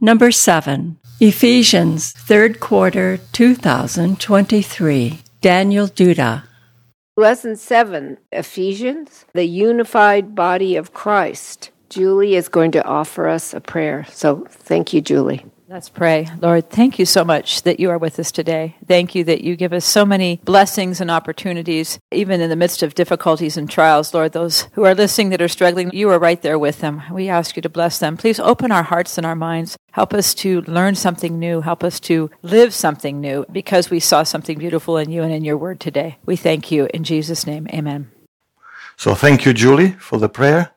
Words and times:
Number 0.00 0.30
7. 0.30 0.96
Ephesians, 1.18 2.14
3rd 2.14 2.60
quarter 2.60 3.18
2023. 3.32 5.18
Daniel 5.40 5.88
Duda. 5.88 6.44
Lesson 7.16 7.56
7 7.56 8.16
Ephesians, 8.30 9.24
the 9.34 9.44
unified 9.44 10.36
body 10.36 10.76
of 10.76 10.94
Christ. 10.94 11.72
Julie 11.90 12.36
is 12.36 12.48
going 12.48 12.70
to 12.70 12.84
offer 12.84 13.26
us 13.26 13.52
a 13.52 13.60
prayer. 13.60 14.06
So 14.10 14.46
thank 14.48 14.92
you, 14.92 15.00
Julie. 15.00 15.44
Let's 15.70 15.90
pray. 15.90 16.26
Lord, 16.40 16.70
thank 16.70 16.98
you 16.98 17.04
so 17.04 17.26
much 17.26 17.60
that 17.64 17.78
you 17.78 17.90
are 17.90 17.98
with 17.98 18.18
us 18.18 18.32
today. 18.32 18.76
Thank 18.86 19.14
you 19.14 19.22
that 19.24 19.42
you 19.42 19.54
give 19.54 19.74
us 19.74 19.84
so 19.84 20.06
many 20.06 20.40
blessings 20.42 20.98
and 20.98 21.10
opportunities, 21.10 21.98
even 22.10 22.40
in 22.40 22.48
the 22.48 22.56
midst 22.56 22.82
of 22.82 22.94
difficulties 22.94 23.58
and 23.58 23.68
trials. 23.68 24.14
Lord, 24.14 24.32
those 24.32 24.62
who 24.72 24.84
are 24.84 24.94
listening 24.94 25.28
that 25.28 25.42
are 25.42 25.48
struggling, 25.48 25.90
you 25.92 26.08
are 26.08 26.18
right 26.18 26.40
there 26.40 26.58
with 26.58 26.80
them. 26.80 27.02
We 27.12 27.28
ask 27.28 27.54
you 27.54 27.60
to 27.60 27.68
bless 27.68 27.98
them. 27.98 28.16
Please 28.16 28.40
open 28.40 28.72
our 28.72 28.84
hearts 28.84 29.18
and 29.18 29.26
our 29.26 29.36
minds. 29.36 29.76
Help 29.92 30.14
us 30.14 30.32
to 30.36 30.62
learn 30.62 30.94
something 30.94 31.38
new. 31.38 31.60
Help 31.60 31.84
us 31.84 32.00
to 32.00 32.30
live 32.40 32.72
something 32.72 33.20
new 33.20 33.44
because 33.52 33.90
we 33.90 34.00
saw 34.00 34.22
something 34.22 34.58
beautiful 34.58 34.96
in 34.96 35.10
you 35.10 35.22
and 35.22 35.34
in 35.34 35.44
your 35.44 35.58
word 35.58 35.80
today. 35.80 36.16
We 36.24 36.36
thank 36.36 36.72
you. 36.72 36.88
In 36.94 37.04
Jesus' 37.04 37.46
name, 37.46 37.66
amen. 37.74 38.10
So 38.96 39.14
thank 39.14 39.44
you, 39.44 39.52
Julie, 39.52 39.92
for 39.98 40.18
the 40.18 40.30
prayer. 40.30 40.70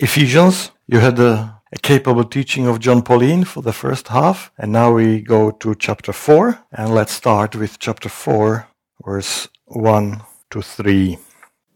Ephesians, 0.00 0.70
you 0.86 1.00
had 1.00 1.18
a 1.18 1.57
a 1.72 1.78
capable 1.78 2.24
teaching 2.24 2.66
of 2.66 2.80
Jon 2.80 3.02
Paulien 3.02 3.46
for 3.46 3.62
the 3.62 3.72
first 3.72 4.08
half. 4.08 4.50
And 4.58 4.72
now 4.72 4.92
we 4.92 5.20
go 5.20 5.50
to 5.50 5.74
chapter 5.74 6.12
4. 6.12 6.58
And 6.72 6.94
let's 6.94 7.12
start 7.12 7.56
with 7.56 7.78
chapter 7.78 8.08
4, 8.08 8.66
verse 9.04 9.48
1 9.66 10.22
to 10.50 10.62
3. 10.62 11.18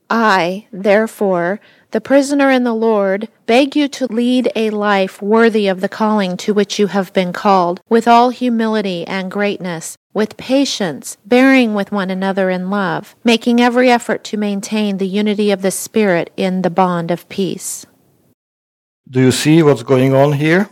I, 0.09 0.66
therefore, 0.70 1.59
the 1.92 2.01
prisoner 2.01 2.51
in 2.51 2.65
the 2.65 2.74
Lord, 2.74 3.28
beg 3.46 3.74
you 3.74 3.88
to 3.88 4.12
lead 4.12 4.51
a 4.55 4.68
life 4.68 5.23
worthy 5.23 5.68
of 5.68 5.80
the 5.80 5.88
calling 5.88 6.37
to 6.38 6.52
which 6.52 6.79
you 6.79 6.88
have 6.88 7.15
been 7.15 7.32
called, 7.32 7.80
with 7.88 8.06
all 8.06 8.29
humility 8.29 9.06
and 9.06 9.30
greatness, 9.30 9.96
with 10.12 10.37
patience, 10.37 11.16
bearing 11.24 11.73
with 11.74 11.93
one 11.93 12.10
another 12.10 12.51
in 12.51 12.68
love, 12.68 13.16
making 13.24 13.60
every 13.60 13.90
effort 13.90 14.23
to 14.24 14.37
maintain 14.37 14.98
the 14.98 15.09
unity 15.09 15.51
of 15.51 15.63
the 15.63 15.70
Spirit 15.70 16.30
in 16.37 16.60
the 16.60 16.70
bond 16.70 17.10
of 17.10 17.29
peace. 17.30 17.87
Do 19.13 19.21
you 19.21 19.30
see 19.30 19.63
what's 19.63 19.82
going 19.82 20.15
on 20.15 20.32
here? 20.32 20.71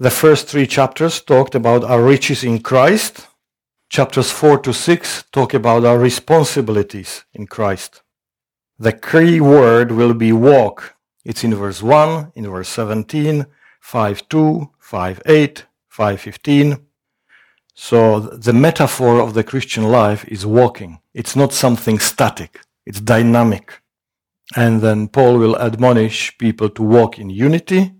The 0.00 0.10
first 0.10 0.48
three 0.48 0.66
chapters 0.66 1.20
talked 1.20 1.54
about 1.54 1.84
our 1.84 2.02
riches 2.02 2.42
in 2.42 2.58
Christ. 2.58 3.28
Chapters 3.88 4.32
4 4.32 4.58
to 4.62 4.72
6 4.72 5.26
talk 5.30 5.54
about 5.54 5.84
our 5.84 6.00
responsibilities 6.00 7.24
in 7.32 7.46
Christ. 7.46 8.02
The 8.76 8.92
key 8.92 9.40
word 9.40 9.92
will 9.92 10.14
be 10.14 10.32
walk. 10.32 10.96
It's 11.24 11.44
in 11.44 11.54
verse 11.54 11.80
1, 11.80 12.32
in 12.34 12.50
verse 12.50 12.68
17, 12.70 13.46
5 13.80 14.28
2, 14.28 14.70
5 14.80 15.22
8, 15.24 15.66
5 15.90 16.20
15. 16.20 16.86
So 17.72 18.18
the 18.18 18.52
metaphor 18.52 19.20
of 19.20 19.34
the 19.34 19.44
Christian 19.44 19.84
life 19.84 20.24
is 20.26 20.44
walking. 20.44 20.98
It's 21.14 21.36
not 21.36 21.52
something 21.52 22.00
static, 22.00 22.62
it's 22.84 23.00
dynamic. 23.00 23.81
And 24.54 24.80
then 24.82 25.08
Paul 25.08 25.38
will 25.38 25.56
admonish 25.58 26.36
people 26.38 26.68
to 26.70 26.82
walk 26.82 27.18
in 27.18 27.30
unity, 27.30 27.92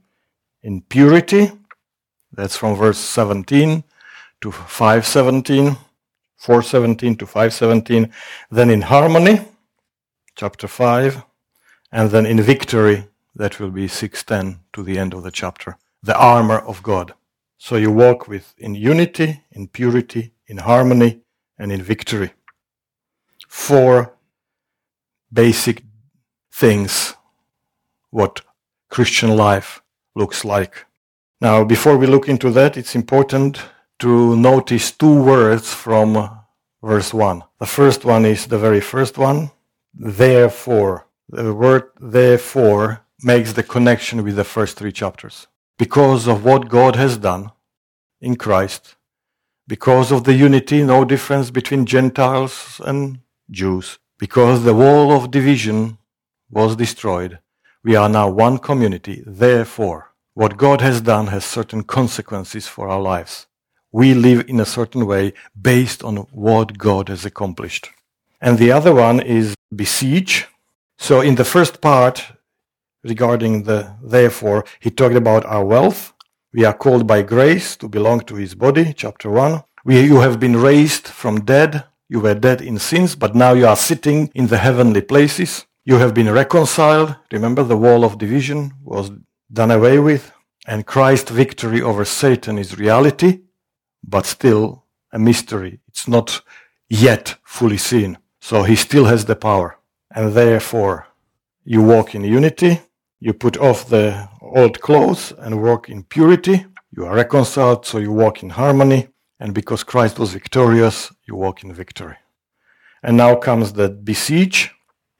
in 0.63 0.83
purity. 0.83 1.51
That's 2.33 2.57
from 2.57 2.77
verse 2.77 2.99
17 2.99 3.85
to 4.43 4.53
517, 4.53 5.77
417 6.37 7.17
to 7.17 7.27
517. 7.27 8.13
Then 8.51 8.71
in 8.71 8.83
harmony, 8.83 9.41
chapter 10.37 10.69
5. 10.69 11.23
And 11.91 12.11
then 12.11 12.27
in 12.27 12.41
victory, 12.43 13.09
that 13.35 13.59
will 13.59 13.71
be 13.71 13.89
610 13.89 14.61
to 14.73 14.83
the 14.83 14.99
end 14.99 15.15
of 15.15 15.23
the 15.23 15.31
chapter. 15.31 15.77
The 16.03 16.19
armor 16.19 16.59
of 16.59 16.83
God. 16.83 17.15
So 17.57 17.77
you 17.77 17.93
walk 17.93 18.29
with 18.29 18.55
in 18.59 18.75
unity, 18.75 19.43
in 19.53 19.69
purity, 19.69 20.33
in 20.47 20.59
harmony, 20.59 21.21
and 21.59 21.71
in 21.71 21.81
victory. 21.83 22.33
Four 23.49 24.15
basic 25.33 25.83
things 26.53 27.15
what 28.11 28.43
Christian 28.89 29.37
life 29.37 29.83
looks 30.15 30.45
like. 30.45 30.87
Now, 31.41 31.65
before 31.65 31.97
we 31.97 32.07
look 32.07 32.29
into 32.29 32.51
that, 32.51 32.77
it's 32.77 32.95
important 32.95 33.61
to 33.99 34.37
notice 34.37 34.93
two 34.93 35.23
words 35.23 35.73
from 35.73 36.31
verse 36.83 37.15
1. 37.15 37.43
The 37.59 37.67
first 37.67 38.05
one 38.05 38.25
is 38.27 38.47
the 38.47 38.59
very 38.59 38.81
first 38.81 39.17
one, 39.19 39.51
therefore. 39.95 41.07
The 41.29 41.55
word 41.55 41.85
therefore 42.01 43.01
makes 43.23 43.53
the 43.55 43.63
connection 43.63 44.23
with 44.23 44.37
the 44.37 44.45
first 44.45 44.77
three 44.77 44.93
chapters. 44.93 45.47
Because 45.79 46.29
of 46.29 46.45
what 46.45 46.69
God 46.69 46.97
has 46.97 47.17
done 47.17 47.51
in 48.21 48.37
Christ, 48.37 48.97
because 49.67 50.13
of 50.13 50.25
the 50.25 50.35
unity, 50.35 50.83
no 50.83 51.05
difference 51.05 51.51
between 51.51 51.87
Gentiles 51.87 52.81
and 52.85 53.21
Jews, 53.51 53.99
because 54.19 54.65
the 54.65 54.75
wall 54.75 55.13
of 55.13 55.31
division 55.31 55.99
was 56.53 56.77
destroyed, 56.77 57.39
we 57.83 57.97
are 57.97 58.09
now 58.09 58.29
one 58.29 58.59
community. 58.59 59.25
Therefore, 59.27 60.13
what 60.35 60.57
God 60.57 60.81
has 60.83 61.01
done 61.01 61.27
has 61.29 61.45
certain 61.45 61.83
consequences 61.83 62.69
for 62.69 62.89
our 62.89 63.01
lives. 63.01 63.47
We 63.91 64.15
live 64.15 64.49
in 64.49 64.61
a 64.61 64.65
certain 64.65 65.07
way 65.07 65.33
based 65.61 66.05
on 66.05 66.17
what 66.31 66.79
God 66.79 67.09
has 67.09 67.25
accomplished. 67.25 67.91
And 68.41 68.59
the 68.59 68.73
other 68.73 68.95
one 68.95 69.21
is 69.21 69.55
besiege. 69.75 70.47
So 70.99 71.21
in 71.21 71.35
the 71.35 71.45
first 71.45 71.81
part, 71.81 72.33
regarding 73.03 73.65
the 73.65 73.95
therefore, 74.03 74.65
he 74.81 74.91
talked 74.91 75.17
about 75.17 75.45
our 75.47 75.65
wealth. 75.65 76.13
We 76.55 76.65
are 76.65 76.75
called 76.75 77.07
by 77.07 77.23
grace 77.23 77.77
to 77.77 77.89
belong 77.89 78.21
to 78.21 78.37
his 78.37 78.55
body, 78.55 78.93
chapter 78.95 79.31
1. 79.31 79.63
We, 79.85 80.01
you 80.01 80.21
have 80.21 80.39
been 80.39 80.57
raised 80.57 81.09
from 81.09 81.45
dead. 81.45 81.85
You 82.09 82.21
were 82.21 82.35
dead 82.35 82.61
in 82.61 82.79
sins, 82.79 83.17
but 83.17 83.35
now 83.35 83.53
you 83.53 83.67
are 83.67 83.77
sitting 83.77 84.31
in 84.35 84.47
the 84.49 84.59
heavenly 84.59 85.01
places. 85.01 85.67
You 85.85 85.99
have 85.99 86.15
been 86.15 86.31
reconciled. 86.31 87.17
Remember, 87.33 87.65
the 87.65 87.77
wall 87.77 88.05
of 88.05 88.19
division 88.19 88.73
was 88.85 89.11
done 89.53 89.73
away 89.73 89.99
with, 89.99 90.33
and 90.67 90.87
Christ's 90.87 91.33
victory 91.33 91.83
over 91.83 92.05
Satan 92.05 92.57
is 92.57 92.79
reality, 92.79 93.41
but 94.05 94.25
still 94.25 94.85
a 95.13 95.19
mystery. 95.19 95.81
It's 95.89 96.07
not 96.07 96.41
yet 96.89 97.35
fully 97.43 97.79
seen. 97.79 98.19
So 98.41 98.63
he 98.63 98.77
still 98.77 99.07
has 99.07 99.25
the 99.25 99.35
power. 99.35 99.79
And 100.15 100.33
therefore, 100.35 101.09
you 101.65 101.83
walk 101.83 102.15
in 102.15 102.23
unity, 102.23 102.81
you 103.19 103.33
put 103.33 103.57
off 103.57 103.89
the 103.89 104.29
old 104.41 104.81
clothes 104.81 105.33
and 105.39 105.63
walk 105.63 105.89
in 105.89 106.05
purity. 106.05 106.67
You 106.97 107.07
are 107.07 107.15
reconciled, 107.15 107.87
so 107.87 107.99
you 107.99 108.13
walk 108.13 108.43
in 108.43 108.51
harmony. 108.51 109.09
And 109.41 109.53
because 109.53 109.83
Christ 109.83 110.19
was 110.19 110.33
victorious, 110.33 111.13
you 111.27 111.35
walk 111.35 111.65
in 111.65 111.73
victory. 111.75 112.17
And 113.03 113.17
now 113.17 113.35
comes 113.35 113.73
the 113.73 113.89
beseech, 113.89 114.71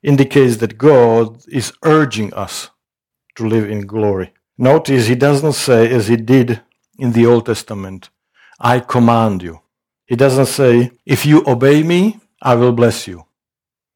indicates 0.03 0.57
that 0.59 0.79
God 0.79 1.43
is 1.49 1.73
urging 1.85 2.33
us 2.35 2.71
to 3.37 3.47
live 3.47 3.71
in 3.71 3.87
glory. 3.87 4.33
Notice 4.59 5.07
he 5.07 5.15
doesn't 5.15 5.55
say, 5.55 5.91
as 5.91 6.09
he 6.09 6.17
did 6.17 6.61
in 6.99 7.13
the 7.13 7.27
Old 7.27 7.47
Testament, 7.47 8.11
I 8.61 8.81
command 8.81 9.43
you. 9.43 9.61
He 10.07 10.17
doesn't 10.17 10.47
say, 10.47 10.93
if 11.07 11.25
you 11.25 11.43
obey 11.47 11.83
me, 11.83 12.21
I 12.41 12.55
will 12.55 12.73
bless 12.73 13.07
you. 13.07 13.25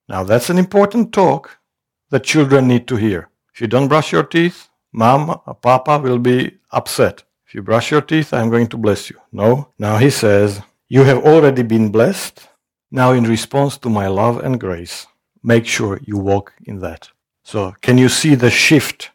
Now 0.09 0.23
that's 0.25 0.51
an 0.51 0.59
important 0.59 1.13
talk 1.13 1.59
that 2.11 2.25
children 2.25 2.69
need 2.69 2.87
to 2.89 2.97
hear. 2.97 3.29
If 3.53 3.61
you 3.61 3.67
don't 3.67 3.89
brush 3.89 4.13
your 4.13 4.23
teeth, 4.23 4.69
mom 4.93 5.41
or 5.47 5.55
papa 5.55 5.99
will 5.99 6.19
be 6.19 6.59
upset. 6.71 7.25
If 7.47 7.55
you 7.55 7.63
brush 7.63 7.91
your 7.91 8.01
teeth, 8.01 8.33
I'm 8.33 8.51
going 8.51 8.69
to 8.69 8.77
bless 8.77 9.11
you. 9.11 9.19
No. 9.33 9.69
Now 9.79 9.99
he 9.99 10.11
says, 10.11 10.63
you 10.89 11.05
have 11.05 11.25
already 11.25 11.63
been 11.63 11.91
blessed. 11.91 12.49
Now 12.91 13.13
in 13.13 13.25
response 13.25 13.77
to 13.79 13.91
my 13.91 14.07
love 14.07 14.39
and 14.39 14.61
grace, 14.61 15.07
make 15.47 15.65
sure 15.65 16.01
you 16.03 16.19
walk 16.19 16.53
in 16.65 16.81
that. 16.81 17.09
So 17.45 17.75
can 17.81 17.97
you 17.97 18.09
see 18.09 18.35
the 18.35 18.51
shift 18.51 19.11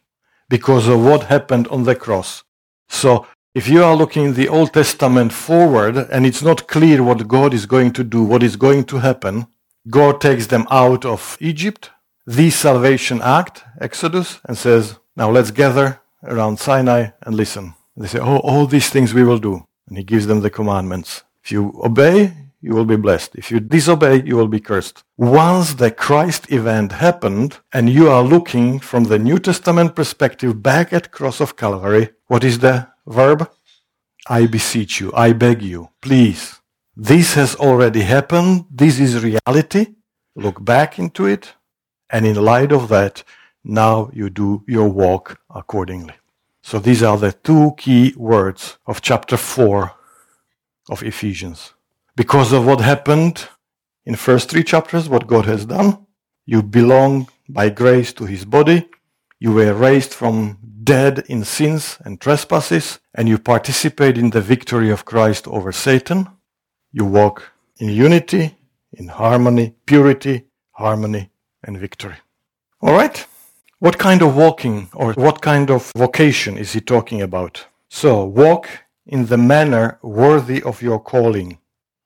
because 0.48 0.88
of 0.88 1.04
what 1.04 1.24
happened 1.24 1.68
on 1.68 1.84
the 1.84 1.94
cross? 1.94 2.42
So 2.88 3.26
if 3.54 3.68
you 3.68 3.84
are 3.84 3.94
looking 3.94 4.24
in 4.24 4.34
the 4.34 4.48
Old 4.48 4.72
Testament 4.72 5.32
forward 5.32 5.96
and 5.96 6.24
it's 6.24 6.42
not 6.42 6.66
clear 6.66 7.02
what 7.02 7.28
God 7.28 7.52
is 7.52 7.66
going 7.66 7.92
to 7.92 8.02
do, 8.02 8.24
what 8.24 8.42
is 8.42 8.56
going 8.56 8.84
to 8.84 8.98
happen, 8.98 9.46
God 9.90 10.20
takes 10.20 10.46
them 10.46 10.66
out 10.70 11.04
of 11.04 11.36
Egypt, 11.40 11.90
the 12.26 12.48
salvation 12.50 13.20
act, 13.20 13.64
Exodus, 13.78 14.40
and 14.46 14.56
says, 14.56 14.98
now 15.16 15.30
let's 15.30 15.50
gather 15.50 16.00
around 16.24 16.58
Sinai 16.58 17.08
and 17.22 17.34
listen. 17.34 17.74
They 17.96 18.06
say, 18.06 18.20
oh, 18.20 18.38
all 18.38 18.66
these 18.66 18.88
things 18.88 19.12
we 19.12 19.24
will 19.24 19.38
do. 19.38 19.66
And 19.88 19.98
he 19.98 20.04
gives 20.04 20.26
them 20.26 20.40
the 20.40 20.48
commandments. 20.48 21.24
If 21.44 21.52
you 21.52 21.78
obey, 21.84 22.32
you 22.62 22.74
will 22.74 22.84
be 22.84 22.96
blessed. 22.96 23.34
If 23.34 23.50
you 23.50 23.58
disobey, 23.60 24.22
you 24.22 24.36
will 24.36 24.48
be 24.48 24.60
cursed. 24.60 25.02
Once 25.18 25.74
the 25.74 25.90
Christ 25.90 26.50
event 26.50 26.92
happened 26.92 27.58
and 27.72 27.90
you 27.90 28.08
are 28.08 28.22
looking 28.22 28.78
from 28.78 29.04
the 29.04 29.18
New 29.18 29.38
Testament 29.38 29.96
perspective 29.96 30.62
back 30.62 30.92
at 30.92 31.10
cross 31.10 31.40
of 31.40 31.56
Calvary, 31.56 32.10
what 32.28 32.44
is 32.44 32.60
the 32.60 32.88
verb? 33.06 33.50
I 34.28 34.46
beseech 34.46 35.00
you, 35.00 35.12
I 35.14 35.32
beg 35.32 35.60
you, 35.62 35.90
please. 36.00 36.60
This 36.96 37.34
has 37.34 37.56
already 37.56 38.02
happened. 38.02 38.66
This 38.70 39.00
is 39.00 39.24
reality. 39.24 39.94
Look 40.36 40.64
back 40.64 40.98
into 40.98 41.26
it. 41.26 41.54
And 42.10 42.26
in 42.26 42.36
light 42.36 42.70
of 42.70 42.88
that, 42.88 43.24
now 43.64 44.10
you 44.12 44.30
do 44.30 44.62
your 44.68 44.88
walk 44.88 45.40
accordingly. 45.50 46.14
So 46.62 46.78
these 46.78 47.02
are 47.02 47.18
the 47.18 47.32
two 47.32 47.72
key 47.76 48.14
words 48.16 48.78
of 48.86 49.00
chapter 49.00 49.36
4 49.36 49.92
of 50.90 51.02
Ephesians. 51.02 51.74
Because 52.14 52.52
of 52.52 52.66
what 52.66 52.80
happened 52.80 53.48
in 54.04 54.16
first 54.16 54.50
three 54.50 54.64
chapters, 54.64 55.08
what 55.08 55.26
God 55.26 55.46
has 55.46 55.64
done, 55.64 56.06
you 56.44 56.62
belong 56.62 57.28
by 57.48 57.70
grace 57.70 58.12
to 58.14 58.26
his 58.26 58.44
body. 58.44 58.88
You 59.38 59.52
were 59.52 59.72
raised 59.72 60.12
from 60.12 60.58
dead 60.84 61.24
in 61.28 61.44
sins 61.44 61.98
and 62.04 62.20
trespasses, 62.20 63.00
and 63.14 63.28
you 63.28 63.38
participate 63.38 64.18
in 64.18 64.30
the 64.30 64.40
victory 64.40 64.90
of 64.90 65.04
Christ 65.04 65.46
over 65.48 65.72
Satan. 65.72 66.28
You 66.92 67.04
walk 67.04 67.52
in 67.78 67.88
unity, 67.88 68.56
in 68.92 69.08
harmony, 69.08 69.74
purity, 69.86 70.44
harmony, 70.72 71.30
and 71.62 71.78
victory. 71.78 72.16
All 72.80 72.92
right? 72.92 73.26
What 73.78 73.98
kind 73.98 74.22
of 74.22 74.36
walking 74.36 74.90
or 74.92 75.12
what 75.14 75.40
kind 75.40 75.70
of 75.70 75.90
vocation 75.96 76.56
is 76.58 76.72
he 76.72 76.80
talking 76.80 77.22
about? 77.22 77.66
So, 77.88 78.24
walk 78.24 78.68
in 79.06 79.26
the 79.26 79.38
manner 79.38 79.98
worthy 80.02 80.62
of 80.62 80.82
your 80.82 81.00
calling. 81.00 81.58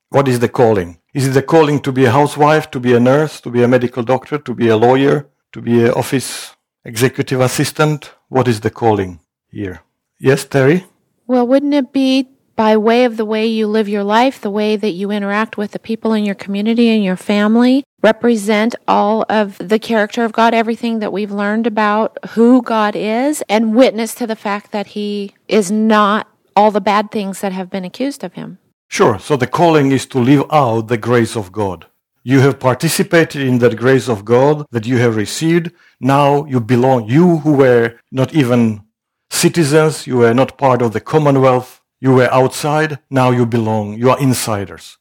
What 0.09 0.27
is 0.27 0.39
the 0.39 0.47
calling? 0.47 0.99
Is 1.13 1.27
it 1.27 1.31
the 1.31 1.41
calling 1.41 1.81
to 1.81 1.91
be 1.91 2.05
a 2.05 2.11
housewife, 2.11 2.71
to 2.71 2.79
be 2.79 2.93
a 2.93 2.99
nurse, 2.99 3.41
to 3.41 3.49
be 3.49 3.61
a 3.61 3.67
medical 3.67 4.03
doctor, 4.03 4.37
to 4.37 4.53
be 4.53 4.69
a 4.69 4.77
lawyer, 4.77 5.27
to 5.51 5.61
be 5.61 5.83
an 5.83 5.91
office 5.91 6.55
executive 6.85 7.41
assistant? 7.41 8.11
What 8.29 8.47
is 8.47 8.61
the 8.61 8.69
calling 8.69 9.19
here? 9.49 9.81
Yes, 10.19 10.45
Terry? 10.45 10.85
Well, 11.27 11.45
wouldn't 11.45 11.73
it 11.73 11.91
be 11.91 12.29
by 12.55 12.77
way 12.77 13.03
of 13.03 13.17
the 13.17 13.25
way 13.25 13.45
you 13.45 13.67
live 13.67 13.89
your 13.89 14.03
life, 14.03 14.39
the 14.39 14.49
way 14.49 14.77
that 14.77 14.91
you 14.91 15.11
interact 15.11 15.57
with 15.57 15.71
the 15.71 15.79
people 15.79 16.13
in 16.13 16.23
your 16.23 16.35
community 16.35 16.87
and 16.89 17.03
your 17.03 17.17
family, 17.17 17.83
represent 18.01 18.75
all 18.87 19.25
of 19.29 19.57
the 19.59 19.77
character 19.77 20.23
of 20.23 20.31
God, 20.31 20.53
everything 20.53 20.99
that 20.99 21.11
we've 21.11 21.31
learned 21.31 21.67
about 21.67 22.17
who 22.29 22.61
God 22.61 22.95
is, 22.95 23.43
and 23.49 23.75
witness 23.75 24.15
to 24.15 24.25
the 24.25 24.35
fact 24.35 24.71
that 24.71 24.87
He 24.87 25.33
is 25.47 25.69
not 25.69 26.27
all 26.55 26.71
the 26.71 26.81
bad 26.81 27.11
things 27.11 27.41
that 27.41 27.51
have 27.51 27.69
been 27.69 27.85
accused 27.85 28.23
of 28.23 28.33
Him. 28.33 28.57
Sure. 28.87 29.19
So 29.19 29.35
the 29.35 29.47
calling 29.47 29.91
is 29.91 30.05
to 30.07 30.19
live 30.19 30.45
out 30.51 30.87
the 30.87 30.97
grace 30.97 31.35
of 31.35 31.51
God. 31.51 31.87
You 32.23 32.39
have 32.41 32.59
participated 32.59 33.41
in 33.41 33.59
that 33.59 33.77
grace 33.77 34.09
of 34.09 34.25
God 34.25 34.65
that 34.71 34.85
you 34.85 34.97
have 34.97 35.15
received. 35.15 35.71
Now 35.99 36.45
you 36.45 36.59
belong. 36.59 37.07
You 37.07 37.37
who 37.37 37.53
were 37.53 37.99
not 38.11 38.33
even 38.33 38.83
citizens, 39.29 40.07
you 40.07 40.17
were 40.17 40.33
not 40.33 40.57
part 40.57 40.81
of 40.81 40.93
the 40.93 40.99
commonwealth, 40.99 41.81
you 41.99 42.13
were 42.13 42.33
outside, 42.33 42.99
now 43.09 43.31
you 43.31 43.45
belong. 43.45 43.97
You 43.97 44.09
are 44.11 44.19
insiders. 44.19 44.97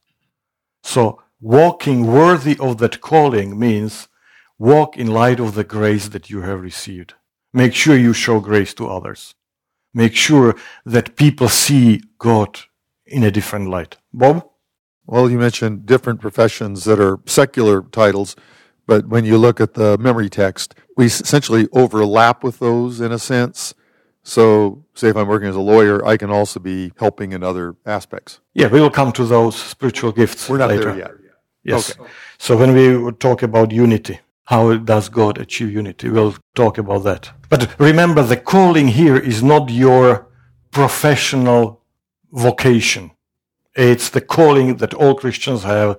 So 0.83 1.23
walking 1.41 2.07
worthy 2.07 2.57
of 2.59 2.79
that 2.79 3.01
calling 3.01 3.59
means 3.59 4.09
walk 4.59 4.97
in 4.97 5.09
light 5.09 5.41
of 5.41 5.55
the 5.55 5.65
grace 5.65 6.09
that 6.09 6.31
you 6.31 6.43
have 6.43 6.61
received. 6.61 7.15
Make 7.53 7.75
sure 7.75 7.97
you 7.97 8.13
show 8.13 8.41
grace 8.41 8.73
to 8.75 8.89
others. 8.89 9.35
Make 9.93 10.15
sure 10.15 10.57
that 10.85 11.17
people 11.17 11.49
see 11.49 12.03
God 12.19 12.61
in 13.07 13.23
a 13.23 13.31
different 13.31 13.69
light. 13.69 13.97
Bob? 14.13 14.49
Well, 15.07 15.31
you 15.31 15.39
mentioned 15.39 15.87
different 15.87 16.21
professions 16.21 16.85
that 16.85 17.01
are 17.01 17.21
secular 17.27 17.83
titles, 17.83 18.35
but 18.87 19.07
when 19.07 19.25
you 19.25 19.39
look 19.39 19.61
at 19.61 19.75
the 19.75 19.97
memory 19.99 20.29
text, 20.29 20.75
we 20.97 21.07
essentially 21.07 21.69
overlap 21.73 22.43
with 22.43 22.59
those 22.59 23.01
in 23.01 23.13
a 23.13 23.19
sense. 23.19 23.75
So, 24.25 24.85
say 24.95 25.09
if 25.09 25.17
I'm 25.17 25.29
working 25.29 25.49
as 25.49 25.55
a 25.55 25.61
lawyer, 25.61 26.05
I 26.05 26.17
can 26.17 26.31
also 26.31 26.59
be 26.59 26.93
helping 26.97 27.31
in 27.33 27.45
other 27.45 27.77
aspects. 27.87 28.41
Yeah, 28.55 28.67
we 28.67 28.81
will 28.81 28.91
come 28.91 29.13
to 29.13 29.25
those 29.25 29.55
spiritual 29.55 30.11
gifts 30.11 30.49
We're 30.49 30.59
not 30.59 30.71
later. 30.71 30.85
there 30.87 30.99
yet. 30.99 31.11
Yes. 31.63 31.97
Okay. 31.99 32.11
So 32.39 32.57
when 32.57 32.73
we 32.75 33.13
talk 33.13 33.43
about 33.45 33.71
unity, 33.71 34.19
how 34.45 34.77
does 34.77 35.09
God 35.09 35.39
achieve 35.39 35.73
unity? 35.73 36.09
We'll 36.09 36.35
talk 36.55 36.79
about 36.79 37.05
that. 37.05 37.31
But 37.49 37.79
remember, 37.79 38.23
the 38.23 38.37
calling 38.37 38.89
here 38.89 39.17
is 39.17 39.43
not 39.43 39.71
your 39.71 40.27
professional 40.71 41.81
vocation. 42.33 43.11
It's 43.75 44.11
the 44.11 44.21
calling 44.21 44.77
that 44.77 44.95
all 44.95 45.15
Christians 45.15 45.63
have 45.65 45.99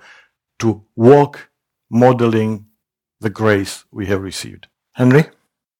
to 0.59 0.83
walk 0.95 1.49
modeling 1.89 2.65
the 3.19 3.29
grace 3.29 3.85
we 3.91 4.07
have 4.07 4.21
received. 4.21 4.67
Henry? 4.93 5.25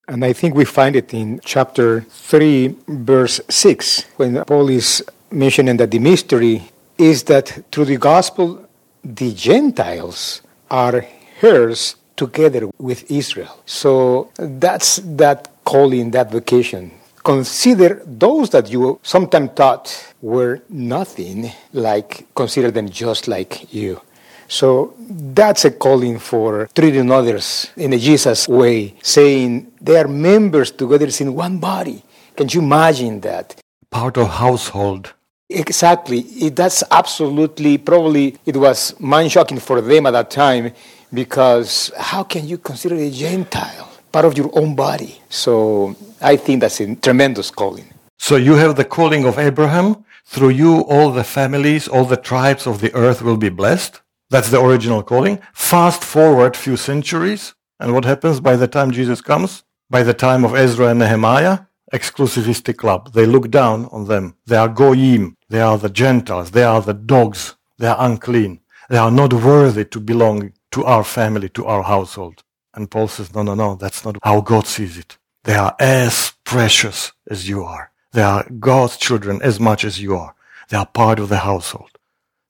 And 0.08 0.24
I 0.24 0.34
think 0.34 0.56
we 0.56 0.66
find 0.66 0.96
it 0.96 1.14
in 1.14 1.42
chapter 1.44 2.02
3, 2.02 2.76
verse 2.88 3.42
6, 3.50 4.04
when 4.16 4.44
Paul 4.46 4.70
is 4.70 5.04
mentioning 5.32 5.78
that 5.78 5.92
the 5.92 6.00
mystery 6.00 6.72
is 6.98 7.24
that 7.24 7.66
through 7.72 7.86
the 7.86 7.98
gospel, 7.98 8.66
the 9.04 9.34
Gentiles 9.34 10.42
are 10.72 11.06
heirs 11.42 11.96
together 12.16 12.70
with 12.78 13.10
Israel. 13.12 13.62
So 13.66 14.32
that's 14.38 14.98
that 15.04 15.50
calling, 15.66 16.12
that 16.12 16.32
vocation. 16.32 16.92
Consider 17.27 18.01
those 18.06 18.51
that 18.51 18.71
you 18.71 19.01
sometimes 19.03 19.51
thought 19.51 20.13
were 20.21 20.62
nothing, 20.69 21.51
like 21.74 22.25
consider 22.33 22.71
them 22.71 22.88
just 22.88 23.27
like 23.27 23.74
you. 23.74 24.00
So 24.47 24.94
that's 24.97 25.65
a 25.65 25.71
calling 25.71 26.19
for 26.19 26.69
treating 26.74 27.12
others 27.12 27.69
in 27.75 27.91
a 27.91 27.97
Jesus 27.97 28.47
way, 28.47 28.95
saying 29.03 29.74
they 29.81 29.97
are 29.97 30.07
members 30.07 30.71
together 30.71 31.09
in 31.19 31.35
one 31.35 31.57
body. 31.57 32.01
Can 32.38 32.47
you 32.47 32.62
imagine 32.62 33.19
that? 33.19 33.59
Part 33.91 34.15
of 34.15 34.29
household. 34.29 35.13
Exactly. 35.50 36.19
It, 36.19 36.56
that's 36.56 36.81
absolutely, 36.89 37.77
probably 37.77 38.38
it 38.45 38.56
was 38.56 38.97
mind 39.01 39.33
shocking 39.33 39.59
for 39.59 39.81
them 39.81 40.06
at 40.06 40.12
that 40.12 40.31
time 40.31 40.71
because 41.13 41.91
how 41.97 42.24
can 42.24 42.47
you 42.47 42.57
consider 42.57 42.95
a 42.95 43.12
Gentile 43.12 43.97
part 44.12 44.25
of 44.25 44.38
your 44.38 44.50
own 44.54 44.75
body? 44.75 45.21
So 45.30 45.95
I 46.21 46.38
think 46.38 46.62
that's 46.62 46.80
a 46.80 46.95
tremendous 46.95 47.51
calling. 47.51 47.86
So 48.18 48.36
you 48.36 48.56
have 48.56 48.75
the 48.75 48.86
calling 48.86 49.25
of 49.25 49.38
Abraham. 49.38 50.04
Through 50.25 50.50
you, 50.50 50.81
all 50.81 51.12
the 51.12 51.24
families, 51.24 51.88
all 51.88 52.04
the 52.04 52.18
tribes 52.18 52.68
of 52.68 52.81
the 52.81 52.94
earth 52.94 53.21
will 53.21 53.38
be 53.38 53.50
blessed. 53.50 54.01
That's 54.30 54.50
the 54.50 54.62
original 54.62 55.01
calling. 55.04 55.39
Fast 55.54 56.04
forward 56.04 56.57
few 56.57 56.75
centuries, 56.75 57.54
and 57.80 57.94
what 57.94 58.04
happens 58.04 58.42
by 58.42 58.57
the 58.57 58.68
time 58.68 58.92
Jesus 58.92 59.21
comes? 59.21 59.63
By 59.89 60.04
the 60.04 60.13
time 60.13 60.44
of 60.44 60.53
Ezra 60.53 60.88
and 60.88 61.00
Nehemiah, 61.00 61.60
exclusivistic 61.94 62.75
club. 62.75 63.13
They 63.13 63.25
look 63.25 63.50
down 63.50 63.86
on 63.86 64.07
them. 64.07 64.36
They 64.45 64.57
are 64.57 64.68
goyim. 64.68 65.38
They 65.48 65.62
are 65.62 65.77
the 65.77 65.89
Gentiles. 65.89 66.51
They 66.51 66.63
are 66.63 66.81
the 66.81 66.94
dogs. 66.94 67.56
They 67.77 67.88
are 67.88 67.95
unclean. 68.00 68.60
They 68.89 68.98
are 68.98 69.12
not 69.12 69.31
worthy 69.33 69.86
to 69.86 70.00
belong 70.01 70.51
to 70.71 70.83
our 70.83 71.06
family, 71.06 71.48
to 71.50 71.65
our 71.65 71.83
household. 71.83 72.44
And 72.77 72.91
Paul 72.91 73.07
says, 73.07 73.33
no, 73.33 73.41
no, 73.41 73.56
no, 73.56 73.74
that's 73.74 74.06
not 74.06 74.18
how 74.24 74.39
God 74.39 74.68
sees 74.68 75.00
it. 75.00 75.18
They 75.45 75.56
are 75.56 75.75
as 75.79 76.33
precious 76.44 77.12
as 77.27 77.50
you 77.50 77.63
are. 77.63 77.91
They 78.12 78.21
are 78.21 78.47
God's 78.59 78.97
children 78.97 79.41
as 79.41 79.59
much 79.59 79.83
as 79.83 80.00
you 80.00 80.15
are. 80.15 80.35
They 80.69 80.77
are 80.77 80.85
part 80.85 81.18
of 81.18 81.29
the 81.29 81.39
household. 81.39 81.98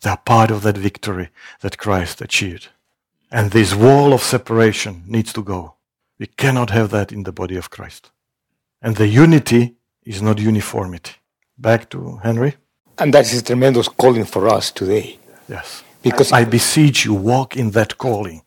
They 0.01 0.09
are 0.09 0.17
part 0.17 0.51
of 0.51 0.63
that 0.63 0.77
victory 0.77 1.29
that 1.61 1.77
Christ 1.77 2.19
achieved. 2.19 2.67
And 3.31 3.51
this 3.51 3.73
wall 3.73 4.11
of 4.11 4.21
separation 4.21 5.03
needs 5.07 5.31
to 5.31 5.41
go. 5.41 5.75
We 6.19 6.27
cannot 6.27 6.71
have 6.71 6.89
that 6.89 7.13
in 7.13 7.23
the 7.23 7.31
body 7.31 7.55
of 7.55 7.69
Christ. 7.69 8.11
And 8.81 8.97
the 8.97 9.07
unity 9.07 9.75
is 10.03 10.21
not 10.21 10.39
uniformity. 10.39 11.13
Back 11.57 11.89
to 11.91 12.17
Henry. 12.17 12.55
And 12.97 13.13
that 13.13 13.31
is 13.31 13.41
a 13.41 13.43
tremendous 13.45 13.87
calling 13.87 14.25
for 14.25 14.49
us 14.49 14.71
today. 14.71 15.19
Yes. 15.47 15.83
Because 16.01 16.33
I 16.33 16.43
beseech 16.43 17.05
you, 17.05 17.13
walk 17.13 17.55
in 17.55 17.71
that 17.71 17.97
calling. 17.97 18.41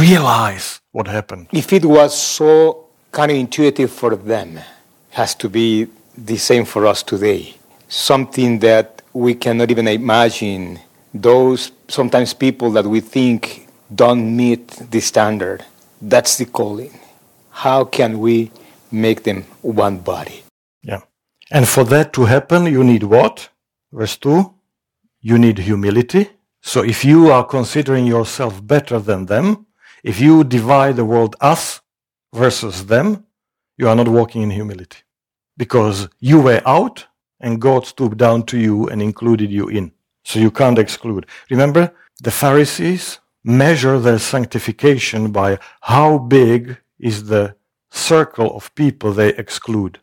Realize 0.00 0.80
what 0.92 1.06
happened. 1.08 1.48
if 1.52 1.72
it 1.72 1.84
was 1.84 2.18
so 2.18 2.86
counterintuitive 3.12 3.88
for 3.88 4.16
them, 4.16 4.58
it 4.58 4.64
has 5.10 5.34
to 5.36 5.48
be 5.48 5.88
the 6.16 6.36
same 6.36 6.64
for 6.64 6.86
us 6.86 7.02
today. 7.02 7.54
Something 7.88 8.58
that 8.60 9.02
we 9.12 9.34
cannot 9.34 9.70
even 9.70 9.88
imagine. 9.88 10.78
Those 11.14 11.72
sometimes 11.88 12.32
people 12.34 12.70
that 12.72 12.86
we 12.86 13.00
think 13.00 13.66
don't 13.94 14.34
meet 14.36 14.68
the 14.90 15.00
standard. 15.00 15.64
That's 16.00 16.38
the 16.38 16.46
calling. 16.46 16.98
How 17.50 17.84
can 17.84 18.18
we 18.18 18.50
make 18.90 19.22
them 19.24 19.44
one 19.60 19.98
body? 19.98 20.42
Yeah. 20.82 21.00
And 21.50 21.68
for 21.68 21.84
that 21.84 22.12
to 22.14 22.24
happen, 22.24 22.66
you 22.66 22.82
need 22.82 23.02
what? 23.02 23.48
Verse 23.92 24.16
2. 24.16 24.54
You 25.20 25.38
need 25.38 25.58
humility. 25.58 26.30
So 26.62 26.82
if 26.82 27.04
you 27.04 27.30
are 27.30 27.44
considering 27.44 28.06
yourself 28.06 28.64
better 28.64 28.98
than 29.00 29.26
them, 29.26 29.66
if 30.04 30.20
you 30.20 30.44
divide 30.44 30.96
the 30.96 31.04
world 31.04 31.36
us 31.40 31.80
versus 32.32 32.86
them, 32.86 33.26
you 33.76 33.88
are 33.88 33.96
not 33.96 34.08
walking 34.08 34.42
in 34.42 34.50
humility. 34.50 34.98
Because 35.56 36.08
you 36.20 36.40
were 36.40 36.62
out 36.64 37.06
and 37.40 37.60
God 37.60 37.84
stooped 37.86 38.16
down 38.16 38.44
to 38.44 38.58
you 38.58 38.88
and 38.88 39.02
included 39.02 39.50
you 39.50 39.68
in. 39.68 39.92
So 40.24 40.38
you 40.38 40.50
can't 40.50 40.78
exclude. 40.78 41.26
Remember, 41.50 41.92
the 42.22 42.30
Pharisees 42.30 43.18
measure 43.44 43.98
their 43.98 44.20
sanctification 44.20 45.32
by 45.32 45.58
how 45.80 46.18
big 46.18 46.78
is 47.00 47.24
the 47.24 47.56
circle 47.90 48.56
of 48.56 48.74
people 48.76 49.12
they 49.12 49.34
exclude. 49.34 49.98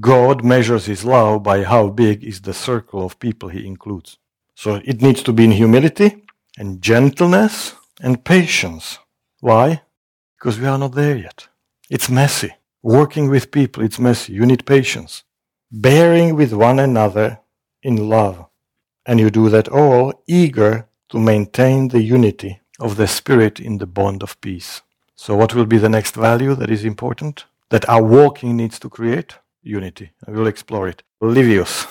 God 0.00 0.44
measures 0.44 0.86
his 0.86 1.04
love 1.04 1.44
by 1.44 1.62
how 1.62 1.88
big 1.88 2.24
is 2.24 2.40
the 2.40 2.54
circle 2.54 3.04
of 3.04 3.20
people 3.20 3.48
he 3.50 3.66
includes. 3.66 4.18
So 4.54 4.80
it 4.84 5.02
needs 5.02 5.22
to 5.24 5.32
be 5.32 5.44
in 5.44 5.52
humility 5.52 6.24
and 6.58 6.82
gentleness 6.82 7.74
and 8.00 8.24
patience. 8.24 8.98
Why? 9.40 9.82
Because 10.38 10.58
we 10.58 10.66
are 10.66 10.78
not 10.78 10.94
there 10.94 11.16
yet. 11.16 11.48
It's 11.90 12.08
messy. 12.08 12.54
Working 12.82 13.28
with 13.28 13.52
people, 13.52 13.82
it's 13.84 13.98
messy. 13.98 14.32
You 14.32 14.44
need 14.46 14.66
patience. 14.66 15.24
Bearing 15.70 16.34
with 16.34 16.52
one 16.52 16.78
another 16.78 17.40
in 17.82 18.08
love. 18.08 18.46
And 19.06 19.20
you 19.20 19.30
do 19.30 19.48
that 19.50 19.68
all 19.68 20.22
eager 20.26 20.88
to 21.10 21.18
maintain 21.18 21.88
the 21.88 22.02
unity 22.02 22.60
of 22.80 22.96
the 22.96 23.06
Spirit 23.06 23.60
in 23.60 23.78
the 23.78 23.86
bond 23.86 24.22
of 24.22 24.40
peace. 24.40 24.82
So, 25.14 25.36
what 25.36 25.54
will 25.54 25.66
be 25.66 25.78
the 25.78 25.88
next 25.88 26.14
value 26.14 26.54
that 26.56 26.70
is 26.70 26.84
important? 26.84 27.44
That 27.70 27.88
our 27.88 28.02
walking 28.02 28.56
needs 28.56 28.78
to 28.80 28.88
create? 28.88 29.36
Unity. 29.62 30.10
I 30.26 30.32
will 30.32 30.46
explore 30.46 30.88
it. 30.88 31.02
Livius. 31.20 31.86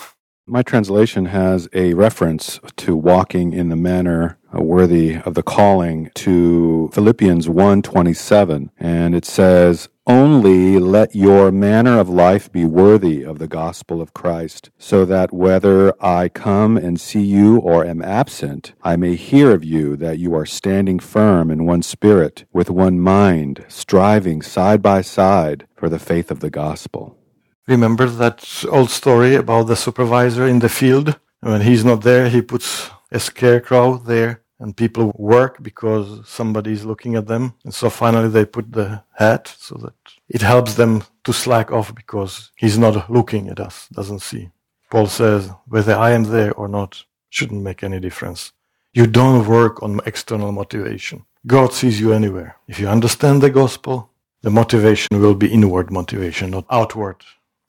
My 0.47 0.63
translation 0.63 1.27
has 1.27 1.69
a 1.71 1.93
reference 1.93 2.59
to 2.77 2.95
walking 2.95 3.53
in 3.53 3.69
the 3.69 3.75
manner 3.75 4.39
uh, 4.53 4.61
worthy 4.61 5.15
of 5.17 5.35
the 5.35 5.43
calling 5.43 6.09
to 6.15 6.89
Philippians 6.93 7.47
1:27 7.47 8.69
and 8.79 9.13
it 9.13 9.23
says 9.23 9.87
only 10.07 10.79
let 10.79 11.15
your 11.15 11.51
manner 11.51 11.99
of 11.99 12.09
life 12.09 12.51
be 12.51 12.65
worthy 12.65 13.23
of 13.23 13.37
the 13.37 13.47
gospel 13.47 14.01
of 14.01 14.15
Christ 14.15 14.71
so 14.79 15.05
that 15.05 15.31
whether 15.31 15.93
I 16.03 16.27
come 16.27 16.75
and 16.75 16.99
see 16.99 17.21
you 17.21 17.59
or 17.59 17.85
am 17.85 18.01
absent 18.01 18.73
I 18.81 18.95
may 18.95 19.15
hear 19.15 19.51
of 19.51 19.63
you 19.63 19.95
that 19.97 20.17
you 20.17 20.33
are 20.33 20.47
standing 20.47 20.99
firm 20.99 21.51
in 21.51 21.65
one 21.67 21.83
spirit 21.83 22.45
with 22.51 22.71
one 22.71 22.99
mind 22.99 23.63
striving 23.67 24.41
side 24.41 24.81
by 24.81 25.01
side 25.01 25.67
for 25.75 25.87
the 25.87 25.99
faith 25.99 26.31
of 26.31 26.39
the 26.39 26.49
gospel 26.49 27.20
Remember 27.67 28.07
that 28.07 28.65
old 28.69 28.89
story 28.89 29.35
about 29.35 29.67
the 29.67 29.75
supervisor 29.75 30.47
in 30.47 30.59
the 30.59 30.69
field? 30.69 31.19
When 31.41 31.61
he's 31.61 31.85
not 31.85 32.01
there, 32.01 32.29
he 32.29 32.41
puts 32.41 32.89
a 33.11 33.19
scarecrow 33.19 33.97
there 33.97 34.41
and 34.59 34.75
people 34.77 35.11
work 35.15 35.61
because 35.61 36.27
somebody 36.27 36.71
is 36.71 36.85
looking 36.85 37.15
at 37.15 37.27
them. 37.27 37.53
And 37.63 37.73
so 37.73 37.89
finally 37.89 38.29
they 38.29 38.45
put 38.45 38.71
the 38.71 39.03
hat 39.13 39.53
so 39.57 39.75
that 39.75 39.93
it 40.27 40.41
helps 40.41 40.75
them 40.75 41.03
to 41.23 41.33
slack 41.33 41.71
off 41.71 41.93
because 41.93 42.51
he's 42.55 42.77
not 42.77 43.09
looking 43.09 43.49
at 43.49 43.59
us, 43.59 43.87
doesn't 43.91 44.21
see. 44.21 44.49
Paul 44.89 45.07
says, 45.07 45.51
whether 45.67 45.95
I 45.95 46.11
am 46.11 46.23
there 46.25 46.53
or 46.53 46.67
not 46.67 47.03
shouldn't 47.29 47.63
make 47.63 47.83
any 47.83 47.99
difference. 47.99 48.53
You 48.93 49.07
don't 49.07 49.47
work 49.47 49.81
on 49.81 50.01
external 50.05 50.51
motivation. 50.51 51.25
God 51.47 51.73
sees 51.73 51.99
you 51.99 52.11
anywhere. 52.11 52.57
If 52.67 52.79
you 52.79 52.87
understand 52.87 53.41
the 53.41 53.49
gospel, 53.49 54.11
the 54.41 54.49
motivation 54.49 55.21
will 55.21 55.35
be 55.35 55.51
inward 55.51 55.91
motivation, 55.91 56.51
not 56.51 56.65
outward 56.69 57.17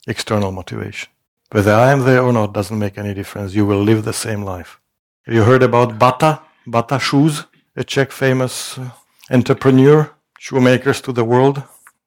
external 0.07 0.53
motivation. 0.53 1.09
Whether 1.51 1.75
I 1.75 1.93
am 1.93 2.01
there 2.05 2.23
or 2.23 2.33
not 2.33 2.55
doesn't 2.55 2.79
make 2.79 2.99
any 2.99 3.15
difference. 3.15 3.55
You 3.55 3.67
will 3.67 3.83
live 3.83 4.05
the 4.05 4.13
same 4.13 4.43
life. 4.43 4.81
Have 5.27 5.35
you 5.35 5.45
heard 5.45 5.63
about 5.63 5.99
Bata? 5.99 6.41
Bata 6.67 6.99
shoes? 6.99 7.45
A 7.77 7.85
Czech 7.85 8.13
famous 8.13 8.79
uh, 8.79 8.91
entrepreneur, 9.31 10.11
shoemakers 10.39 11.01
to 11.03 11.13
the 11.13 11.25
world. 11.25 11.63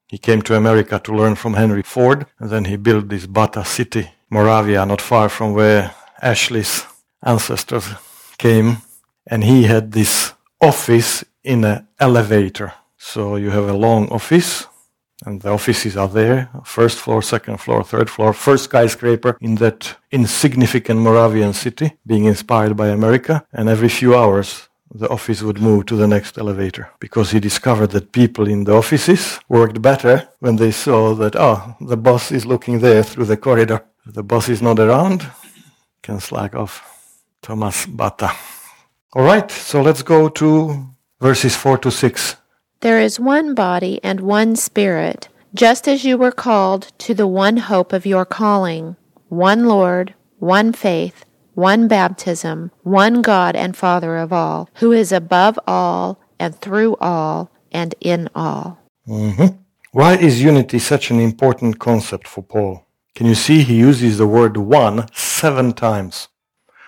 He 0.07 0.17
came 0.17 0.41
to 0.43 0.55
America 0.55 0.99
to 0.99 1.15
learn 1.15 1.35
from 1.35 1.53
Henry 1.53 1.81
Ford, 1.83 2.25
and 2.39 2.49
then 2.49 2.65
he 2.65 2.77
built 2.77 3.09
this 3.09 3.25
Bata 3.25 3.65
city, 3.65 4.09
Moravia, 4.29 4.85
not 4.85 5.01
far 5.01 5.29
from 5.29 5.53
where 5.53 5.95
Ashley's 6.21 6.85
ancestors 7.23 7.85
came. 8.37 8.77
And 9.27 9.43
he 9.43 9.63
had 9.63 9.91
this 9.91 10.33
office 10.61 11.23
in 11.43 11.63
an 11.63 11.87
elevator. 11.99 12.73
So 12.97 13.35
you 13.37 13.51
have 13.51 13.67
a 13.67 13.73
long 13.73 14.07
office 14.09 14.67
and 15.25 15.41
the 15.41 15.49
offices 15.49 15.95
are 15.95 16.07
there 16.07 16.49
first 16.63 16.97
floor, 16.97 17.21
second 17.21 17.57
floor, 17.57 17.83
third 17.83 18.09
floor, 18.09 18.33
first 18.33 18.65
skyscraper 18.65 19.37
in 19.41 19.55
that 19.55 19.95
insignificant 20.11 20.99
Moravian 20.99 21.53
city, 21.53 21.93
being 22.05 22.25
inspired 22.25 22.75
by 22.75 22.87
America. 22.89 23.45
And 23.53 23.69
every 23.69 23.89
few 23.89 24.15
hours, 24.15 24.67
the 24.93 25.09
office 25.09 25.41
would 25.41 25.59
move 25.61 25.85
to 25.85 25.95
the 25.95 26.07
next 26.07 26.37
elevator 26.37 26.89
because 26.99 27.31
he 27.31 27.39
discovered 27.39 27.91
that 27.91 28.11
people 28.11 28.47
in 28.47 28.63
the 28.63 28.73
offices 28.73 29.39
worked 29.49 29.81
better 29.81 30.27
when 30.39 30.57
they 30.57 30.71
saw 30.71 31.13
that, 31.15 31.35
oh, 31.35 31.75
the 31.81 31.97
boss 31.97 32.31
is 32.31 32.45
looking 32.45 32.79
there 32.79 33.03
through 33.03 33.25
the 33.25 33.37
corridor. 33.37 33.83
The 34.05 34.23
boss 34.23 34.49
is 34.49 34.61
not 34.61 34.79
around, 34.79 35.25
can 36.01 36.19
slack 36.19 36.55
off. 36.55 36.83
Thomas 37.41 37.85
Bata. 37.85 38.31
All 39.13 39.23
right, 39.23 39.49
so 39.51 39.81
let's 39.81 40.01
go 40.01 40.29
to 40.29 40.87
verses 41.21 41.55
4 41.55 41.77
to 41.79 41.91
6. 41.91 42.35
There 42.81 42.99
is 42.99 43.19
one 43.19 43.55
body 43.55 43.99
and 44.03 44.19
one 44.19 44.55
spirit, 44.55 45.29
just 45.53 45.87
as 45.87 46.03
you 46.03 46.17
were 46.17 46.31
called 46.31 46.91
to 46.99 47.13
the 47.13 47.27
one 47.27 47.57
hope 47.57 47.93
of 47.93 48.05
your 48.05 48.25
calling, 48.25 48.95
one 49.29 49.65
Lord, 49.65 50.13
one 50.39 50.73
faith, 50.73 51.25
one 51.53 51.87
baptism, 51.87 52.71
one 52.83 53.21
God 53.21 53.55
and 53.55 53.75
Father 53.75 54.17
of 54.17 54.31
all, 54.33 54.69
who 54.75 54.91
is 54.91 55.11
above 55.11 55.57
all 55.65 56.19
and 56.37 56.53
through 56.55 56.95
all 56.97 57.49
and 57.71 57.95
in 58.01 58.29
all. 58.35 58.77
Mm-hmm. 59.07 59.57
Why 59.91 60.17
is 60.17 60.43
unity 60.43 60.79
such 60.79 61.09
an 61.09 61.19
important 61.19 61.79
concept 61.79 62.27
for 62.27 62.43
Paul? 62.43 62.85
Can 63.15 63.27
you 63.27 63.35
see 63.35 63.63
he 63.63 63.77
uses 63.77 64.17
the 64.17 64.27
word 64.27 64.57
one 64.57 65.07
seven 65.13 65.71
times? 65.71 66.27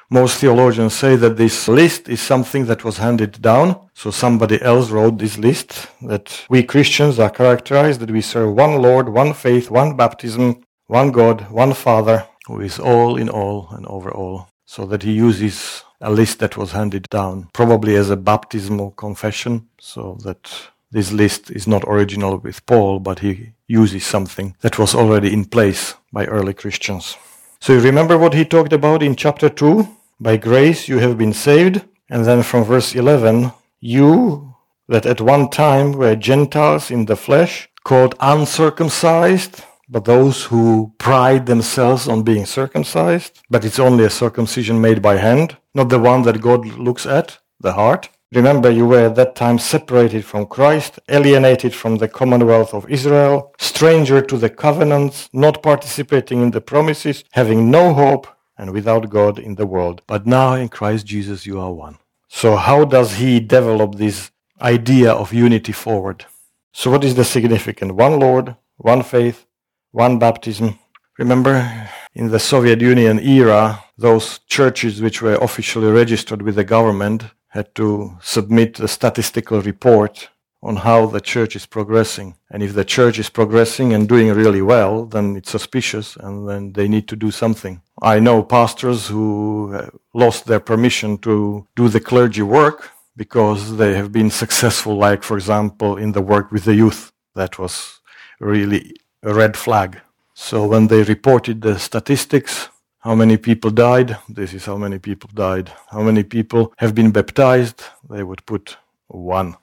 Most 0.10 0.40
theologians 0.40 0.94
say 0.94 1.18
that 1.18 1.36
this 1.36 1.68
list 1.68 2.08
is 2.08 2.22
something 2.22 2.66
that 2.68 2.86
was 2.86 2.98
handed 2.98 3.42
down. 3.42 3.90
So 3.94 4.10
somebody 4.10 4.62
else 4.62 4.90
wrote 4.90 5.18
this 5.18 5.38
list 5.38 5.90
that 6.02 6.46
we 6.50 6.64
Christians 6.64 7.20
are 7.20 7.30
characterized 7.30 8.00
that 8.00 8.12
we 8.12 8.22
serve 8.22 8.54
one 8.54 8.82
Lord, 8.82 9.10
one 9.10 9.34
faith, 9.34 9.70
one 9.70 9.98
baptism, 9.98 10.64
one 10.86 11.12
God, 11.12 11.52
one 11.52 11.74
Father, 11.74 12.26
who 12.46 12.62
is 12.62 12.80
all 12.80 13.18
in 13.18 13.28
all 13.28 13.68
and 13.72 13.86
over 13.88 14.10
all. 14.10 14.48
So 14.66 14.86
that 14.86 15.04
he 15.04 15.12
uses 15.12 15.84
a 16.00 16.10
list 16.10 16.40
that 16.40 16.56
was 16.56 16.72
handed 16.72 17.10
down, 17.10 17.50
probably 17.52 17.96
as 17.98 18.10
a 18.10 18.16
baptismal 18.16 18.92
confession, 18.92 19.68
so 19.78 20.18
that 20.24 20.70
this 20.90 21.12
list 21.12 21.52
is 21.52 21.68
not 21.68 21.84
original 21.86 22.38
with 22.38 22.66
Paul, 22.66 23.00
but 23.00 23.20
he 23.20 23.52
uses 23.68 24.06
something 24.06 24.56
that 24.62 24.80
was 24.80 24.96
already 24.96 25.34
in 25.34 25.44
place 25.44 25.96
by 26.14 26.26
early 26.26 26.54
Christians. 26.54 27.18
So 27.60 27.74
you 27.74 27.82
remember 27.82 28.18
what 28.18 28.34
he 28.34 28.46
talked 28.46 28.72
about 28.72 29.04
in 29.04 29.16
chapter 29.16 29.50
2? 29.50 29.97
By 30.19 30.38
grace 30.38 30.88
you 30.88 30.97
have 30.97 31.17
been 31.17 31.33
saved. 31.33 31.81
And 32.09 32.25
then 32.25 32.41
from 32.41 32.63
verse 32.63 32.95
11, 32.95 33.51
you 33.79 34.55
that 34.88 35.05
at 35.05 35.21
one 35.21 35.50
time 35.50 35.91
were 35.91 36.15
Gentiles 36.15 36.89
in 36.89 37.05
the 37.05 37.15
flesh, 37.15 37.69
called 37.83 38.15
uncircumcised, 38.19 39.63
but 39.89 40.05
those 40.05 40.45
who 40.45 40.93
pride 40.97 41.45
themselves 41.45 42.07
on 42.07 42.24
being 42.24 42.45
circumcised, 42.45 43.41
but 43.50 43.65
it's 43.65 43.79
only 43.79 44.05
a 44.05 44.09
circumcision 44.09 44.81
made 44.81 45.01
by 45.01 45.17
hand, 45.17 45.57
not 45.74 45.89
the 45.89 46.00
one 46.00 46.24
that 46.24 46.41
God 46.41 46.65
looks 46.65 47.05
at, 47.05 47.38
the 47.59 47.74
heart. 47.74 48.09
Remember, 48.33 48.69
you 48.69 48.86
were 48.86 49.05
at 49.05 49.15
that 49.15 49.36
time 49.36 49.59
separated 49.59 50.25
from 50.25 50.47
Christ, 50.47 51.00
alienated 51.07 51.74
from 51.74 51.97
the 51.97 52.09
commonwealth 52.09 52.74
of 52.74 52.89
Israel, 52.89 53.53
stranger 53.59 54.21
to 54.21 54.38
the 54.38 54.50
covenants, 54.50 55.29
not 55.31 55.63
participating 55.63 56.41
in 56.41 56.51
the 56.51 56.62
promises, 56.62 57.24
having 57.31 57.71
no 57.71 57.93
hope, 57.93 58.27
and 58.58 58.72
without 58.72 59.10
God 59.10 59.40
in 59.40 59.56
the 59.56 59.66
world. 59.66 60.02
But 60.08 60.26
now 60.26 60.54
in 60.54 60.70
Christ 60.70 61.06
Jesus 61.06 61.46
you 61.46 61.60
are 61.60 61.72
one. 61.72 61.98
So 62.28 62.56
how 62.56 62.86
does 62.86 63.16
he 63.16 63.40
develop 63.40 63.96
this 63.96 64.32
idea 64.62 65.12
of 65.12 65.34
unity 65.34 65.72
forward? 65.72 66.26
So 66.74 66.92
what 66.92 67.04
is 67.04 67.16
the 67.16 67.24
significance? 67.24 67.92
One 67.92 68.20
Lord, 68.20 68.56
one 68.78 69.04
faith, 69.04 69.46
one 69.92 70.20
baptism. 70.20 70.80
Remember 71.18 71.90
in 72.14 72.30
the 72.30 72.40
Soviet 72.40 72.82
Union 72.82 73.20
era, 73.20 73.84
those 73.98 74.40
churches 74.48 75.02
which 75.02 75.22
were 75.22 75.36
officially 75.36 75.92
registered 75.92 76.42
with 76.42 76.56
the 76.56 76.64
government 76.64 77.24
had 77.48 77.74
to 77.76 78.18
submit 78.22 78.80
a 78.80 78.88
statistical 78.88 79.62
report 79.62 80.30
on 80.62 80.78
how 80.78 81.06
the 81.06 81.22
church 81.22 81.56
is 81.56 81.66
progressing. 81.66 82.36
And 82.50 82.64
if 82.64 82.74
the 82.74 82.86
church 82.86 83.20
is 83.20 83.30
progressing 83.30 83.94
and 83.94 84.08
doing 84.08 84.34
really 84.34 84.62
well, 84.62 85.06
then 85.06 85.36
it's 85.36 85.52
suspicious 85.52 86.16
and 86.16 86.48
then 86.50 86.74
they 86.74 86.88
need 86.88 87.08
to 87.10 87.16
do 87.16 87.32
something. 87.32 87.82
I 88.02 88.20
know 88.20 88.44
pastors 88.44 89.08
who 89.08 89.74
uh, 89.74 89.90
lost 90.14 90.46
their 90.46 90.60
permission 90.60 91.18
to 91.20 91.68
do 91.76 91.90
the 91.90 92.00
clergy 92.00 92.42
work 92.42 92.92
because 93.16 93.78
they 93.78 93.96
have 93.96 94.12
been 94.12 94.30
successful, 94.30 94.96
like, 94.96 95.24
for 95.24 95.38
example, 95.38 95.98
in 95.98 96.12
the 96.12 96.22
work 96.22 96.52
with 96.52 96.64
the 96.66 96.76
youth. 96.76 97.12
That 97.36 97.58
was 97.60 98.00
really 98.40 98.96
a 99.24 99.34
red 99.34 99.58
flag. 99.58 100.00
So 100.34 100.68
when 100.68 100.88
they 100.88 101.04
reported 101.04 101.62
the 101.62 101.80
statistics, 101.80 102.70
how 103.00 103.16
many 103.16 103.38
people 103.38 103.72
died? 103.72 104.18
This 104.30 104.54
is 104.54 104.66
how 104.66 104.78
many 104.78 105.00
people 105.00 105.30
died. 105.34 105.72
How 105.90 106.02
many 106.02 106.24
people 106.24 106.74
have 106.78 106.94
been 106.94 107.12
baptized? 107.12 107.84
They 108.10 108.24
would 108.24 108.46
put 108.46 108.78
one 109.08 109.56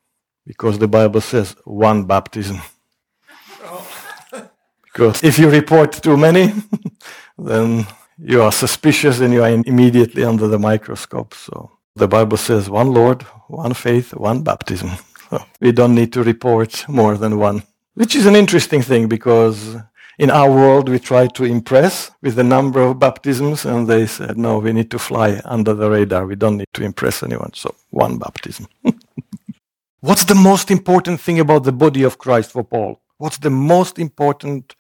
because 0.47 0.79
the 0.79 0.89
Bible 0.89 1.21
says 1.21 1.57
one 1.65 2.05
baptism. 2.05 2.61
because 4.85 5.23
if 5.23 5.39
you 5.39 5.51
report 5.51 5.93
too 5.93 6.17
many, 6.17 6.53
then 7.39 7.87
you 8.19 8.43
are 8.43 8.53
suspicious 8.53 9.21
and 9.21 9.33
you 9.33 9.43
are 9.43 9.51
immediately 9.51 10.25
under 10.25 10.49
the 10.49 10.59
microscope. 10.59 11.35
So 11.35 11.71
the 11.97 12.09
Bible 12.09 12.37
says 12.37 12.71
one 12.71 12.93
Lord, 12.93 13.23
one 13.49 13.75
faith, 13.75 14.15
one 14.15 14.43
baptism. 14.43 14.91
So 15.31 15.43
we 15.59 15.73
don't 15.73 15.95
need 15.95 16.13
to 16.13 16.23
report 16.23 16.87
more 16.87 17.17
than 17.17 17.39
one, 17.39 17.63
which 17.95 18.15
is 18.15 18.27
an 18.27 18.37
interesting 18.37 18.83
thing 18.83 19.09
because 19.09 19.75
in 20.19 20.31
our 20.31 20.51
world 20.51 20.89
we 20.89 20.99
try 20.99 21.27
to 21.29 21.45
impress 21.45 22.11
with 22.23 22.37
the 22.37 22.45
number 22.45 22.83
of 22.83 22.99
baptisms 22.99 23.65
and 23.65 23.89
they 23.89 24.07
said, 24.07 24.37
no, 24.37 24.59
we 24.59 24.73
need 24.73 24.91
to 24.91 24.99
fly 24.99 25.41
under 25.45 25.75
the 25.75 25.91
radar. 25.91 26.27
We 26.27 26.37
don't 26.37 26.59
need 26.59 26.69
to 26.75 26.85
impress 26.85 27.23
anyone. 27.23 27.53
So 27.55 27.75
one 27.91 28.19
baptism. 28.19 28.69
What's 30.04 30.25
the 30.25 30.34
most 30.34 30.70
important 30.70 31.18
thing 31.18 31.40
about 31.40 31.64
the 31.64 31.73
body 31.73 32.02
of 32.02 32.18
Christ 32.18 32.52
for 32.52 32.62
Paul? 32.62 33.00
What's 33.16 33.38
the 33.38 33.49
most 33.49 33.99
important 33.99 34.76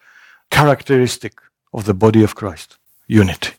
characteristic 0.50 1.38
of 1.72 1.86
the 1.86 1.94
body 1.94 2.22
of 2.22 2.34
Christ? 2.34 2.76
Unity. 3.06 3.54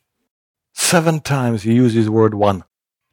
Seven 0.73 1.21
times 1.21 1.63
he 1.63 1.73
uses 1.73 2.07
word 2.07 2.35
one 2.35 2.65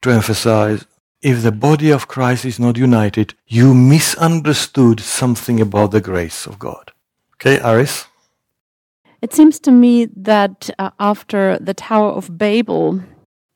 to 0.02 0.11
emphasize 0.11 0.85
if 1.23 1.42
the 1.42 1.50
body 1.50 1.90
of 1.90 2.09
Christ 2.09 2.44
is 2.44 2.61
not 2.61 2.76
united, 2.76 3.32
you 3.47 3.73
misunderstood 3.73 5.00
something 5.00 5.59
about 5.59 5.92
the 5.92 6.02
grace 6.02 6.44
of 6.44 6.59
God. 6.59 6.92
Okay, 7.37 7.59
Aris? 7.59 8.04
It 9.23 9.32
seems 9.32 9.61
to 9.61 9.71
me 9.71 10.09
that 10.14 10.68
uh, 10.78 10.90
after 11.00 11.59
the 11.59 11.73
Tower 11.73 12.11
of 12.11 12.37
Babel, 12.37 13.00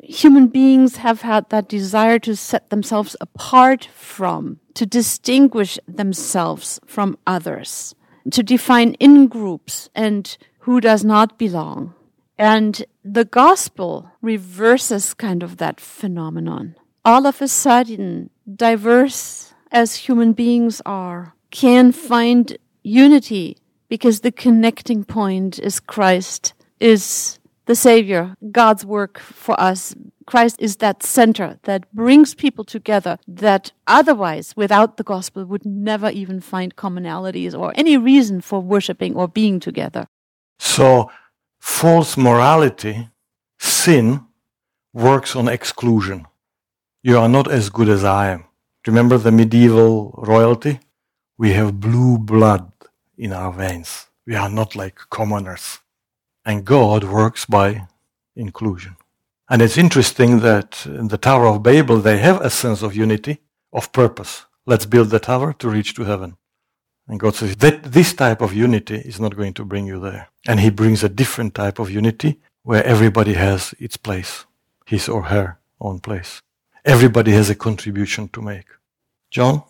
human 0.09 0.49
beings 0.49 0.97
have 0.97 1.23
had 1.23 1.49
that 1.51 1.69
desire 1.69 2.19
to 2.21 2.37
set 2.37 2.71
themselves 2.71 3.17
apart 3.21 3.89
from, 3.95 4.61
to 4.75 4.87
distinguish 4.87 5.79
themselves 5.87 6.81
from 6.87 7.19
others, 7.27 7.95
to 8.31 8.43
define 8.43 8.95
in 8.95 9.27
groups 9.27 9.89
and 9.95 10.37
who 10.61 10.81
does 10.81 11.05
not 11.05 11.39
belong. 11.39 11.95
And 12.39 12.85
the 13.05 13.25
gospel 13.25 14.11
reverses 14.21 15.15
kind 15.15 15.43
of 15.43 15.57
that 15.57 15.81
phenomenon. 15.81 16.75
All 17.05 17.27
of 17.27 17.41
a 17.41 17.49
sudden, 17.49 18.31
diverse 18.53 19.55
as 19.73 19.95
human 19.95 20.33
beings 20.33 20.83
are, 20.85 21.35
can 21.51 21.93
find 21.93 22.57
unity 22.83 23.57
because 23.89 24.21
the 24.21 24.33
connecting 24.33 25.05
point 25.05 25.59
is 25.59 25.81
Christ, 25.81 26.53
is 26.81 27.39
the 27.67 27.75
Savior, 27.75 28.37
God's 28.51 28.85
work 28.85 29.19
for 29.19 29.59
us. 29.61 29.95
Christ 30.27 30.57
is 30.59 30.77
that 30.77 31.03
center 31.03 31.59
that 31.65 31.93
brings 31.93 32.35
people 32.35 32.65
together 32.65 33.19
that 33.29 33.73
otherwise, 33.87 34.55
without 34.57 34.97
the 34.97 35.05
gospel, 35.05 35.45
would 35.45 35.65
never 35.65 36.11
even 36.11 36.41
find 36.41 36.75
commonalities 36.75 37.57
or 37.59 37.73
any 37.77 37.97
reason 37.97 38.41
for 38.41 38.61
worshiping 38.61 39.15
or 39.15 39.29
being 39.29 39.61
together. 39.61 40.09
So, 40.59 41.11
false 41.61 42.17
morality, 42.17 43.09
sin, 43.59 44.27
works 44.93 45.37
on 45.37 45.47
exclusion. 45.49 46.27
You 47.03 47.19
are 47.19 47.29
not 47.29 47.51
as 47.51 47.71
good 47.71 47.89
as 47.89 48.03
I 48.03 48.31
am. 48.31 48.45
Remember 48.87 49.19
the 49.19 49.33
medieval 49.33 50.15
royalty? 50.17 50.81
We 51.39 51.53
have 51.53 51.81
blue 51.81 52.19
blood 52.19 52.73
in 53.19 53.33
our 53.33 53.53
veins. 53.53 54.07
We 54.27 54.35
are 54.35 54.49
not 54.49 54.75
like 54.75 54.99
commoners. 55.11 55.81
And 56.47 56.65
God 56.65 57.05
works 57.05 57.45
by 57.45 57.89
inclusion. 58.37 58.97
And 59.51 59.61
it's 59.61 59.77
interesting 59.77 60.41
that 60.41 60.87
in 60.87 61.09
the 61.09 61.19
Tower 61.19 61.47
of 61.47 61.63
Babel, 61.63 61.99
they 61.99 62.19
have 62.19 62.41
a 62.41 62.51
sense 62.51 62.83
of 62.83 62.97
unity, 62.97 63.41
of 63.73 63.93
purpose. 63.93 64.47
Let's 64.65 64.87
build 64.87 65.11
the 65.11 65.19
tower 65.19 65.53
to 65.55 65.69
reach 65.69 65.95
to 65.95 66.05
heaven. 66.05 66.37
And 67.09 67.21
God 67.21 67.35
says 67.35 67.57
that 67.57 67.85
this 67.85 68.13
type 68.13 68.41
of 68.41 68.55
unity 68.55 68.97
is 68.97 69.21
not 69.21 69.37
going 69.37 69.55
to 69.55 69.65
bring 69.65 69.87
you 69.87 70.01
there. 70.01 70.29
And 70.47 70.61
He 70.61 70.71
brings 70.71 71.05
a 71.05 71.09
different 71.09 71.55
type 71.55 71.79
of 71.79 71.91
unity 71.91 72.41
where 72.63 72.85
everybody 72.85 73.35
has 73.35 73.75
its 73.79 73.97
place, 73.97 74.45
his 74.87 75.09
or 75.09 75.23
her 75.25 75.59
own 75.81 76.01
place. 76.01 76.43
Everybody 76.85 77.33
has 77.33 77.51
a 77.51 77.55
contribution 77.55 78.29
to 78.31 78.43
make. 78.43 78.67
John? 79.31 79.63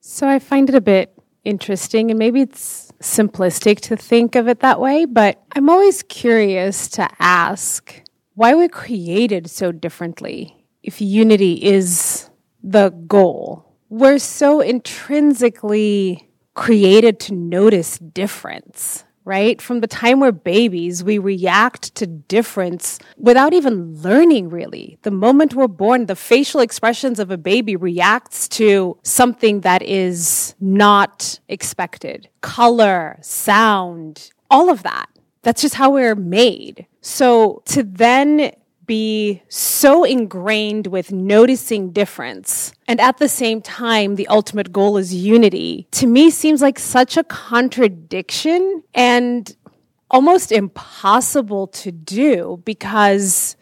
So 0.00 0.28
I 0.28 0.38
find 0.38 0.68
it 0.68 0.74
a 0.74 0.80
bit 0.80 1.16
interesting, 1.44 2.10
and 2.10 2.18
maybe 2.18 2.40
it's 2.40 2.89
simplistic 3.00 3.80
to 3.80 3.96
think 3.96 4.36
of 4.36 4.48
it 4.48 4.60
that 4.60 4.80
way, 4.80 5.04
but 5.04 5.42
I'm 5.56 5.70
always 5.70 6.02
curious 6.02 6.88
to 6.88 7.08
ask 7.18 8.02
why 8.34 8.54
we're 8.54 8.68
created 8.68 9.50
so 9.50 9.72
differently 9.72 10.66
if 10.82 11.00
unity 11.00 11.54
is 11.64 12.30
the 12.62 12.90
goal. 12.90 13.66
We're 13.88 14.18
so 14.18 14.60
intrinsically 14.60 16.30
created 16.54 17.18
to 17.20 17.34
notice 17.34 17.98
difference, 17.98 19.04
right? 19.24 19.60
From 19.60 19.80
the 19.80 19.86
time 19.86 20.20
we're 20.20 20.32
babies, 20.32 21.04
we 21.04 21.18
react 21.18 21.94
to 21.96 22.06
difference 22.06 22.98
without 23.16 23.52
even 23.52 24.00
learning 24.02 24.48
really. 24.50 24.98
The 25.02 25.10
moment 25.10 25.54
we're 25.54 25.68
born, 25.68 26.06
the 26.06 26.16
facial 26.16 26.60
expressions 26.60 27.18
of 27.18 27.30
a 27.30 27.38
baby 27.38 27.76
reacts 27.76 28.48
to 28.48 28.98
something 29.02 29.60
that 29.60 29.82
is 29.82 30.54
not 30.60 31.40
expected. 31.48 32.28
Color, 32.40 33.18
sound, 33.20 34.32
all 34.50 34.70
of 34.70 34.82
that. 34.82 35.08
That's 35.42 35.62
just 35.62 35.74
how 35.74 35.90
we're 35.90 36.14
made. 36.14 36.86
So 37.00 37.62
to 37.66 37.82
then 37.82 38.52
be 38.90 39.40
so 39.48 40.02
ingrained 40.02 40.88
with 40.88 41.12
noticing 41.12 41.92
difference 41.92 42.72
and 42.88 43.00
at 43.00 43.18
the 43.18 43.28
same 43.28 43.62
time 43.62 44.16
the 44.16 44.26
ultimate 44.26 44.72
goal 44.72 44.96
is 44.96 45.14
unity 45.14 45.86
to 45.92 46.08
me 46.08 46.28
seems 46.28 46.60
like 46.60 46.76
such 46.76 47.16
a 47.16 47.22
contradiction 47.22 48.82
and 48.92 49.54
almost 50.10 50.50
impossible 50.50 51.68
to 51.68 51.92
do 51.92 52.60
because 52.64 53.54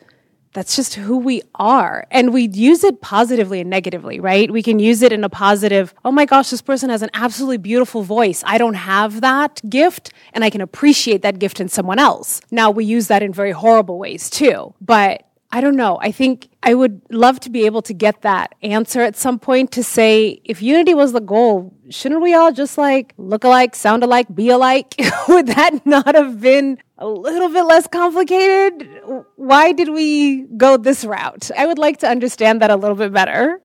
that's 0.58 0.74
just 0.74 0.96
who 0.96 1.18
we 1.18 1.40
are. 1.54 2.04
And 2.10 2.32
we 2.34 2.48
use 2.48 2.82
it 2.82 3.00
positively 3.00 3.60
and 3.60 3.70
negatively, 3.70 4.18
right? 4.18 4.50
We 4.50 4.60
can 4.60 4.80
use 4.80 5.02
it 5.02 5.12
in 5.12 5.22
a 5.22 5.28
positive, 5.28 5.94
oh 6.04 6.10
my 6.10 6.24
gosh, 6.24 6.50
this 6.50 6.62
person 6.62 6.90
has 6.90 7.00
an 7.00 7.10
absolutely 7.14 7.58
beautiful 7.58 8.02
voice. 8.02 8.42
I 8.44 8.58
don't 8.58 8.74
have 8.74 9.20
that 9.20 9.60
gift, 9.70 10.12
and 10.32 10.42
I 10.42 10.50
can 10.50 10.60
appreciate 10.60 11.22
that 11.22 11.38
gift 11.38 11.60
in 11.60 11.68
someone 11.68 12.00
else. 12.00 12.40
Now, 12.50 12.72
we 12.72 12.84
use 12.84 13.06
that 13.06 13.22
in 13.22 13.32
very 13.32 13.52
horrible 13.52 14.00
ways 14.00 14.28
too. 14.28 14.74
But 14.80 15.27
I 15.50 15.62
don't 15.62 15.76
know. 15.76 15.98
I 16.02 16.12
think 16.12 16.48
I 16.62 16.74
would 16.74 17.00
love 17.10 17.40
to 17.40 17.50
be 17.50 17.64
able 17.64 17.80
to 17.82 17.94
get 17.94 18.20
that 18.20 18.54
answer 18.62 19.00
at 19.00 19.16
some 19.16 19.38
point 19.38 19.72
to 19.72 19.82
say 19.82 20.40
if 20.44 20.60
unity 20.60 20.92
was 20.92 21.12
the 21.12 21.20
goal, 21.20 21.74
shouldn't 21.88 22.20
we 22.20 22.34
all 22.34 22.52
just 22.52 22.76
like 22.76 23.14
look 23.16 23.44
alike, 23.44 23.74
sound 23.74 24.04
alike, 24.04 24.34
be 24.34 24.50
alike? 24.50 24.94
would 25.28 25.46
that 25.46 25.86
not 25.86 26.14
have 26.14 26.40
been 26.40 26.78
a 26.98 27.08
little 27.08 27.48
bit 27.48 27.62
less 27.62 27.86
complicated? 27.86 28.88
Why 29.36 29.72
did 29.72 29.88
we 29.88 30.42
go 30.58 30.76
this 30.76 31.04
route? 31.04 31.50
I 31.56 31.64
would 31.66 31.78
like 31.78 31.96
to 31.98 32.08
understand 32.08 32.60
that 32.60 32.70
a 32.70 32.76
little 32.76 32.96
bit 32.96 33.12
better. 33.12 33.62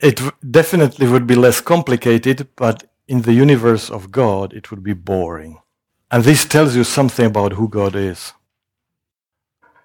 It 0.00 0.20
definitely 0.48 1.08
would 1.08 1.26
be 1.26 1.34
less 1.34 1.60
complicated, 1.60 2.46
but 2.54 2.84
in 3.08 3.22
the 3.22 3.32
universe 3.32 3.90
of 3.90 4.12
God, 4.12 4.52
it 4.52 4.70
would 4.70 4.84
be 4.84 4.92
boring. 4.92 5.58
And 6.12 6.22
this 6.22 6.44
tells 6.44 6.76
you 6.76 6.84
something 6.84 7.26
about 7.26 7.54
who 7.54 7.68
God 7.68 7.96
is. 7.96 8.32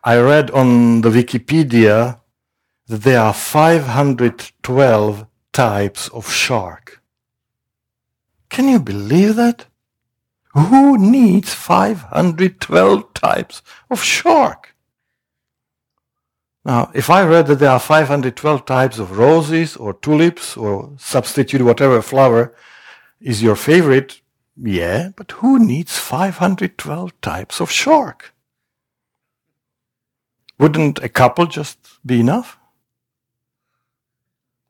I 0.05 0.17
read 0.17 0.51
on 0.51 0.99
the 0.99 1.09
Wikipedia 1.09 2.19
that 2.87 3.03
there 3.03 3.21
are 3.21 3.33
512 3.33 5.25
types 5.53 6.09
of 6.09 6.29
shark. 6.29 7.01
Can 8.49 8.67
you 8.67 8.79
believe 8.79 9.37
that? 9.37 9.67
Who 10.53 10.97
needs 10.97 11.53
512 11.53 13.13
types 13.13 13.61
of 13.89 14.03
shark? 14.03 14.75
Now, 16.65 16.91
if 16.93 17.09
I 17.09 17.23
read 17.23 17.47
that 17.47 17.59
there 17.59 17.71
are 17.71 17.79
512 17.79 18.65
types 18.65 18.99
of 18.99 19.17
roses 19.17 19.77
or 19.77 19.93
tulips 19.93 20.57
or 20.57 20.91
substitute 20.97 21.61
whatever 21.61 22.01
flower 22.01 22.53
is 23.21 23.41
your 23.41 23.55
favorite, 23.55 24.19
yeah, 24.57 25.11
but 25.15 25.31
who 25.31 25.65
needs 25.65 25.97
512 25.97 27.21
types 27.21 27.61
of 27.61 27.71
shark? 27.71 28.32
Wouldn't 30.59 31.03
a 31.03 31.09
couple 31.09 31.45
just 31.47 31.77
be 32.05 32.19
enough? 32.19 32.57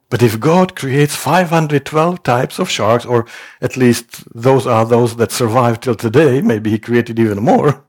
But 0.09 0.21
if 0.21 0.39
God 0.39 0.75
creates 0.75 1.15
512 1.15 2.21
types 2.21 2.59
of 2.59 2.69
sharks, 2.69 3.03
or 3.03 3.25
at 3.61 3.75
least 3.75 4.23
those 4.33 4.67
are 4.67 4.85
those 4.85 5.15
that 5.15 5.31
survive 5.31 5.79
till 5.79 5.95
today, 5.95 6.39
maybe 6.39 6.69
he 6.69 6.77
created 6.77 7.17
even 7.17 7.43
more, 7.43 7.83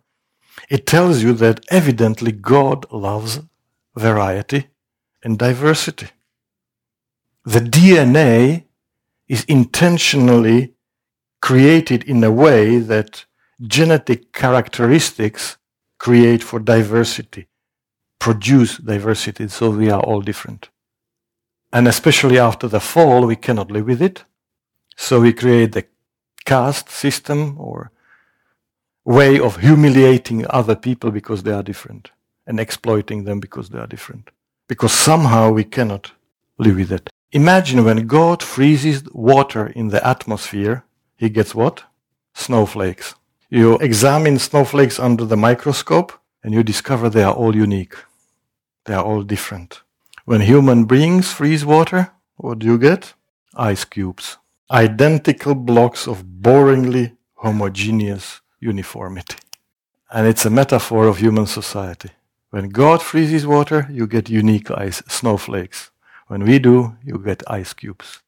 it 0.71 0.87
tells 0.87 1.23
you 1.23 1.35
that 1.35 1.65
evidently 1.69 2.33
God 2.33 2.91
loves 2.91 3.41
variety 3.95 4.69
and 5.23 5.39
diversity. 5.39 6.09
The 7.45 7.61
DNA 7.61 8.65
is 9.29 9.45
intentionally 9.45 10.73
created 11.43 12.05
in 12.05 12.25
a 12.25 12.33
way 12.33 12.79
that 12.79 13.27
genetic 13.61 14.33
characteristics 14.33 15.59
create 15.99 16.43
for 16.43 16.59
diversity 16.59 17.49
produce 18.19 18.79
diversity, 18.79 19.49
so 19.49 19.71
we 19.71 19.91
are 19.91 20.01
all 20.01 20.21
different. 20.21 20.71
And 21.73 21.89
especially 21.89 22.39
after 22.39 22.69
the 22.69 22.81
fall, 22.81 23.27
we 23.27 23.37
cannot 23.37 23.71
live 23.71 23.87
with 23.87 24.01
it. 24.01 24.25
So 24.97 25.21
we 25.21 25.33
create 25.33 25.73
the 25.73 25.87
caste 26.45 26.89
system 26.89 27.57
or 27.59 27.91
way 29.05 29.39
of 29.39 29.57
humiliating 29.57 30.47
other 30.49 30.77
people 30.77 31.11
because 31.11 31.43
they 31.43 31.53
are 31.53 31.63
different 31.63 32.11
and 32.47 32.61
exploiting 32.61 33.25
them 33.25 33.41
because 33.41 33.71
they 33.71 33.79
are 33.79 33.87
different. 33.87 34.31
Because 34.69 34.93
somehow 34.93 35.51
we 35.51 35.65
cannot 35.65 36.13
live 36.59 36.77
with 36.77 36.93
it. 36.93 37.11
Imagine 37.33 37.85
when 37.85 38.07
God 38.07 38.43
freezes 38.43 39.03
water 39.13 39.67
in 39.67 39.89
the 39.89 40.07
atmosphere, 40.07 40.85
he 41.17 41.29
gets 41.29 41.55
what? 41.55 41.85
Snowflakes. 42.35 43.15
You 43.51 43.79
examine 43.79 44.39
snowflakes 44.39 44.99
under 44.99 45.25
the 45.25 45.37
microscope 45.37 46.13
and 46.45 46.55
you 46.55 46.65
discover 46.65 47.11
they 47.11 47.25
are 47.25 47.35
all 47.35 47.57
unique. 47.57 47.97
They 48.87 48.95
are 48.95 49.05
all 49.05 49.25
different. 49.25 49.83
When 50.27 50.43
human 50.43 50.87
beings 50.87 51.33
freeze 51.33 51.67
water, 51.67 52.13
what 52.37 52.61
do 52.61 52.67
you 52.67 52.79
get? 52.79 53.15
Ice 53.57 53.87
cubes. 53.87 54.39
identical 54.71 55.55
blocks 55.57 56.09
of 56.09 56.25
boringly 56.43 57.17
homogeneous 57.37 58.43
uniformity. 58.61 59.37
And 60.13 60.27
it's 60.29 60.47
a 60.47 60.51
metaphor 60.51 61.07
of 61.09 61.19
human 61.19 61.47
society. 61.47 62.11
When 62.51 62.71
God 62.71 63.03
freezes 63.03 63.47
water, 63.47 63.89
you 63.91 64.07
get 64.09 64.31
unique 64.31 64.71
ice 64.73 65.03
snowflakes. 65.09 65.93
When 66.29 66.45
we 66.45 66.61
do, 66.61 66.97
you 67.05 67.19
get 67.19 67.43
ice 67.49 67.75
cubes. 67.75 68.21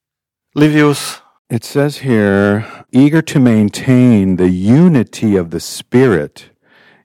Livius, 0.56 1.22
It 1.50 1.64
says 1.64 1.98
here, 1.98 2.66
eager 2.92 3.22
to 3.22 3.40
maintain 3.40 4.36
the 4.36 4.50
unity 4.50 5.36
of 5.36 5.50
the 5.50 5.60
Spirit 5.60 6.50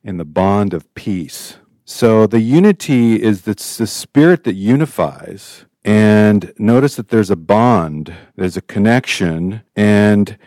in 0.04 0.18
the 0.18 0.26
bond 0.26 0.74
of 0.74 0.94
peace. 0.96 1.58
So 1.86 2.28
the 2.28 2.40
unity 2.40 3.22
is 3.22 3.42
the, 3.42 3.54
the 3.54 3.88
Spirit 3.88 4.44
that 4.46 4.54
unifies. 4.54 5.66
And 5.84 6.54
notice 6.58 6.96
that 6.96 7.10
there's 7.10 7.32
a 7.32 7.36
bond, 7.36 8.14
there's 8.36 8.56
a 8.56 8.62
connection, 8.62 9.64
and 9.76 10.38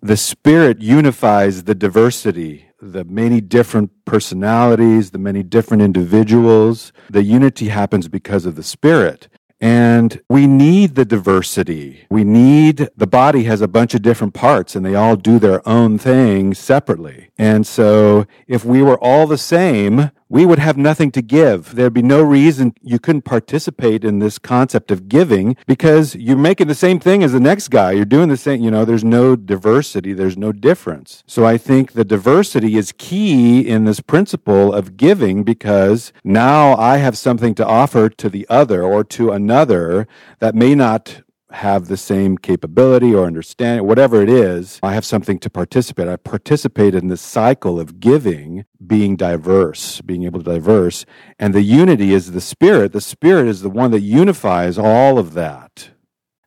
the 0.00 0.16
Spirit 0.16 0.82
unifies 0.82 1.64
the 1.64 1.74
diversity, 1.74 2.66
the 2.80 3.04
many 3.04 3.40
different 3.40 3.90
personalities, 4.04 5.12
the 5.12 5.18
many 5.18 5.42
different 5.42 5.82
individuals. 5.82 6.92
The 7.08 7.22
unity 7.22 7.68
happens 7.68 8.08
because 8.08 8.44
of 8.44 8.56
the 8.56 8.62
Spirit. 8.62 9.28
And 9.62 10.20
we 10.28 10.48
need 10.48 10.96
the 10.96 11.04
diversity. 11.04 12.04
We 12.10 12.24
need 12.24 12.88
the 12.96 13.06
body 13.06 13.44
has 13.44 13.60
a 13.60 13.68
bunch 13.68 13.94
of 13.94 14.02
different 14.02 14.34
parts 14.34 14.74
and 14.74 14.84
they 14.84 14.96
all 14.96 15.14
do 15.14 15.38
their 15.38 15.66
own 15.66 15.98
thing 15.98 16.52
separately. 16.52 17.28
And 17.38 17.64
so 17.64 18.26
if 18.48 18.64
we 18.64 18.82
were 18.82 18.98
all 18.98 19.28
the 19.28 19.38
same, 19.38 20.10
we 20.32 20.46
would 20.46 20.58
have 20.58 20.78
nothing 20.78 21.10
to 21.10 21.20
give. 21.20 21.74
There'd 21.74 21.92
be 21.92 22.00
no 22.00 22.22
reason 22.22 22.72
you 22.80 22.98
couldn't 22.98 23.26
participate 23.26 24.02
in 24.02 24.18
this 24.18 24.38
concept 24.38 24.90
of 24.90 25.06
giving 25.06 25.58
because 25.66 26.14
you're 26.14 26.38
making 26.38 26.68
the 26.68 26.74
same 26.74 26.98
thing 26.98 27.22
as 27.22 27.32
the 27.32 27.38
next 27.38 27.68
guy. 27.68 27.92
You're 27.92 28.06
doing 28.06 28.30
the 28.30 28.38
same, 28.38 28.62
you 28.62 28.70
know, 28.70 28.86
there's 28.86 29.04
no 29.04 29.36
diversity, 29.36 30.14
there's 30.14 30.38
no 30.38 30.50
difference. 30.50 31.22
So 31.26 31.44
I 31.44 31.58
think 31.58 31.92
the 31.92 32.04
diversity 32.04 32.78
is 32.78 32.94
key 32.96 33.60
in 33.68 33.84
this 33.84 34.00
principle 34.00 34.72
of 34.72 34.96
giving 34.96 35.44
because 35.44 36.14
now 36.24 36.76
I 36.76 36.96
have 36.96 37.18
something 37.18 37.54
to 37.56 37.66
offer 37.66 38.08
to 38.08 38.30
the 38.30 38.46
other 38.48 38.82
or 38.82 39.04
to 39.04 39.32
another 39.32 40.08
that 40.38 40.54
may 40.54 40.74
not 40.74 41.20
have 41.52 41.88
the 41.88 41.96
same 41.96 42.38
capability 42.38 43.14
or 43.14 43.26
understanding, 43.26 43.86
whatever 43.86 44.22
it 44.22 44.28
is, 44.28 44.78
I 44.82 44.94
have 44.94 45.04
something 45.04 45.38
to 45.40 45.50
participate. 45.50 46.08
I 46.08 46.16
participate 46.16 46.94
in 46.94 47.08
this 47.08 47.20
cycle 47.20 47.78
of 47.78 48.00
giving, 48.00 48.64
being 48.86 49.16
diverse, 49.16 50.00
being 50.00 50.24
able 50.24 50.42
to 50.42 50.50
diverse. 50.52 51.04
And 51.38 51.54
the 51.54 51.62
unity 51.62 52.12
is 52.12 52.32
the 52.32 52.40
Spirit. 52.40 52.92
The 52.92 53.00
Spirit 53.00 53.48
is 53.48 53.62
the 53.62 53.70
one 53.70 53.90
that 53.90 54.00
unifies 54.00 54.78
all 54.78 55.18
of 55.18 55.34
that. 55.34 55.90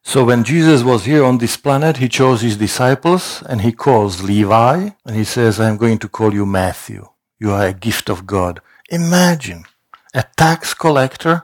So 0.03 0.23
when 0.23 0.43
Jesus 0.43 0.83
was 0.83 1.05
here 1.05 1.23
on 1.23 1.39
this 1.39 1.57
planet, 1.57 1.97
he 1.97 2.07
chose 2.07 2.41
his 2.41 2.57
disciples 2.57 3.41
and 3.49 3.61
he 3.61 3.71
calls 3.71 4.21
Levi 4.21 4.89
and 5.05 5.15
he 5.15 5.23
says, 5.23 5.59
I'm 5.59 5.77
going 5.77 5.97
to 5.99 6.07
call 6.07 6.33
you 6.33 6.45
Matthew. 6.45 7.09
You 7.39 7.51
are 7.51 7.65
a 7.65 7.73
gift 7.73 8.09
of 8.09 8.27
God. 8.27 8.61
Imagine 8.89 9.65
a 10.13 10.23
tax 10.37 10.75
collector 10.75 11.43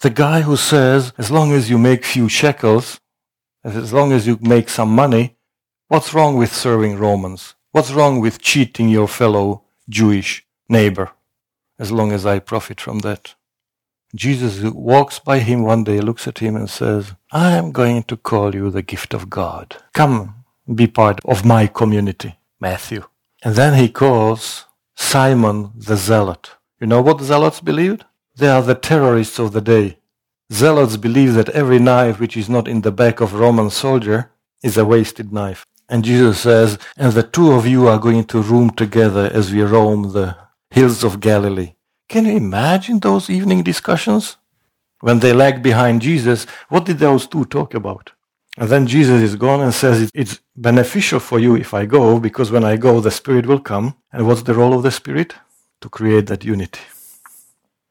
the 0.00 0.10
guy 0.10 0.40
who 0.42 0.56
says, 0.56 1.12
as 1.18 1.30
long 1.30 1.52
as 1.52 1.68
you 1.68 1.78
make 1.78 2.04
few 2.04 2.28
shekels, 2.28 3.00
as 3.64 3.92
long 3.92 4.12
as 4.12 4.26
you 4.26 4.38
make 4.40 4.68
some 4.68 4.90
money, 4.90 5.36
what's 5.88 6.14
wrong 6.14 6.36
with 6.36 6.54
serving 6.54 6.96
Romans? 6.96 7.54
What's 7.72 7.92
wrong 7.92 8.20
with 8.20 8.40
cheating 8.40 8.88
your 8.88 9.08
fellow 9.08 9.64
Jewish 9.88 10.46
neighbor? 10.68 11.10
As 11.78 11.92
long 11.92 12.12
as 12.12 12.24
I 12.24 12.38
profit 12.38 12.80
from 12.80 13.00
that. 13.00 13.34
Jesus 14.14 14.62
walks 14.72 15.18
by 15.18 15.38
him 15.38 15.62
one 15.62 15.84
day, 15.84 16.00
looks 16.00 16.26
at 16.26 16.38
him 16.38 16.56
and 16.56 16.68
says, 16.68 17.14
I 17.30 17.52
am 17.52 17.70
going 17.70 18.02
to 18.04 18.16
call 18.16 18.54
you 18.54 18.70
the 18.70 18.82
gift 18.82 19.14
of 19.14 19.30
God. 19.30 19.76
Come 19.92 20.44
be 20.74 20.86
part 20.86 21.20
of 21.24 21.44
my 21.44 21.66
community, 21.66 22.38
Matthew. 22.58 23.04
And 23.42 23.54
then 23.54 23.74
he 23.74 23.88
calls 23.88 24.66
Simon 24.96 25.72
the 25.76 25.96
Zealot. 25.96 26.50
You 26.80 26.86
know 26.86 27.02
what 27.02 27.20
zealots 27.20 27.60
believed? 27.60 28.04
They 28.36 28.48
are 28.48 28.62
the 28.62 28.74
terrorists 28.74 29.38
of 29.38 29.52
the 29.52 29.60
day. 29.60 29.98
Zealots 30.52 30.96
believe 30.96 31.34
that 31.34 31.48
every 31.50 31.78
knife 31.78 32.18
which 32.18 32.36
is 32.36 32.48
not 32.48 32.68
in 32.68 32.80
the 32.80 32.92
back 32.92 33.20
of 33.20 33.34
a 33.34 33.38
Roman 33.38 33.70
soldier 33.70 34.30
is 34.62 34.76
a 34.76 34.84
wasted 34.84 35.32
knife. 35.32 35.64
And 35.88 36.04
Jesus 36.04 36.40
says, 36.40 36.78
and 36.96 37.12
the 37.12 37.22
two 37.22 37.52
of 37.52 37.66
you 37.66 37.88
are 37.88 37.98
going 37.98 38.24
to 38.26 38.40
room 38.42 38.70
together 38.70 39.30
as 39.32 39.52
we 39.52 39.62
roam 39.62 40.12
the 40.12 40.36
hills 40.70 41.02
of 41.02 41.20
Galilee. 41.20 41.74
Can 42.08 42.26
you 42.26 42.36
imagine 42.36 43.00
those 43.00 43.28
evening 43.28 43.62
discussions? 43.62 44.36
When 45.00 45.20
they 45.20 45.32
lag 45.32 45.62
behind 45.62 46.02
Jesus, 46.02 46.46
what 46.68 46.84
did 46.84 46.98
those 46.98 47.26
two 47.26 47.44
talk 47.44 47.74
about? 47.74 48.12
And 48.56 48.68
then 48.68 48.86
Jesus 48.86 49.22
is 49.22 49.36
gone 49.36 49.60
and 49.60 49.72
says, 49.72 50.10
It's 50.14 50.40
beneficial 50.56 51.20
for 51.20 51.38
you 51.38 51.56
if 51.56 51.72
I 51.74 51.86
go, 51.86 52.20
because 52.20 52.50
when 52.50 52.64
I 52.64 52.76
go, 52.76 53.00
the 53.00 53.10
Spirit 53.10 53.46
will 53.46 53.60
come. 53.60 53.96
And 54.12 54.26
what's 54.26 54.42
the 54.42 54.54
role 54.54 54.74
of 54.74 54.82
the 54.82 54.90
Spirit? 54.90 55.34
To 55.80 55.88
create 55.88 56.26
that 56.26 56.44
unity 56.44 56.80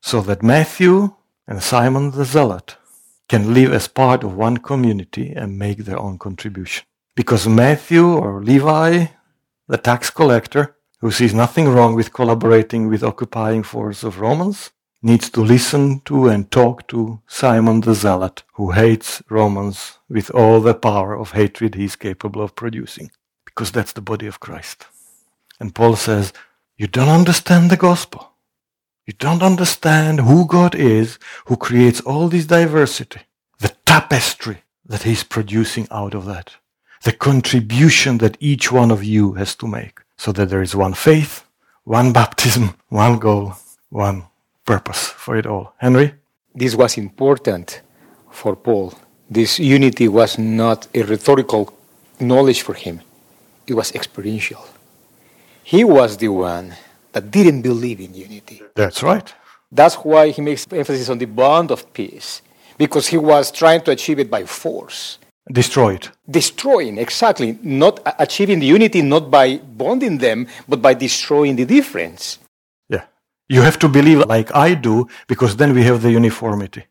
so 0.02 0.22
that 0.22 0.44
Matthew 0.44 1.14
and 1.48 1.62
Simon 1.62 2.12
the 2.12 2.26
Zealot 2.26 2.78
can 3.28 3.54
live 3.54 3.72
as 3.74 3.88
part 3.88 4.24
of 4.24 4.36
one 4.36 4.58
community 4.58 5.32
and 5.32 5.60
make 5.60 5.86
their 5.86 6.00
own 6.00 6.18
contribution. 6.18 6.86
Because 7.16 7.48
Matthew 7.48 8.06
or 8.08 8.42
Levi, 8.42 9.08
the 9.68 9.78
tax 9.78 10.10
collector, 10.10 10.76
who 11.00 11.12
sees 11.12 11.34
nothing 11.34 11.68
wrong 11.70 11.96
with 11.96 12.14
collaborating 12.14 12.88
with 12.88 13.04
occupying 13.04 13.64
force 13.64 14.04
of 14.04 14.20
Romans, 14.20 14.72
needs 15.02 15.30
to 15.30 15.42
listen 15.42 16.02
to 16.02 16.28
and 16.28 16.52
talk 16.52 16.88
to 16.88 17.22
Simon 17.28 17.82
the 17.82 17.94
Zealot, 17.94 18.44
who 18.56 18.72
hates 18.72 19.22
Romans 19.30 20.00
with 20.10 20.30
all 20.32 20.60
the 20.60 20.74
power 20.74 21.18
of 21.18 21.32
hatred 21.32 21.76
he 21.76 21.86
is 21.86 21.96
capable 21.96 22.42
of 22.42 22.56
producing. 22.56 23.12
Because 23.46 23.72
that's 23.72 23.94
the 23.94 24.02
body 24.02 24.28
of 24.28 24.40
Christ. 24.40 24.88
And 25.60 25.76
Paul 25.76 25.96
says, 25.96 26.34
you 26.78 26.88
don't 26.88 27.10
understand 27.10 27.70
the 27.70 27.78
gospel. 27.78 28.29
You 29.10 29.15
don't 29.17 29.41
understand 29.41 30.19
who 30.19 30.45
God 30.45 30.76
is, 30.76 31.17
who 31.48 31.58
creates 31.58 32.00
all 32.00 32.28
this 32.30 32.45
diversity, 32.45 33.22
the 33.58 33.74
tapestry 33.84 34.58
that 34.86 35.02
He's 35.02 35.24
producing 35.24 35.88
out 35.89 36.13
of 36.13 36.26
that, 36.26 36.58
the 37.02 37.13
contribution 37.13 38.19
that 38.19 38.38
each 38.39 38.72
one 38.72 38.91
of 38.91 39.04
you 39.04 39.34
has 39.34 39.56
to 39.56 39.67
make, 39.67 40.02
so 40.15 40.32
that 40.34 40.50
there 40.50 40.62
is 40.62 40.76
one 40.76 40.93
faith, 40.93 41.43
one 41.86 42.13
baptism, 42.13 42.76
one 42.89 43.17
goal, 43.17 43.56
one 43.89 44.26
purpose 44.63 45.08
for 45.08 45.36
it 45.36 45.48
all. 45.48 45.74
Henry? 45.78 46.13
This 46.54 46.76
was 46.76 46.95
important 46.95 47.82
for 48.30 48.56
Paul. 48.56 48.93
This 49.28 49.58
unity 49.58 50.08
was 50.08 50.38
not 50.38 50.88
a 50.93 51.02
rhetorical 51.02 51.74
knowledge 52.19 52.62
for 52.62 52.76
him, 52.76 53.02
it 53.65 53.74
was 53.74 53.91
experiential. 53.95 54.63
He 55.63 55.84
was 55.84 56.15
the 56.17 56.28
one 56.28 56.76
that 57.13 57.32
didn't 57.32 57.62
believe 57.62 58.00
in 58.00 58.13
unity. 58.13 58.62
That's 58.76 59.04
right. 59.04 59.34
That's 59.72 59.95
why 59.95 60.30
he 60.30 60.41
makes 60.41 60.65
emphasis 60.72 61.10
on 61.10 61.17
the 61.17 61.26
bond 61.26 61.72
of 61.72 61.93
peace, 61.93 62.41
because 62.78 63.08
he 63.08 63.17
was 63.17 63.52
trying 63.52 63.82
to 63.82 63.91
achieve 63.91 64.19
it 64.19 64.30
by 64.30 64.45
force. 64.45 65.19
Destroy 65.52 65.95
it. 65.95 66.12
Destroying, 66.30 66.98
exactly. 66.98 67.58
Not 67.63 68.00
achieving 68.19 68.60
the 68.60 68.67
unity 68.67 69.02
not 69.02 69.32
by 69.32 69.58
bonding 69.58 70.19
them, 70.19 70.48
but 70.67 70.82
by 70.82 70.93
destroying 70.93 71.56
the 71.56 71.65
difference. 71.65 72.39
Yeah. 72.88 73.06
You 73.48 73.62
have 73.62 73.80
to 73.80 73.89
believe 73.89 74.19
like 74.26 74.56
I 74.56 74.76
do, 74.76 75.08
because 75.28 75.56
then 75.56 75.74
we 75.74 75.84
have 75.84 76.02
the 76.02 76.12
uniformity. 76.12 76.86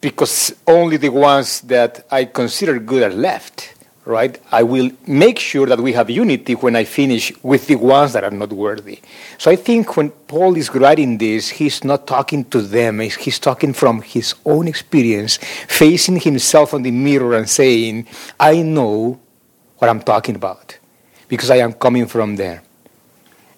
Because 0.00 0.54
only 0.66 0.96
the 0.96 1.10
ones 1.10 1.60
that 1.62 2.06
I 2.10 2.24
consider 2.24 2.78
good 2.78 3.02
are 3.02 3.14
left 3.14 3.74
right? 4.04 4.40
I 4.50 4.62
will 4.62 4.90
make 5.06 5.38
sure 5.38 5.66
that 5.66 5.80
we 5.80 5.92
have 5.92 6.10
unity 6.10 6.54
when 6.54 6.74
I 6.74 6.84
finish 6.84 7.32
with 7.42 7.66
the 7.66 7.76
ones 7.76 8.12
that 8.14 8.24
are 8.24 8.30
not 8.30 8.52
worthy. 8.52 9.00
So 9.38 9.50
I 9.50 9.56
think 9.56 9.96
when 9.96 10.10
Paul 10.10 10.56
is 10.56 10.74
writing 10.74 11.18
this, 11.18 11.50
he's 11.50 11.84
not 11.84 12.06
talking 12.06 12.44
to 12.46 12.62
them, 12.62 13.00
he's 13.00 13.38
talking 13.38 13.72
from 13.72 14.02
his 14.02 14.34
own 14.44 14.68
experience, 14.68 15.38
facing 15.68 16.16
himself 16.20 16.74
on 16.74 16.82
the 16.82 16.90
mirror 16.90 17.36
and 17.36 17.48
saying, 17.48 18.06
I 18.38 18.62
know 18.62 19.20
what 19.78 19.88
I'm 19.88 20.00
talking 20.00 20.34
about 20.34 20.78
because 21.28 21.50
I 21.50 21.56
am 21.56 21.74
coming 21.74 22.06
from 22.06 22.36
there. 22.36 22.62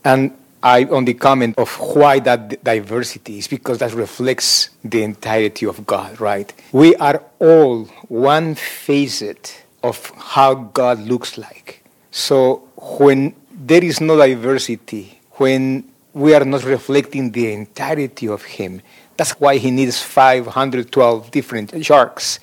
And 0.05 0.37
I 0.63 0.85
on 0.85 1.05
the 1.05 1.15
comment 1.15 1.59
of 1.59 1.77
why 1.81 2.21
that 2.21 2.63
diversity 2.63 3.39
is 3.39 3.49
because 3.49 3.79
that 3.79 3.93
reflects 3.95 4.71
the 4.85 5.03
entirety 5.03 5.67
of 5.67 5.85
God, 5.87 6.21
right? 6.21 6.53
We 6.71 6.95
are 6.97 7.23
all 7.41 7.87
one 8.09 8.55
facet 8.55 9.62
of 9.83 10.11
how 10.17 10.55
God 10.55 11.01
looks 11.01 11.39
like. 11.39 11.85
So 12.11 12.69
when 12.77 13.35
there 13.51 13.85
is 13.85 14.01
no 14.01 14.17
diversity, 14.17 15.19
when 15.33 15.85
we 16.13 16.35
are 16.35 16.45
not 16.45 16.65
reflecting 16.65 17.33
the 17.33 17.53
entirety 17.53 18.29
of 18.29 18.43
Him, 18.45 18.83
that's 19.17 19.33
why 19.33 19.57
He 19.59 19.71
needs 19.71 20.03
512 20.03 21.31
different 21.31 21.85
sharks. 21.85 22.39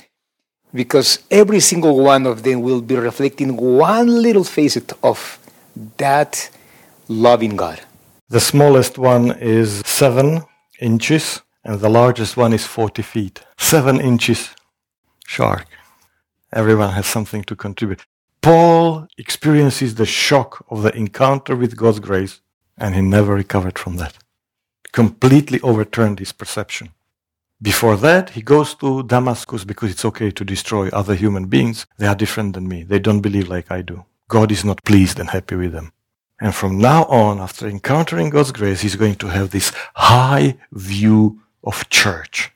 Because 0.74 1.20
every 1.32 1.60
single 1.60 1.98
one 2.00 2.28
of 2.28 2.44
them 2.44 2.62
will 2.62 2.82
be 2.82 2.96
reflecting 2.96 3.58
one 3.58 4.22
little 4.22 4.44
facet 4.44 4.94
of 5.04 5.40
that 5.98 6.50
loving 7.08 7.56
God. 7.56 7.80
The 8.30 8.40
smallest 8.40 8.98
one 9.00 9.32
is 9.40 9.82
seven 9.86 10.44
inches, 10.80 11.42
and 11.64 11.80
the 11.80 11.90
largest 11.90 12.38
one 12.38 12.54
is 12.54 12.66
40 12.66 13.02
feet. 13.02 13.42
Seven 13.58 14.00
inches 14.00 14.50
shark. 15.26 15.66
Everyone 16.52 16.92
has 16.92 17.06
something 17.06 17.44
to 17.44 17.56
contribute. 17.56 18.06
Paul 18.42 19.08
experiences 19.18 19.96
the 19.96 20.06
shock 20.06 20.66
of 20.70 20.82
the 20.84 20.96
encounter 20.96 21.56
with 21.56 21.76
God's 21.76 22.00
grace, 22.00 22.42
and 22.78 22.96
he 22.96 23.02
never 23.02 23.36
recovered 23.36 23.78
from 23.78 23.98
that. 23.98 24.18
Completely 24.92 25.60
overturned 25.62 26.20
his 26.20 26.32
perception. 26.32 26.90
Before 27.62 27.98
that, 27.98 28.32
he 28.32 28.42
goes 28.42 28.74
to 28.76 29.04
Damascus 29.04 29.66
because 29.66 29.92
it's 29.92 30.06
okay 30.06 30.32
to 30.32 30.46
destroy 30.46 30.88
other 30.90 31.14
human 31.14 31.46
beings. 31.48 31.86
They 31.98 32.08
are 32.08 32.16
different 32.16 32.54
than 32.54 32.68
me. 32.68 32.84
They 32.84 33.00
don't 33.00 33.20
believe 33.20 33.50
like 33.50 33.70
I 33.70 33.82
do. 33.82 34.06
God 34.30 34.52
is 34.52 34.64
not 34.64 34.84
pleased 34.86 35.20
and 35.20 35.30
happy 35.30 35.56
with 35.56 35.74
them. 35.74 35.92
And 36.40 36.56
from 36.56 36.78
now 36.78 37.04
on, 37.06 37.40
after 37.40 37.68
encountering 37.68 38.30
God's 38.30 38.54
grace, 38.54 38.82
he's 38.82 38.96
going 38.96 39.16
to 39.16 39.28
have 39.28 39.52
this 39.52 39.74
high 39.94 40.56
view 40.72 41.42
of 41.64 41.90
church, 41.90 42.52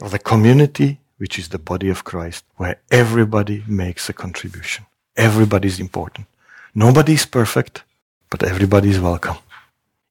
of 0.00 0.12
the 0.12 0.18
community, 0.18 1.00
which 1.18 1.38
is 1.38 1.48
the 1.48 1.58
body 1.58 1.88
of 1.88 2.04
Christ, 2.04 2.44
where 2.56 2.80
everybody 2.90 3.62
makes 3.66 4.08
a 4.08 4.12
contribution. 4.12 4.86
Everybody 5.16 5.68
is 5.68 5.80
important. 5.80 6.26
Nobody 6.74 7.14
is 7.14 7.26
perfect, 7.26 7.82
but 8.30 8.42
everybody 8.42 8.90
is 8.90 9.00
welcome. 9.00 9.36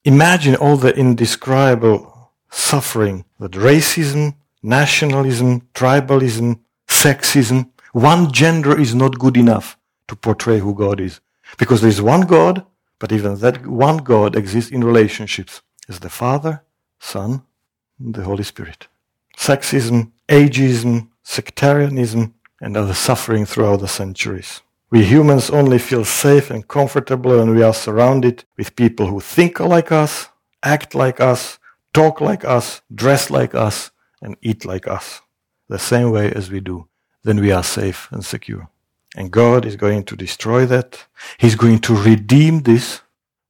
Imagine 0.03 0.55
all 0.55 0.77
the 0.77 0.95
indescribable 0.95 2.31
suffering 2.49 3.25
that 3.39 3.51
racism, 3.51 4.35
nationalism, 4.61 5.61
tribalism, 5.73 6.59
sexism, 6.87 7.69
one 7.93 8.31
gender 8.31 8.79
is 8.79 8.93
not 8.93 9.19
good 9.19 9.37
enough 9.37 9.77
to 10.07 10.15
portray 10.15 10.59
who 10.59 10.73
God 10.73 10.99
is. 10.99 11.19
Because 11.57 11.81
there 11.81 11.89
is 11.89 12.01
one 12.01 12.21
God, 12.21 12.65
but 12.99 13.11
even 13.11 13.39
that 13.39 13.65
one 13.65 13.97
God 13.97 14.35
exists 14.35 14.71
in 14.71 14.83
relationships 14.83 15.61
as 15.87 15.99
the 15.99 16.09
Father, 16.09 16.63
Son, 16.99 17.43
and 17.99 18.13
the 18.13 18.23
Holy 18.23 18.43
Spirit. 18.43 18.87
Sexism, 19.37 20.11
ageism, 20.29 21.09
sectarianism, 21.23 22.33
and 22.61 22.75
other 22.75 22.93
suffering 22.93 23.45
throughout 23.45 23.79
the 23.79 23.87
centuries. 23.87 24.61
We 24.89 25.03
humans 25.03 25.49
only 25.49 25.79
feel 25.79 26.05
safe 26.05 26.49
and 26.49 26.67
comfortable 26.67 27.37
when 27.37 27.53
we 27.53 27.61
are 27.61 27.73
surrounded 27.73 28.45
with 28.57 28.75
people 28.75 29.07
who 29.07 29.19
think 29.19 29.59
like 29.59 29.91
us, 29.91 30.29
act 30.63 30.95
like 30.95 31.19
us, 31.19 31.59
talk 31.93 32.21
like 32.21 32.45
us, 32.45 32.81
dress 32.93 33.29
like 33.29 33.53
us, 33.53 33.91
and 34.21 34.37
eat 34.41 34.65
like 34.65 34.87
us, 34.87 35.21
the 35.67 35.79
same 35.79 36.11
way 36.11 36.31
as 36.31 36.49
we 36.49 36.61
do. 36.61 36.87
Then 37.23 37.41
we 37.41 37.51
are 37.51 37.63
safe 37.63 38.07
and 38.11 38.23
secure. 38.23 38.69
And 39.15 39.31
God 39.31 39.65
is 39.65 39.75
going 39.75 40.03
to 40.05 40.15
destroy 40.15 40.65
that. 40.67 41.05
He's 41.37 41.55
going 41.55 41.79
to 41.79 41.95
redeem 41.95 42.61
this 42.61 43.01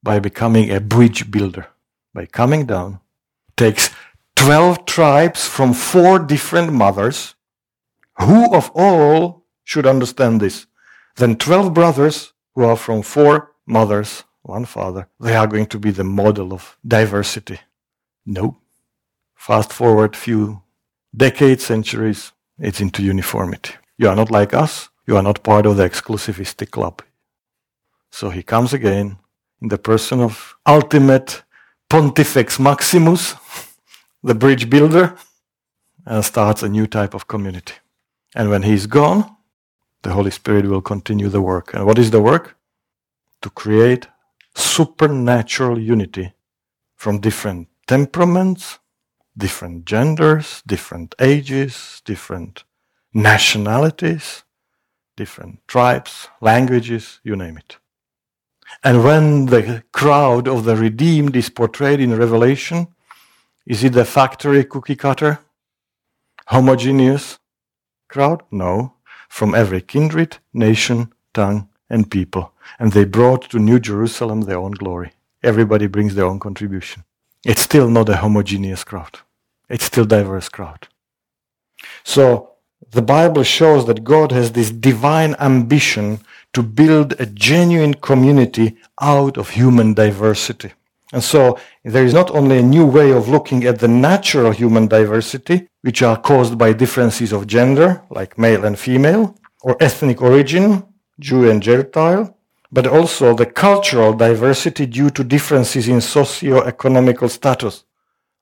by 0.02 0.18
becoming 0.18 0.70
a 0.70 0.80
bridge 0.80 1.30
builder, 1.30 1.68
by 2.14 2.26
coming 2.26 2.66
down, 2.66 3.00
takes 3.56 3.90
12 4.38 4.84
tribes 4.84 5.46
from 5.46 5.74
four 5.74 6.18
different 6.20 6.72
mothers. 6.72 7.34
Who 8.20 8.54
of 8.54 8.70
all 8.74 9.44
should 9.64 9.86
understand 9.86 10.40
this? 10.40 10.66
Then 11.16 11.36
12 11.36 11.74
brothers 11.74 12.32
who 12.54 12.64
are 12.64 12.76
from 12.76 13.02
four 13.02 13.52
mothers, 13.66 14.24
one 14.42 14.64
father, 14.64 15.08
they 15.18 15.34
are 15.34 15.48
going 15.48 15.66
to 15.66 15.78
be 15.78 15.90
the 15.90 16.04
model 16.04 16.52
of 16.52 16.78
diversity. 16.86 17.58
No. 18.24 18.58
Fast 19.34 19.72
forward 19.72 20.14
few 20.14 20.62
decades, 21.16 21.64
centuries, 21.64 22.32
it's 22.58 22.80
into 22.80 23.02
uniformity. 23.02 23.74
You 23.98 24.08
are 24.08 24.16
not 24.16 24.30
like 24.30 24.54
us. 24.54 24.88
You 25.06 25.16
are 25.16 25.22
not 25.22 25.42
part 25.42 25.66
of 25.66 25.76
the 25.76 25.88
exclusivistic 25.88 26.70
club. 26.70 27.02
So 28.10 28.30
he 28.30 28.42
comes 28.42 28.72
again 28.72 29.18
in 29.60 29.68
the 29.68 29.78
person 29.78 30.20
of 30.20 30.56
ultimate 30.64 31.42
Pontifex 31.90 32.60
Maximus, 32.60 33.34
the 34.22 34.34
bridge 34.34 34.68
builder, 34.68 35.16
and 36.06 36.24
starts 36.24 36.62
a 36.62 36.68
new 36.68 36.86
type 36.86 37.14
of 37.14 37.26
community. 37.26 37.74
And 38.34 38.50
when 38.50 38.62
he's 38.62 38.86
gone, 38.86 39.36
the 40.02 40.12
Holy 40.12 40.30
Spirit 40.30 40.66
will 40.66 40.80
continue 40.80 41.28
the 41.28 41.42
work. 41.42 41.74
And 41.74 41.84
what 41.86 41.98
is 41.98 42.10
the 42.10 42.20
work? 42.20 42.56
To 43.42 43.50
create 43.50 44.06
supernatural 44.54 45.78
unity 45.78 46.32
from 46.96 47.20
different 47.20 47.68
temperaments, 47.86 48.78
different 49.36 49.84
genders, 49.84 50.62
different 50.66 51.14
ages, 51.20 52.02
different 52.04 52.64
nationalities, 53.14 54.44
different 55.16 55.60
tribes, 55.68 56.28
languages, 56.40 57.20
you 57.22 57.36
name 57.36 57.56
it. 57.56 57.76
And 58.82 59.04
when 59.04 59.46
the 59.46 59.82
crowd 59.92 60.48
of 60.48 60.64
the 60.64 60.76
redeemed 60.76 61.36
is 61.36 61.50
portrayed 61.50 62.00
in 62.00 62.16
Revelation, 62.16 62.88
is 63.68 63.84
it 63.84 63.92
the 63.92 64.06
factory 64.06 64.64
cookie 64.64 64.96
cutter? 64.96 65.40
Homogeneous 66.46 67.38
crowd? 68.08 68.42
No. 68.50 68.94
From 69.28 69.54
every 69.54 69.82
kindred, 69.82 70.38
nation, 70.54 71.12
tongue, 71.34 71.68
and 71.90 72.10
people. 72.10 72.52
And 72.78 72.92
they 72.92 73.04
brought 73.04 73.42
to 73.50 73.58
New 73.58 73.78
Jerusalem 73.78 74.40
their 74.40 74.56
own 74.56 74.72
glory. 74.72 75.12
Everybody 75.42 75.86
brings 75.86 76.14
their 76.14 76.24
own 76.24 76.40
contribution. 76.40 77.04
It's 77.44 77.60
still 77.60 77.90
not 77.90 78.08
a 78.08 78.16
homogeneous 78.16 78.84
crowd. 78.84 79.18
It's 79.68 79.84
still 79.84 80.06
diverse 80.06 80.48
crowd. 80.48 80.88
So 82.04 82.52
the 82.90 83.02
Bible 83.02 83.42
shows 83.42 83.84
that 83.84 84.02
God 84.02 84.32
has 84.32 84.52
this 84.52 84.70
divine 84.70 85.34
ambition 85.38 86.20
to 86.54 86.62
build 86.62 87.20
a 87.20 87.26
genuine 87.26 87.92
community 87.92 88.78
out 88.98 89.36
of 89.36 89.50
human 89.50 89.92
diversity. 89.92 90.72
And 91.12 91.22
so 91.22 91.58
there 91.84 92.04
is 92.04 92.12
not 92.12 92.30
only 92.30 92.58
a 92.58 92.62
new 92.62 92.84
way 92.84 93.12
of 93.12 93.28
looking 93.28 93.64
at 93.64 93.78
the 93.78 93.88
natural 93.88 94.52
human 94.52 94.88
diversity, 94.88 95.68
which 95.80 96.02
are 96.02 96.20
caused 96.20 96.58
by 96.58 96.72
differences 96.72 97.32
of 97.32 97.46
gender, 97.46 98.02
like 98.10 98.38
male 98.38 98.64
and 98.64 98.78
female, 98.78 99.34
or 99.62 99.76
ethnic 99.80 100.20
origin, 100.20 100.84
Jew 101.18 101.50
and 101.50 101.62
Gentile, 101.62 102.36
but 102.70 102.86
also 102.86 103.34
the 103.34 103.46
cultural 103.46 104.12
diversity 104.12 104.86
due 104.86 105.10
to 105.10 105.24
differences 105.24 105.88
in 105.88 106.00
socio-economical 106.00 107.28
status, 107.28 107.84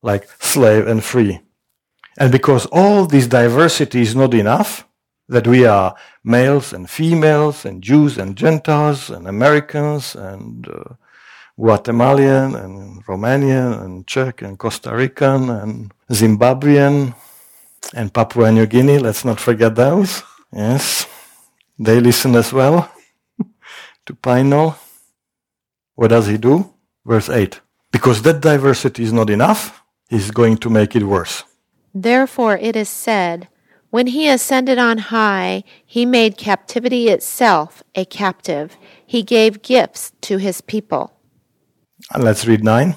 like 0.02 0.28
slave 0.40 0.86
and 0.88 1.02
free. 1.04 1.40
And 2.18 2.32
because 2.32 2.66
all 2.72 3.06
this 3.06 3.28
diversity 3.28 4.00
is 4.00 4.16
not 4.16 4.34
enough, 4.34 4.88
that 5.28 5.46
we 5.46 5.66
are 5.66 5.94
males 6.24 6.72
and 6.72 6.88
females 6.88 7.64
and 7.64 7.82
Jews 7.82 8.18
and 8.18 8.36
Gentiles 8.36 9.10
and 9.10 9.26
Americans 9.28 10.14
and 10.14 10.68
uh, 10.68 10.94
Guatemalan 11.58 12.54
and 12.54 13.04
Romanian 13.06 13.82
and 13.82 14.06
Czech 14.06 14.42
and 14.42 14.58
Costa 14.58 14.94
Rican 14.94 15.48
and 15.48 15.92
Zimbabwean 16.10 17.14
and 17.94 18.12
Papua 18.12 18.52
New 18.52 18.66
Guinea. 18.66 18.98
Let's 18.98 19.24
not 19.24 19.40
forget 19.40 19.74
those. 19.74 20.22
Yes. 20.52 21.06
They 21.78 22.00
listen 22.00 22.34
as 22.34 22.52
well 22.52 22.90
to 24.06 24.14
Pinol. 24.14 24.76
What 25.94 26.08
does 26.08 26.26
he 26.26 26.36
do? 26.36 26.72
Verse 27.04 27.30
8. 27.30 27.60
Because 27.90 28.20
that 28.22 28.40
diversity 28.40 29.02
is 29.04 29.12
not 29.12 29.30
enough, 29.30 29.82
he's 30.10 30.30
going 30.30 30.58
to 30.58 30.68
make 30.70 30.94
it 30.94 31.04
worse. 31.04 31.44
Therefore 31.94 32.58
it 32.58 32.76
is 32.76 32.90
said, 32.90 33.48
When 33.88 34.08
he 34.08 34.28
ascended 34.28 34.78
on 34.78 34.98
high, 34.98 35.64
he 35.86 36.04
made 36.04 36.36
captivity 36.36 37.08
itself 37.08 37.82
a 37.94 38.04
captive. 38.04 38.76
He 39.06 39.22
gave 39.22 39.62
gifts 39.62 40.12
to 40.22 40.36
his 40.36 40.60
people. 40.60 41.15
Let's 42.16 42.46
read 42.46 42.62
9. 42.62 42.96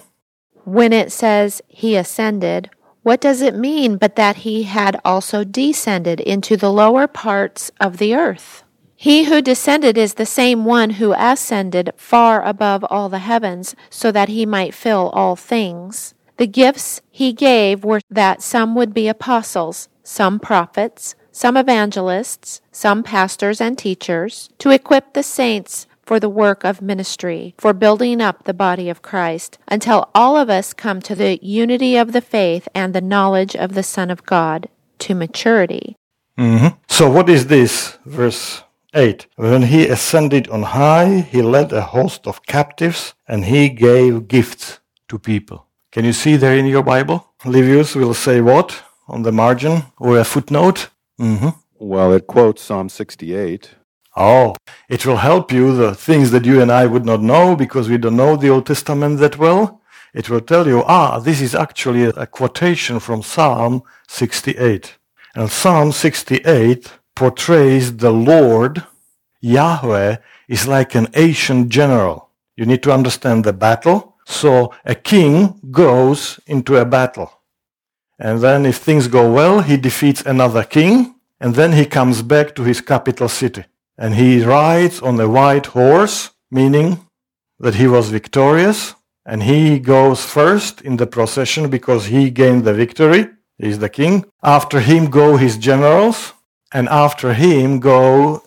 When 0.65 0.93
it 0.93 1.11
says 1.11 1.61
he 1.67 1.95
ascended, 1.95 2.69
what 3.01 3.21
does 3.21 3.41
it 3.41 3.55
mean 3.55 3.97
but 3.97 4.15
that 4.15 4.37
he 4.37 4.63
had 4.63 4.99
also 5.05 5.43
descended 5.43 6.19
into 6.19 6.57
the 6.57 6.71
lower 6.71 7.07
parts 7.07 7.71
of 7.79 7.97
the 7.97 8.13
earth? 8.13 8.63
He 8.95 9.23
who 9.23 9.41
descended 9.41 9.97
is 9.97 10.15
the 10.15 10.25
same 10.25 10.65
one 10.65 10.91
who 10.91 11.13
ascended 11.13 11.93
far 11.95 12.43
above 12.43 12.83
all 12.89 13.07
the 13.07 13.19
heavens, 13.19 13.73
so 13.89 14.11
that 14.11 14.27
he 14.27 14.45
might 14.45 14.73
fill 14.73 15.09
all 15.11 15.37
things. 15.37 16.13
The 16.35 16.47
gifts 16.47 17.01
he 17.09 17.31
gave 17.31 17.85
were 17.85 18.01
that 18.09 18.41
some 18.41 18.75
would 18.75 18.93
be 18.93 19.07
apostles, 19.07 19.87
some 20.03 20.37
prophets, 20.39 21.15
some 21.31 21.55
evangelists, 21.55 22.59
some 22.73 23.01
pastors 23.01 23.61
and 23.61 23.77
teachers, 23.77 24.49
to 24.57 24.71
equip 24.71 25.13
the 25.13 25.23
saints 25.23 25.87
for 26.09 26.19
the 26.19 26.37
work 26.45 26.63
of 26.63 26.81
ministry, 26.81 27.53
for 27.59 27.71
building 27.71 28.19
up 28.19 28.45
the 28.45 28.61
body 28.67 28.89
of 28.89 29.03
Christ, 29.03 29.59
until 29.67 30.09
all 30.15 30.35
of 30.37 30.49
us 30.49 30.73
come 30.73 31.01
to 31.03 31.13
the 31.13 31.37
unity 31.43 31.95
of 31.97 32.13
the 32.13 32.25
faith 32.37 32.67
and 32.73 32.95
the 32.95 33.09
knowledge 33.13 33.55
of 33.55 33.75
the 33.75 33.83
Son 33.83 34.09
of 34.09 34.25
God, 34.25 34.69
to 34.97 35.13
maturity. 35.13 35.95
Mm-hmm. 36.35 36.69
So, 36.87 37.11
what 37.11 37.29
is 37.29 37.45
this? 37.45 37.99
Verse 38.07 38.63
8. 38.95 39.27
When 39.35 39.61
he 39.61 39.87
ascended 39.87 40.47
on 40.47 40.63
high, 40.63 41.21
he 41.33 41.43
led 41.43 41.71
a 41.71 41.89
host 41.95 42.25
of 42.25 42.43
captives 42.47 43.13
and 43.27 43.45
he 43.45 43.69
gave 43.69 44.27
gifts 44.27 44.79
to 45.09 45.19
people. 45.19 45.67
Can 45.91 46.05
you 46.05 46.13
see 46.13 46.37
there 46.37 46.57
in 46.57 46.65
your 46.65 46.81
Bible? 46.81 47.27
Livius 47.45 47.95
will 47.95 48.15
say 48.15 48.41
what 48.41 48.81
on 49.07 49.21
the 49.21 49.31
margin 49.31 49.83
or 49.99 50.17
a 50.17 50.23
footnote? 50.23 50.89
Mm-hmm. 51.21 51.49
Well, 51.77 52.13
it 52.13 52.25
quotes 52.25 52.63
Psalm 52.63 52.89
68. 52.89 53.75
Oh, 54.15 54.55
it 54.89 55.05
will 55.05 55.17
help 55.17 55.51
you 55.51 55.75
the 55.75 55.93
things 55.93 56.31
that 56.31 56.45
you 56.45 56.61
and 56.61 56.71
I 56.71 56.85
would 56.85 57.05
not 57.05 57.21
know 57.21 57.55
because 57.55 57.89
we 57.89 57.97
don't 57.97 58.15
know 58.17 58.35
the 58.35 58.49
Old 58.49 58.65
Testament 58.65 59.19
that 59.19 59.37
well. 59.37 59.81
It 60.13 60.29
will 60.29 60.41
tell 60.41 60.67
you, 60.67 60.83
ah, 60.83 61.19
this 61.19 61.39
is 61.39 61.53
actually 61.53 62.05
a, 62.05 62.25
quotation 62.25 62.99
from 62.99 63.21
Psalm 63.21 63.83
68. 64.07 64.97
And 65.35 65.51
Psalm 65.51 65.91
68 65.91 66.91
portrays 67.15 67.97
the 67.97 68.11
Lord 68.11 68.83
Yahweh 69.41 70.17
is 70.47 70.67
like 70.67 70.95
an 70.95 71.07
ancient 71.13 71.69
general. 71.69 72.29
You 72.57 72.65
need 72.65 72.81
to 72.83 72.91
understand 72.91 73.43
the 73.43 73.53
battle. 73.53 74.15
So 74.25 74.73
a 74.83 74.95
king 74.95 75.59
goes 75.71 76.39
into 76.47 76.77
a 76.77 76.85
battle. 76.85 77.31
And 78.17 78.41
then 78.41 78.65
if 78.65 78.77
things 78.77 79.07
go 79.07 79.31
well, 79.31 79.61
he 79.61 79.77
defeats 79.77 80.21
another 80.25 80.63
king. 80.63 81.15
And 81.39 81.55
then 81.55 81.71
he 81.73 81.85
comes 81.85 82.21
back 82.21 82.55
to 82.55 82.63
his 82.63 82.81
capital 82.81 83.29
city. 83.29 83.63
And 84.01 84.15
he 84.15 84.41
rides 84.45 85.01
on 85.01 85.19
a 85.19 85.27
white 85.27 85.65
horse, 85.67 86.31
meaning 86.49 87.05
that 87.59 87.75
he 87.75 87.85
was 87.85 88.09
victorious. 88.09 88.95
And 89.25 89.43
he 89.43 89.77
goes 89.77 90.25
first 90.25 90.81
in 90.81 90.95
the 90.95 91.05
procession 91.05 91.69
because 91.69 92.05
he 92.05 92.31
gained 92.31 92.63
the 92.63 92.73
victory. 92.73 93.27
He's 93.57 93.79
the 93.79 93.89
king. 93.89 94.25
After 94.41 94.79
him 94.79 95.09
go 95.09 95.35
his 95.35 95.57
generals. 95.57 96.31
And 96.71 96.87
after 96.87 97.33
him 97.33 97.81
go 97.81 98.43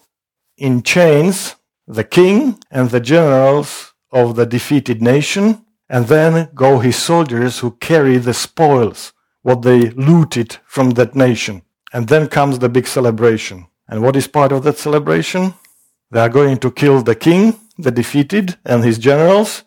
in 0.56 0.82
chains 0.82 1.56
the 1.86 2.04
king 2.04 2.58
and 2.70 2.88
the 2.88 3.00
generals 3.00 3.92
of 4.10 4.36
the 4.36 4.46
defeated 4.46 5.02
nation. 5.02 5.66
And 5.86 6.06
then 6.06 6.48
go 6.54 6.78
his 6.78 6.96
soldiers 6.96 7.58
who 7.58 7.72
carry 7.72 8.16
the 8.16 8.32
spoils, 8.32 9.12
what 9.42 9.60
they 9.60 9.90
looted 9.90 10.56
from 10.64 10.92
that 10.92 11.14
nation. 11.14 11.60
And 11.92 12.08
then 12.08 12.28
comes 12.28 12.58
the 12.58 12.70
big 12.70 12.86
celebration. 12.86 13.66
And 13.88 14.02
what 14.02 14.16
is 14.16 14.26
part 14.26 14.52
of 14.52 14.62
that 14.64 14.78
celebration? 14.78 15.54
They 16.10 16.20
are 16.20 16.28
going 16.28 16.58
to 16.58 16.70
kill 16.70 17.02
the 17.02 17.14
king, 17.14 17.58
the 17.78 17.90
defeated, 17.90 18.56
and 18.64 18.84
his 18.84 18.98
generals. 18.98 19.64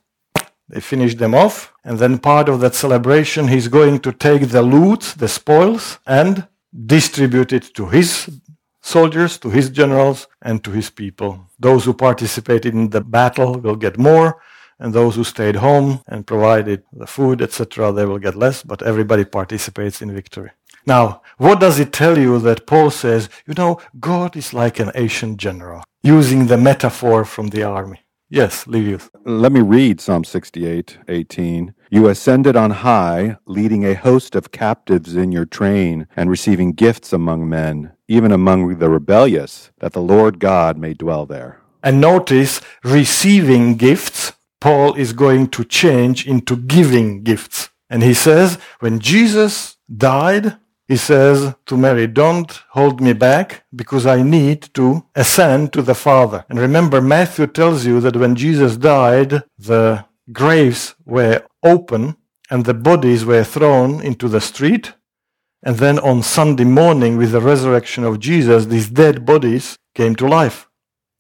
They 0.70 0.80
finish 0.80 1.16
them 1.16 1.36
off. 1.36 1.74
And 1.84 2.00
then 2.00 2.18
part 2.20 2.50
of 2.50 2.60
that 2.62 2.76
celebration, 2.76 3.48
he's 3.48 3.68
going 3.68 4.00
to 4.00 4.12
take 4.12 4.50
the 4.50 4.62
loot, 4.62 5.16
the 5.18 5.28
spoils, 5.28 6.00
and 6.08 6.48
distribute 6.86 7.54
it 7.54 7.74
to 7.76 7.88
his 7.88 8.30
soldiers, 8.82 9.38
to 9.40 9.50
his 9.50 9.70
generals, 9.70 10.28
and 10.42 10.64
to 10.64 10.72
his 10.72 10.90
people. 10.90 11.48
Those 11.60 11.86
who 11.86 11.94
participated 11.94 12.74
in 12.74 12.90
the 12.90 13.02
battle 13.02 13.60
will 13.60 13.76
get 13.76 13.98
more, 13.98 14.42
and 14.80 14.94
those 14.94 15.16
who 15.16 15.24
stayed 15.24 15.56
home 15.56 16.02
and 16.08 16.28
provided 16.28 16.84
the 16.92 17.08
food, 17.08 17.42
etc., 17.42 17.92
they 17.92 18.06
will 18.06 18.20
get 18.20 18.36
less, 18.36 18.62
but 18.62 18.84
everybody 18.84 19.26
participates 19.26 20.02
in 20.02 20.14
victory. 20.14 20.52
Now, 20.86 21.22
what 21.38 21.60
does 21.60 21.80
it 21.80 21.92
tell 21.92 22.18
you 22.18 22.40
that 22.40 22.68
Paul 22.68 22.92
says, 22.92 23.30
you 23.48 23.54
know, 23.56 23.80
God 24.00 24.36
is 24.36 24.54
like 24.54 24.80
an 24.80 24.92
ancient 24.96 25.38
general, 25.38 25.84
using 26.04 26.48
the 26.48 26.58
metaphor 26.58 27.26
from 27.26 27.48
the 27.48 27.64
army? 27.64 28.02
Yes, 28.30 28.66
Livius. 28.66 29.10
Let 29.24 29.52
me 29.52 29.62
read 29.62 30.02
Psalm 30.02 30.24
68, 30.24 30.98
18. 31.08 31.74
You 31.90 32.08
ascended 32.08 32.56
on 32.56 32.72
high, 32.72 33.38
leading 33.46 33.86
a 33.86 33.94
host 33.94 34.36
of 34.36 34.52
captives 34.52 35.16
in 35.16 35.32
your 35.32 35.46
train, 35.46 36.08
and 36.16 36.30
receiving 36.30 36.74
gifts 36.74 37.14
among 37.14 37.48
men, 37.48 37.94
even 38.08 38.32
among 38.32 38.80
the 38.80 38.90
rebellious, 38.90 39.72
that 39.80 39.94
the 39.94 40.02
Lord 40.02 40.40
God 40.40 40.78
may 40.78 40.94
dwell 40.94 41.26
there. 41.26 41.62
And 41.84 42.02
notice, 42.02 42.62
receiving 42.84 43.76
gifts, 43.76 44.34
Paul 44.60 44.96
is 44.96 45.14
going 45.14 45.50
to 45.50 45.64
change 45.64 46.28
into 46.28 46.56
giving 46.56 47.24
gifts. 47.24 47.70
And 47.90 48.02
he 48.02 48.16
says, 48.16 48.58
when 48.80 49.00
Jesus 49.00 49.78
died, 49.96 50.58
he 50.88 50.98
says 50.98 51.56
to 51.66 51.78
Mary, 51.78 52.08
Don't 52.08 52.52
hold 52.70 53.02
me 53.02 53.14
back 53.14 53.64
because 53.76 54.06
I 54.06 54.22
need 54.22 54.74
to 54.76 55.06
ascend 55.16 55.74
to 55.74 55.82
the 55.82 55.96
Father. 55.96 56.46
And 56.50 56.60
remember, 56.60 57.02
Matthew 57.02 57.48
tells 57.48 57.86
you 57.86 58.00
that 58.02 58.16
when 58.16 58.36
Jesus 58.36 58.78
died, 58.78 59.44
the 59.58 60.06
graves 60.32 60.96
were 61.06 61.44
open 61.64 62.18
and 62.52 62.66
the 62.66 62.76
bodies 62.76 63.26
were 63.26 63.44
thrown 63.44 64.02
into 64.02 64.28
the 64.28 64.42
street. 64.42 64.94
And 65.64 65.78
then 65.78 65.98
on 66.00 66.22
Sunday 66.22 66.66
morning, 66.66 67.18
with 67.18 67.32
the 67.32 67.42
resurrection 67.42 68.04
of 68.04 68.20
Jesus, 68.20 68.68
these 68.68 68.90
dead 68.90 69.26
bodies 69.26 69.80
came 69.96 70.16
to 70.18 70.28
life. 70.28 70.70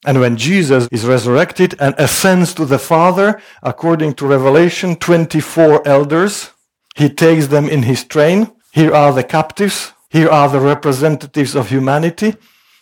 And 0.06 0.19
when 0.19 0.38
Jesus 0.38 0.88
is 0.91 1.08
resurrected 1.08 1.75
and 1.80 1.95
ascends 1.97 2.54
to 2.54 2.65
the 2.65 2.78
Father, 2.78 3.41
according 3.63 4.13
to 4.15 4.28
Revelation, 4.28 4.95
24 4.97 5.88
elders, 5.88 6.51
he 6.95 7.10
takes 7.10 7.47
them 7.47 7.67
in 7.67 7.82
his 7.82 8.04
train 8.04 8.51
here 8.75 8.93
are 8.93 9.13
the 9.13 9.23
captives. 9.23 9.93
Here 10.09 10.29
are 10.29 10.49
the 10.49 10.59
representatives 10.59 11.55
of 11.55 11.69
humanity. 11.69 12.35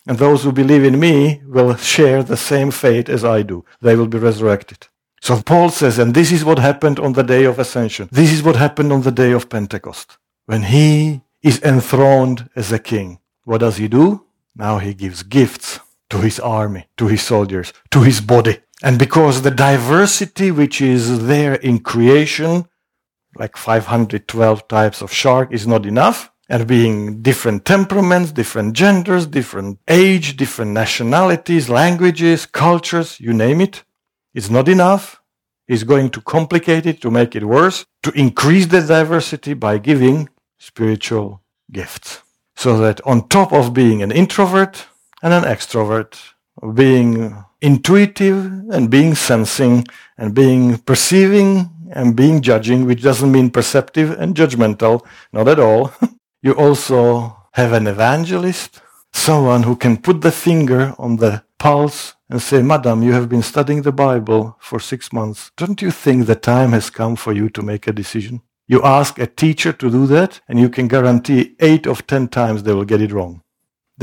And 0.08 0.18
those 0.18 0.44
who 0.44 0.52
believe 0.52 0.84
in 0.84 1.00
me 1.00 1.44
will 1.46 1.76
share 1.76 2.24
the 2.24 2.36
same 2.36 2.72
fate 2.72 3.10
as 3.10 3.24
I 3.24 3.44
do. 3.44 3.64
They 3.80 3.96
will 3.96 4.08
be 4.08 4.18
resurrected. 4.18 4.88
So 5.22 5.40
Paul 5.44 5.70
says, 5.70 6.00
and 6.00 6.16
this 6.16 6.32
is 6.32 6.44
what 6.44 6.58
happened 6.58 7.00
on 7.00 7.14
the 7.14 7.22
day 7.22 7.44
of 7.44 7.60
ascension. 7.60 8.10
This 8.12 8.32
is 8.34 8.42
what 8.42 8.56
happened 8.56 8.92
on 8.92 9.04
the 9.04 9.12
day 9.12 9.34
of 9.34 9.50
Pentecost. 9.50 10.18
When 10.48 10.64
he 10.64 11.22
is 11.44 11.62
enthroned 11.62 12.50
as 12.56 12.72
a 12.72 12.80
king. 12.80 13.20
What 13.44 13.60
does 13.60 13.78
he 13.78 13.88
do? 13.88 14.26
Now 14.56 14.80
he 14.80 14.96
gives 14.96 15.22
gifts 15.22 15.80
to 16.10 16.18
his 16.18 16.40
army, 16.40 16.88
to 16.98 17.06
his 17.06 17.22
soldiers, 17.22 17.72
to 17.92 18.02
his 18.02 18.20
body. 18.20 18.58
And 18.82 18.98
because 18.98 19.44
the 19.44 19.52
diversity 19.52 20.50
which 20.50 20.82
is 20.82 21.28
there 21.28 21.54
in 21.54 21.80
creation 21.80 22.66
like 23.36 23.58
512 23.58 24.68
types 24.68 25.02
of 25.02 25.12
shark 25.12 25.52
is 25.52 25.68
not 25.68 25.86
enough. 25.86 26.32
And 26.50 26.68
being 26.68 27.22
different 27.22 27.66
temperaments, 27.66 28.32
different 28.32 28.74
genders, 28.74 29.26
different 29.26 29.80
age, 29.88 30.36
different 30.36 30.72
nationalities, 30.72 31.70
languages, 31.70 32.46
cultures, 32.46 33.20
you 33.20 33.34
name 33.34 33.62
it, 33.62 33.84
it's 34.34 34.50
not 34.50 34.68
enough. 34.68 35.22
It's 35.68 35.84
going 35.84 36.10
to 36.12 36.22
complicate 36.22 36.86
it 36.86 37.02
to 37.02 37.10
make 37.10 37.36
it 37.36 37.46
worse, 37.46 37.86
to 38.04 38.12
increase 38.12 38.68
the 38.68 38.82
diversity 38.82 39.54
by 39.54 39.78
giving 39.78 40.30
spiritual 40.60 41.42
gifts. 41.72 42.22
So 42.56 42.78
that 42.80 43.00
on 43.06 43.30
top 43.30 43.54
of 43.54 43.74
being 43.74 44.04
an 44.04 44.12
introvert 44.12 44.86
and 45.22 45.34
an 45.34 45.44
extrovert, 45.44 46.20
being 46.74 47.44
intuitive 47.62 48.46
and 48.72 48.90
being 48.90 49.16
sensing 49.16 49.86
and 50.18 50.36
being 50.36 50.78
perceiving 50.80 51.70
and 51.94 52.16
being 52.16 52.42
judging, 52.42 52.86
which 52.86 53.02
doesn't 53.02 53.32
mean 53.32 53.50
perceptive 53.50 54.12
and 54.12 54.36
judgmental, 54.36 55.06
not 55.32 55.48
at 55.48 55.60
all. 55.60 55.94
you 56.42 56.54
also 56.54 57.38
have 57.54 57.72
an 57.72 57.88
evangelist, 57.88 58.82
someone 59.14 59.64
who 59.64 59.76
can 59.76 59.98
put 59.98 60.22
the 60.22 60.32
finger 60.32 60.94
on 60.98 61.18
the 61.18 61.44
pulse 61.60 62.16
and 62.30 62.42
say, 62.42 62.62
Madam, 62.62 63.04
you 63.04 63.14
have 63.14 63.30
been 63.30 63.44
studying 63.44 63.84
the 63.84 63.92
Bible 63.92 64.58
for 64.60 64.80
six 64.80 65.14
months. 65.14 65.52
Don't 65.56 65.82
you 65.82 65.92
think 65.92 66.26
the 66.26 66.36
time 66.36 66.72
has 66.72 66.90
come 66.90 67.16
for 67.16 67.32
you 67.32 67.48
to 67.52 67.62
make 67.62 67.88
a 67.88 67.94
decision? 67.94 68.42
You 68.68 68.84
ask 68.84 69.20
a 69.20 69.28
teacher 69.28 69.72
to 69.72 69.92
do 69.92 70.08
that, 70.08 70.42
and 70.48 70.60
you 70.60 70.70
can 70.70 70.88
guarantee 70.88 71.56
eight 71.60 71.86
of 71.86 72.08
ten 72.08 72.28
times 72.28 72.64
they 72.64 72.74
will 72.74 72.86
get 72.86 73.02
it 73.02 73.12
wrong. 73.12 73.43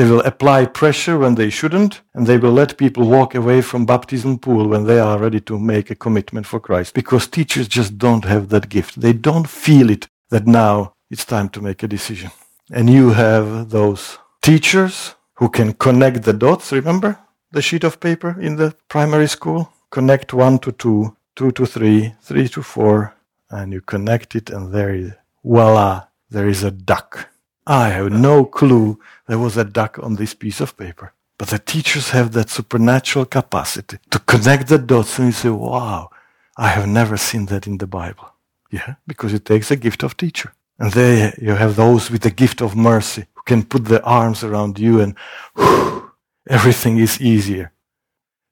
They 0.00 0.10
will 0.10 0.22
apply 0.22 0.64
pressure 0.64 1.18
when 1.18 1.34
they 1.34 1.50
shouldn't, 1.50 2.00
and 2.14 2.26
they 2.26 2.38
will 2.38 2.52
let 2.52 2.78
people 2.78 3.06
walk 3.06 3.34
away 3.34 3.60
from 3.60 3.84
baptism 3.84 4.38
pool 4.38 4.66
when 4.66 4.86
they 4.86 4.98
are 4.98 5.18
ready 5.18 5.40
to 5.40 5.58
make 5.58 5.90
a 5.90 5.94
commitment 5.94 6.46
for 6.46 6.58
Christ. 6.58 6.94
Because 6.94 7.26
teachers 7.26 7.68
just 7.68 7.98
don't 7.98 8.24
have 8.24 8.48
that 8.48 8.70
gift. 8.70 9.02
They 9.02 9.12
don't 9.12 9.46
feel 9.46 9.90
it 9.90 10.08
that 10.30 10.46
now 10.46 10.94
it's 11.10 11.26
time 11.26 11.50
to 11.50 11.60
make 11.60 11.82
a 11.82 11.86
decision. 11.86 12.30
And 12.72 12.88
you 12.88 13.10
have 13.10 13.68
those 13.68 14.16
teachers 14.40 15.16
who 15.34 15.50
can 15.50 15.74
connect 15.74 16.22
the 16.22 16.32
dots. 16.32 16.72
Remember 16.72 17.18
the 17.52 17.60
sheet 17.60 17.84
of 17.84 18.00
paper 18.00 18.40
in 18.40 18.56
the 18.56 18.74
primary 18.88 19.28
school? 19.28 19.70
Connect 19.90 20.32
one 20.32 20.58
to 20.60 20.72
two, 20.72 21.14
two 21.36 21.52
to 21.52 21.66
three, 21.66 22.14
three 22.22 22.48
to 22.48 22.62
four, 22.62 23.14
and 23.50 23.70
you 23.70 23.82
connect 23.82 24.34
it, 24.34 24.48
and 24.48 24.72
there 24.72 24.94
is, 24.94 25.12
voila, 25.44 26.06
there 26.30 26.48
is 26.48 26.62
a 26.62 26.70
duck. 26.70 27.28
I 27.66 27.90
have 27.90 28.10
no 28.10 28.46
clue 28.46 28.98
there 29.30 29.38
was 29.38 29.56
a 29.56 29.64
duck 29.64 29.96
on 30.02 30.16
this 30.16 30.34
piece 30.34 30.60
of 30.60 30.76
paper. 30.76 31.12
But 31.38 31.50
the 31.50 31.60
teachers 31.60 32.10
have 32.10 32.32
that 32.32 32.50
supernatural 32.50 33.26
capacity 33.26 33.98
to 34.10 34.18
connect 34.18 34.66
the 34.66 34.78
dots 34.78 35.18
and 35.18 35.28
you 35.28 35.32
say, 35.32 35.50
wow, 35.50 36.10
I 36.56 36.66
have 36.70 36.88
never 36.88 37.16
seen 37.16 37.46
that 37.46 37.68
in 37.68 37.78
the 37.78 37.86
Bible. 37.86 38.34
Yeah, 38.72 38.96
because 39.06 39.32
it 39.32 39.44
takes 39.44 39.70
a 39.70 39.76
gift 39.76 40.02
of 40.02 40.16
teacher. 40.16 40.52
And 40.80 40.92
there 40.92 41.32
you 41.40 41.54
have 41.54 41.76
those 41.76 42.10
with 42.10 42.22
the 42.22 42.32
gift 42.32 42.60
of 42.60 42.74
mercy 42.74 43.26
who 43.34 43.42
can 43.42 43.62
put 43.62 43.84
their 43.84 44.04
arms 44.04 44.42
around 44.42 44.80
you 44.80 45.00
and 45.00 45.14
whew, 45.54 46.10
everything 46.48 46.98
is 46.98 47.20
easier. 47.20 47.70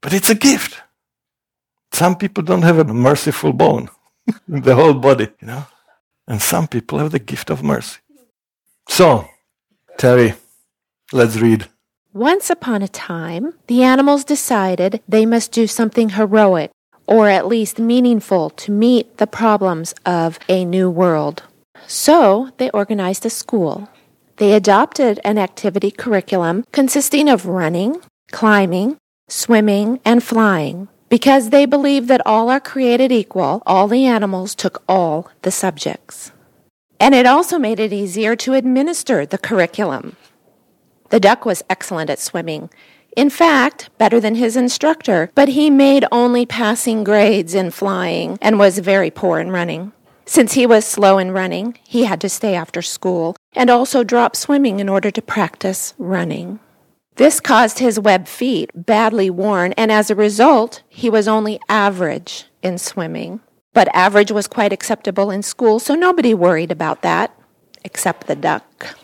But 0.01 0.13
it's 0.13 0.31
a 0.31 0.37
gift. 0.37 0.81
Some 1.91 2.15
people 2.15 2.45
don't 2.45 2.63
have 2.63 2.79
a 2.79 2.85
merciful 2.85 3.53
bone 3.53 3.89
in 4.49 4.63
the 4.63 4.77
whole 4.77 4.95
body, 4.95 5.27
you 5.41 5.49
know. 5.49 5.65
And 6.29 6.41
some 6.41 6.69
people 6.69 7.01
have 7.01 7.11
the 7.11 7.19
gift 7.19 7.51
of 7.51 7.65
mercy. 7.65 7.99
So, 8.89 9.29
Terry, 9.97 10.35
let's 11.13 11.37
read. 11.37 11.67
Once 12.13 12.51
upon 12.51 12.83
a 12.83 12.89
time, 12.89 13.55
the 13.67 13.83
animals 13.83 14.25
decided 14.25 15.01
they 15.07 15.27
must 15.27 15.53
do 15.53 15.67
something 15.67 16.11
heroic, 16.11 16.71
or 17.07 17.29
at 17.29 17.47
least 17.47 17.79
meaningful, 17.79 18.51
to 18.51 18.73
meet 18.73 19.19
the 19.19 19.27
problems 19.27 19.95
of 20.05 20.39
a 20.49 20.65
new 20.65 20.91
world. 20.91 21.43
So 21.87 22.51
they 22.57 22.71
organized 22.71 23.25
a 23.27 23.31
school. 23.31 23.89
They 24.37 24.53
adopted 24.55 25.21
an 25.25 25.39
activity 25.39 25.91
curriculum 25.91 26.65
consisting 26.73 27.29
of 27.29 27.47
running, 27.47 28.01
climbing, 28.31 28.97
swimming, 29.29 30.01
and 30.05 30.23
flying. 30.23 30.89
Because 31.09 31.51
they 31.51 31.67
believed 31.67 32.09
that 32.09 32.27
all 32.27 32.51
are 32.51 32.61
created 32.61 33.11
equal, 33.11 33.63
all 33.67 33.89
the 33.89 34.07
animals 34.07 34.55
took 34.55 34.83
all 34.89 35.31
the 35.43 35.51
subjects. 35.51 36.33
And 37.01 37.15
it 37.15 37.27
also 37.27 37.59
made 37.59 37.81
it 37.81 37.93
easier 37.93 38.37
to 38.37 38.55
administer 38.55 39.25
the 39.25 39.39
curriculum. 39.39 40.17
The 41.11 41.21
duck 41.21 41.45
was 41.45 41.65
excellent 41.71 42.11
at 42.11 42.19
swimming. 42.19 42.71
In 43.17 43.31
fact, 43.31 43.91
better 43.99 44.21
than 44.21 44.35
his 44.35 44.57
instructor, 44.57 45.31
but 45.35 45.49
he 45.49 45.71
made 45.71 46.05
only 46.13 46.47
passing 46.47 47.03
grades 47.03 47.55
in 47.55 47.71
flying 47.71 48.39
and 48.41 48.59
was 48.59 48.79
very 48.79 49.11
poor 49.11 49.41
in 49.41 49.51
running. 49.51 49.93
Since 50.27 50.53
he 50.53 50.67
was 50.67 50.85
slow 50.85 51.17
in 51.17 51.33
running, 51.33 51.79
he 51.85 52.05
had 52.05 52.21
to 52.21 52.29
stay 52.29 52.55
after 52.55 52.83
school 52.83 53.35
and 53.55 53.71
also 53.71 54.05
drop 54.05 54.37
swimming 54.37 54.79
in 54.79 54.89
order 54.89 55.11
to 55.11 55.23
practice 55.23 55.95
running. 55.97 56.61
This 57.17 57.41
caused 57.41 57.79
his 57.79 57.99
web 57.99 58.29
feet 58.29 58.71
badly 58.75 59.31
worn, 59.31 59.73
and 59.73 59.91
as 59.91 60.11
a 60.11 60.15
result, 60.15 60.83
he 60.89 61.11
was 61.11 61.27
only 61.27 61.59
average 61.69 62.45
in 62.63 62.79
swimming. 62.79 63.41
But 63.73 63.89
average 63.95 64.31
was 64.31 64.47
quite 64.47 64.73
acceptable 64.73 65.31
in 65.31 65.43
school, 65.43 65.81
so 65.81 65.95
nobody 65.95 66.35
worried 66.35 66.71
about 66.71 67.03
that, 67.03 67.35
except 67.83 68.27
the 68.27 68.37
duck. 68.37 68.97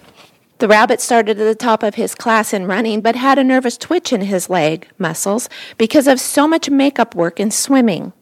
The 0.59 0.68
rabbit 0.68 1.00
started 1.00 1.40
at 1.40 1.44
the 1.44 1.55
top 1.55 1.82
of 1.82 1.96
his 1.96 2.14
class 2.14 2.52
in 2.52 2.66
running, 2.66 3.00
but 3.00 3.16
had 3.16 3.38
a 3.38 3.44
nervous 3.44 3.76
twitch 3.76 4.12
in 4.12 4.22
his 4.22 4.48
leg 4.48 4.88
muscles 4.98 5.48
because 5.78 6.07
of 6.07 6.20
so 6.20 6.46
much 6.46 6.70
makeup 6.70 7.14
work 7.14 7.40
in 7.40 7.50
swimming. 7.50 8.12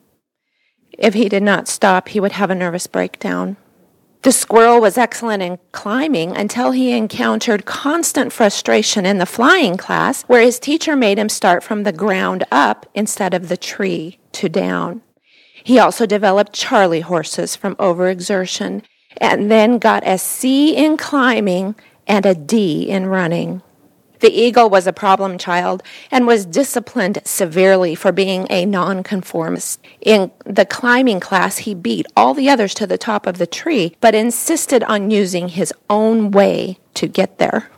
If 0.98 1.14
he 1.14 1.28
did 1.28 1.42
not 1.42 1.68
stop, 1.68 2.08
he 2.08 2.20
would 2.20 2.32
have 2.32 2.50
a 2.50 2.54
nervous 2.54 2.86
breakdown. 2.86 3.56
The 4.22 4.32
squirrel 4.32 4.80
was 4.80 4.96
excellent 4.96 5.42
in 5.42 5.58
climbing 5.72 6.36
until 6.36 6.70
he 6.70 6.92
encountered 6.92 7.66
constant 7.66 8.32
frustration 8.32 9.04
in 9.04 9.18
the 9.18 9.26
flying 9.26 9.76
class, 9.76 10.22
where 10.22 10.40
his 10.40 10.60
teacher 10.60 10.94
made 10.94 11.18
him 11.18 11.28
start 11.28 11.64
from 11.64 11.82
the 11.82 11.92
ground 11.92 12.44
up 12.52 12.86
instead 12.94 13.34
of 13.34 13.48
the 13.48 13.56
tree 13.56 14.20
to 14.32 14.48
down. 14.48 15.02
He 15.64 15.78
also 15.78 16.06
developed 16.06 16.52
Charlie 16.52 17.00
horses 17.00 17.56
from 17.56 17.74
overexertion 17.76 18.82
and 19.16 19.50
then 19.50 19.78
got 19.78 20.06
a 20.06 20.18
C 20.18 20.76
in 20.76 20.96
climbing 20.96 21.74
and 22.06 22.26
a 22.26 22.34
D 22.34 22.88
in 22.88 23.06
running. 23.06 23.62
The 24.20 24.30
eagle 24.30 24.70
was 24.70 24.86
a 24.86 24.92
problem 24.92 25.36
child 25.36 25.82
and 26.10 26.28
was 26.28 26.46
disciplined 26.46 27.18
severely 27.24 27.96
for 27.96 28.12
being 28.12 28.46
a 28.50 28.64
nonconformist. 28.64 29.80
In 30.00 30.30
the 30.46 30.64
climbing 30.64 31.18
class, 31.18 31.58
he 31.58 31.74
beat 31.74 32.06
all 32.16 32.32
the 32.32 32.48
others 32.48 32.72
to 32.74 32.86
the 32.86 32.96
top 32.98 33.26
of 33.26 33.38
the 33.38 33.48
tree, 33.48 33.96
but 34.00 34.14
insisted 34.14 34.84
on 34.84 35.10
using 35.10 35.48
his 35.48 35.74
own 35.90 36.30
way 36.30 36.78
to 36.94 37.08
get 37.08 37.38
there. 37.38 37.68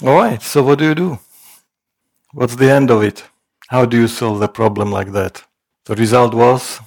All 0.00 0.14
right, 0.14 0.40
so 0.40 0.62
what 0.62 0.78
do 0.78 0.84
you 0.84 0.94
do? 0.94 1.18
What's 2.32 2.54
the 2.54 2.70
end 2.70 2.90
of 2.90 3.02
it? 3.02 3.24
How 3.68 3.84
do 3.84 3.96
you 4.00 4.06
solve 4.08 4.38
the 4.38 4.48
problem 4.48 4.92
like 4.92 5.10
that? 5.12 5.42
The 5.86 5.96
result 5.96 6.34
was 6.34 6.80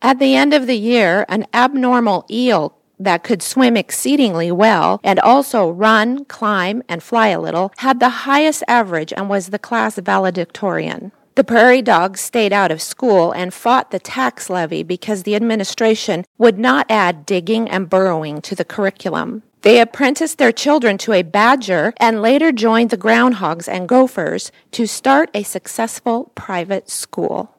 At 0.00 0.20
the 0.20 0.36
end 0.36 0.54
of 0.54 0.68
the 0.68 0.76
year, 0.76 1.26
an 1.28 1.46
abnormal 1.52 2.24
eel 2.30 2.76
that 3.00 3.24
could 3.24 3.42
swim 3.42 3.76
exceedingly 3.76 4.52
well 4.52 5.00
and 5.02 5.18
also 5.20 5.70
run, 5.70 6.24
climb, 6.26 6.82
and 6.88 7.02
fly 7.02 7.28
a 7.28 7.40
little 7.40 7.72
had 7.78 7.98
the 7.98 8.26
highest 8.26 8.62
average 8.68 9.12
and 9.16 9.28
was 9.28 9.48
the 9.48 9.58
class 9.58 9.98
valedictorian. 9.98 11.10
The 11.36 11.44
prairie 11.44 11.80
dogs 11.80 12.20
stayed 12.20 12.52
out 12.52 12.70
of 12.70 12.82
school 12.82 13.32
and 13.32 13.54
fought 13.54 13.90
the 13.90 13.98
tax 13.98 14.50
levy 14.50 14.82
because 14.82 15.22
the 15.22 15.34
administration 15.34 16.24
would 16.38 16.58
not 16.58 16.86
add 16.90 17.24
digging 17.24 17.68
and 17.68 17.88
burrowing 17.88 18.42
to 18.42 18.54
the 18.54 18.64
curriculum. 18.64 19.42
They 19.62 19.80
apprenticed 19.80 20.38
their 20.38 20.52
children 20.52 20.98
to 20.98 21.12
a 21.12 21.22
badger 21.22 21.92
and 21.98 22.22
later 22.22 22.50
joined 22.50 22.90
the 22.90 22.98
groundhogs 22.98 23.68
and 23.68 23.88
gophers 23.88 24.50
to 24.72 24.86
start 24.86 25.30
a 25.34 25.42
successful 25.42 26.32
private 26.34 26.90
school. 26.90 27.54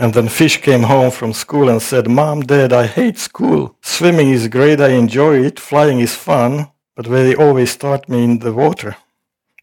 And 0.00 0.14
then 0.14 0.28
Fish 0.28 0.62
came 0.62 0.84
home 0.84 1.10
from 1.10 1.34
school 1.34 1.68
and 1.68 1.82
said, 1.82 2.08
Mom, 2.08 2.40
Dad, 2.40 2.72
I 2.72 2.86
hate 2.86 3.18
school. 3.18 3.76
Swimming 3.82 4.30
is 4.30 4.48
great, 4.48 4.80
I 4.80 4.92
enjoy 4.92 5.44
it. 5.44 5.60
Flying 5.60 6.00
is 6.00 6.14
fun, 6.14 6.70
but 6.96 7.04
they 7.04 7.34
always 7.34 7.70
start 7.70 8.08
me 8.08 8.24
in 8.24 8.38
the 8.38 8.54
water. 8.54 8.96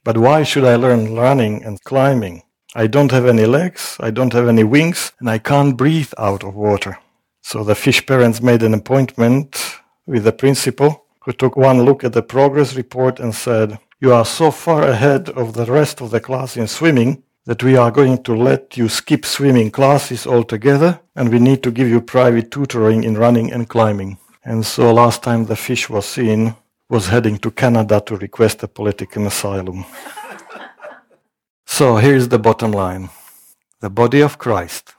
But 0.03 0.19
why 0.19 0.43
should 0.43 0.63
I 0.63 0.75
learn 0.75 1.15
running 1.15 1.63
and 1.63 1.83
climbing? 1.83 2.43
I 2.75 2.85
don't 2.85 3.11
have 3.11 3.25
any 3.25 3.47
legs, 3.47 3.97
I 3.99 4.11
don't 4.11 4.33
have 4.33 4.47
any 4.47 4.63
wings, 4.63 5.11
and 5.19 5.27
I 5.27 5.39
can't 5.39 5.75
breathe 5.75 6.13
out 6.19 6.43
of 6.43 6.53
water. 6.53 6.99
So 7.41 7.63
the 7.63 7.73
fish 7.73 8.05
parents 8.05 8.39
made 8.39 8.61
an 8.61 8.75
appointment 8.75 9.79
with 10.05 10.23
the 10.23 10.33
principal, 10.33 11.05
who 11.21 11.33
took 11.33 11.57
one 11.57 11.81
look 11.81 12.03
at 12.03 12.13
the 12.13 12.21
progress 12.21 12.75
report 12.75 13.19
and 13.19 13.33
said, 13.33 13.79
You 13.99 14.13
are 14.13 14.25
so 14.25 14.51
far 14.51 14.83
ahead 14.83 15.29
of 15.29 15.55
the 15.55 15.65
rest 15.65 15.99
of 15.99 16.11
the 16.11 16.19
class 16.19 16.55
in 16.55 16.67
swimming 16.67 17.23
that 17.47 17.63
we 17.63 17.77
are 17.77 17.91
going 17.91 18.21
to 18.21 18.35
let 18.35 18.75
you 18.75 18.89
skip 18.89 19.25
swimming 19.25 19.71
classes 19.71 20.27
altogether 20.27 20.99
and 21.15 21.29
we 21.29 21.39
need 21.39 21.63
to 21.63 21.71
give 21.71 21.87
you 21.87 22.01
private 22.01 22.51
tutoring 22.51 23.05
in 23.05 23.17
running 23.17 23.53
and 23.53 23.69
climbing. 23.69 24.17
And 24.43 24.65
so 24.65 24.93
last 24.93 25.23
time 25.23 25.45
the 25.45 25.55
fish 25.55 25.89
was 25.89 26.05
seen 26.05 26.55
was 26.89 27.07
heading 27.07 27.37
to 27.39 27.51
Canada 27.51 28.03
to 28.05 28.17
request 28.17 28.63
a 28.63 28.67
political 28.67 29.25
asylum. 29.27 29.85
so 31.65 31.95
here's 31.95 32.27
the 32.27 32.37
bottom 32.37 32.71
line. 32.71 33.09
The 33.79 33.89
body 33.89 34.19
of 34.19 34.37
Christ, 34.37 34.95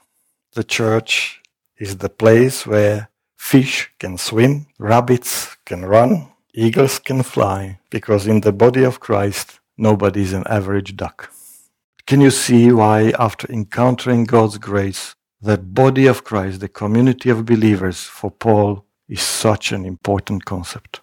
the 0.53 0.63
church, 0.63 1.41
is 1.77 1.97
the 1.97 2.09
place 2.09 2.65
where 2.65 3.09
fish 3.37 3.91
can 3.99 4.17
swim, 4.17 4.65
rabbits 4.79 5.55
can 5.65 5.85
run, 5.85 6.29
eagles 6.55 6.97
can 6.97 7.21
fly, 7.21 7.79
because 7.91 8.25
in 8.25 8.41
the 8.41 8.53
body 8.53 8.83
of 8.83 8.99
Christ, 8.99 9.59
nobody 9.77 10.23
is 10.23 10.33
an 10.33 10.45
average 10.47 10.97
duck. 10.97 11.31
Can 12.09 12.21
you 12.21 12.31
see 12.31 12.71
why, 12.71 13.13
after 13.19 13.45
encountering 13.51 14.23
God's 14.23 14.57
grace, 14.57 15.13
the 15.43 15.59
body 15.59 16.07
of 16.07 16.23
Christ, 16.23 16.59
the 16.59 16.67
community 16.67 17.29
of 17.29 17.45
believers, 17.45 18.01
for 18.01 18.31
Paul 18.31 18.83
is 19.07 19.21
such 19.21 19.71
an 19.71 19.85
important 19.85 20.45
concept? 20.45 21.01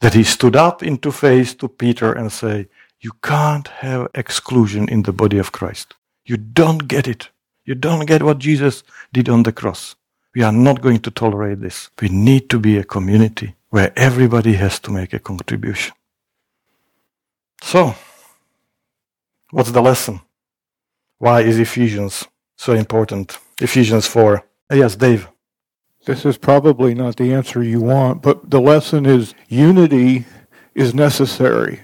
That 0.00 0.14
he 0.14 0.24
stood 0.24 0.56
up 0.56 0.82
into 0.82 1.12
face 1.12 1.52
to 1.56 1.68
Peter 1.68 2.10
and 2.10 2.32
say, 2.32 2.68
you 3.00 3.10
can't 3.22 3.68
have 3.68 4.08
exclusion 4.14 4.88
in 4.88 5.02
the 5.02 5.12
body 5.12 5.36
of 5.36 5.52
Christ. 5.52 5.94
You 6.24 6.38
don't 6.38 6.88
get 6.88 7.06
it. 7.06 7.28
You 7.66 7.74
don't 7.74 8.06
get 8.06 8.22
what 8.22 8.38
Jesus 8.38 8.82
did 9.12 9.28
on 9.28 9.42
the 9.42 9.52
cross. 9.52 9.94
We 10.34 10.42
are 10.42 10.52
not 10.52 10.80
going 10.80 11.00
to 11.00 11.10
tolerate 11.10 11.60
this. 11.60 11.90
We 12.00 12.08
need 12.08 12.48
to 12.48 12.58
be 12.58 12.78
a 12.78 12.84
community 12.84 13.56
where 13.68 13.92
everybody 13.94 14.54
has 14.54 14.80
to 14.80 14.90
make 14.90 15.12
a 15.12 15.18
contribution. 15.18 15.94
So, 17.60 17.94
what's 19.50 19.70
the 19.70 19.82
lesson? 19.82 20.22
Why 21.18 21.40
is 21.40 21.58
Ephesians 21.58 22.26
so 22.56 22.74
important? 22.74 23.38
Ephesians 23.60 24.06
4. 24.06 24.44
Yes, 24.72 24.96
Dave. 24.96 25.28
This 26.04 26.24
is 26.24 26.38
probably 26.38 26.94
not 26.94 27.16
the 27.16 27.32
answer 27.32 27.62
you 27.62 27.80
want, 27.80 28.22
but 28.22 28.50
the 28.50 28.60
lesson 28.60 29.06
is 29.06 29.34
unity 29.48 30.26
is 30.74 30.94
necessary. 30.94 31.80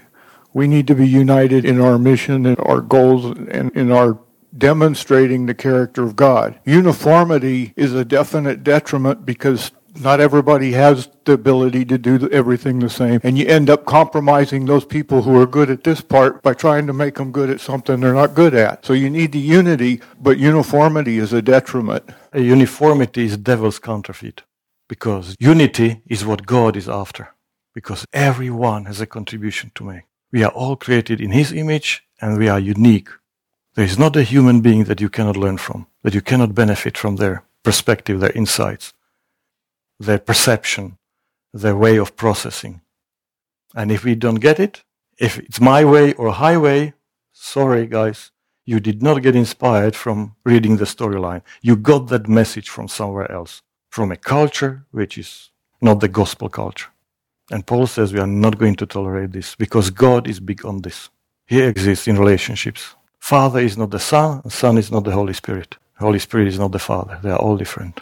We 0.53 0.67
need 0.67 0.85
to 0.87 0.95
be 0.95 1.07
united 1.07 1.65
in 1.65 1.81
our 1.81 1.97
mission 1.97 2.45
and 2.45 2.59
our 2.59 2.79
goals 2.79 3.25
and 3.25 3.71
in 3.71 3.91
our 3.91 4.19
demonstrating 4.55 5.47
the 5.47 5.55
character 5.55 6.03
of 6.03 6.15
God. 6.15 6.59
Uniformity 6.63 7.73
is 7.75 7.93
a 7.93 8.05
definite 8.05 8.63
detriment 8.63 9.25
because 9.25 9.71
not 9.99 10.19
everybody 10.19 10.71
has 10.71 11.07
the 11.25 11.33
ability 11.33 11.85
to 11.85 11.97
do 11.97 12.27
everything 12.29 12.79
the 12.79 12.89
same. 12.89 13.19
And 13.23 13.37
you 13.37 13.45
end 13.45 13.69
up 13.69 13.85
compromising 13.85 14.65
those 14.65 14.85
people 14.85 15.21
who 15.21 15.39
are 15.39 15.45
good 15.45 15.69
at 15.69 15.83
this 15.83 16.01
part 16.01 16.41
by 16.41 16.53
trying 16.53 16.87
to 16.87 16.93
make 16.93 17.15
them 17.15 17.31
good 17.31 17.49
at 17.49 17.61
something 17.61 17.99
they're 17.99 18.13
not 18.13 18.33
good 18.33 18.53
at. 18.53 18.85
So 18.85 18.93
you 18.93 19.09
need 19.09 19.31
the 19.31 19.39
unity, 19.39 20.01
but 20.19 20.37
uniformity 20.37 21.17
is 21.17 21.33
a 21.33 21.41
detriment. 21.41 22.09
A 22.31 22.41
uniformity 22.41 23.25
is 23.25 23.37
devil's 23.37 23.79
counterfeit 23.79 24.43
because 24.89 25.35
unity 25.39 26.01
is 26.07 26.25
what 26.25 26.45
God 26.45 26.75
is 26.75 26.89
after 26.89 27.29
because 27.73 28.05
everyone 28.13 28.85
has 28.85 29.01
a 29.01 29.07
contribution 29.07 29.71
to 29.75 29.83
make. 29.83 30.03
We 30.31 30.43
are 30.43 30.51
all 30.51 30.75
created 30.75 31.21
in 31.21 31.31
his 31.31 31.51
image 31.51 32.03
and 32.21 32.37
we 32.37 32.47
are 32.47 32.59
unique. 32.59 33.09
There 33.75 33.85
is 33.85 33.97
not 33.97 34.15
a 34.15 34.23
human 34.23 34.61
being 34.61 34.83
that 34.85 35.01
you 35.01 35.09
cannot 35.09 35.37
learn 35.37 35.57
from, 35.57 35.87
that 36.03 36.13
you 36.13 36.21
cannot 36.21 36.53
benefit 36.53 36.97
from 36.97 37.15
their 37.15 37.43
perspective, 37.63 38.19
their 38.19 38.31
insights 38.31 38.93
their 40.05 40.19
perception, 40.19 40.97
their 41.53 41.75
way 41.75 41.97
of 41.97 42.15
processing. 42.15 42.81
And 43.75 43.91
if 43.91 44.03
we 44.03 44.15
don't 44.15 44.35
get 44.35 44.59
it, 44.59 44.83
if 45.17 45.39
it's 45.39 45.61
my 45.61 45.83
way 45.85 46.13
or 46.13 46.31
highway, 46.31 46.93
sorry 47.31 47.87
guys, 47.87 48.31
you 48.65 48.79
did 48.79 49.01
not 49.03 49.21
get 49.21 49.35
inspired 49.35 49.95
from 49.95 50.35
reading 50.45 50.77
the 50.77 50.85
storyline. 50.85 51.41
You 51.61 51.75
got 51.75 52.07
that 52.07 52.27
message 52.27 52.69
from 52.69 52.87
somewhere 52.87 53.29
else, 53.31 53.61
from 53.89 54.11
a 54.11 54.17
culture 54.17 54.85
which 54.91 55.17
is 55.17 55.51
not 55.81 55.99
the 55.99 56.07
gospel 56.07 56.49
culture. 56.49 56.89
And 57.51 57.65
Paul 57.65 57.87
says 57.87 58.13
we 58.13 58.19
are 58.19 58.27
not 58.27 58.57
going 58.57 58.75
to 58.77 58.85
tolerate 58.85 59.31
this 59.33 59.55
because 59.55 59.89
God 59.89 60.27
is 60.27 60.39
big 60.39 60.65
on 60.65 60.81
this. 60.81 61.09
He 61.45 61.61
exists 61.61 62.07
in 62.07 62.17
relationships. 62.17 62.95
Father 63.19 63.59
is 63.59 63.77
not 63.77 63.91
the 63.91 63.99
Son, 63.99 64.49
Son 64.49 64.77
is 64.77 64.91
not 64.91 65.03
the 65.03 65.11
Holy 65.11 65.33
Spirit. 65.33 65.77
Holy 65.99 66.19
Spirit 66.19 66.47
is 66.47 66.59
not 66.59 66.71
the 66.71 66.79
Father. 66.79 67.19
They 67.21 67.29
are 67.29 67.39
all 67.39 67.57
different. 67.57 68.01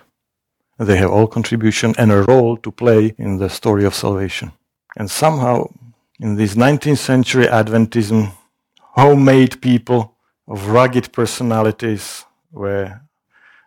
They 0.78 0.97
have 0.97 1.11
all 1.11 1.28
contribution 1.28 1.93
and 1.97 2.11
a 2.11 2.24
role 2.24 2.57
to 2.57 2.72
play 2.72 3.13
in 3.17 3.38
the 3.38 3.49
story 3.49 3.86
of 3.86 3.93
salvation. 3.93 4.51
And 4.97 5.09
somehow, 5.09 5.69
in 6.19 6.36
this 6.36 6.55
19th 6.55 6.97
century 6.97 7.45
Adventism, 7.45 8.34
homemade 8.80 9.61
people 9.61 10.15
of 10.47 10.67
rugged 10.67 11.13
personalities, 11.13 12.26
where 12.51 13.03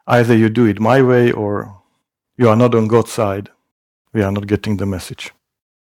either 0.06 0.36
you 0.36 0.48
do 0.48 0.66
it 0.66 0.80
my 0.80 1.02
way 1.02 1.32
or 1.32 1.80
you 2.36 2.48
are 2.48 2.56
not 2.56 2.74
on 2.74 2.88
God's 2.88 3.12
side, 3.12 3.48
we 4.12 4.22
are 4.22 4.32
not 4.32 4.46
getting 4.46 4.76
the 4.76 4.86
message. 4.86 5.32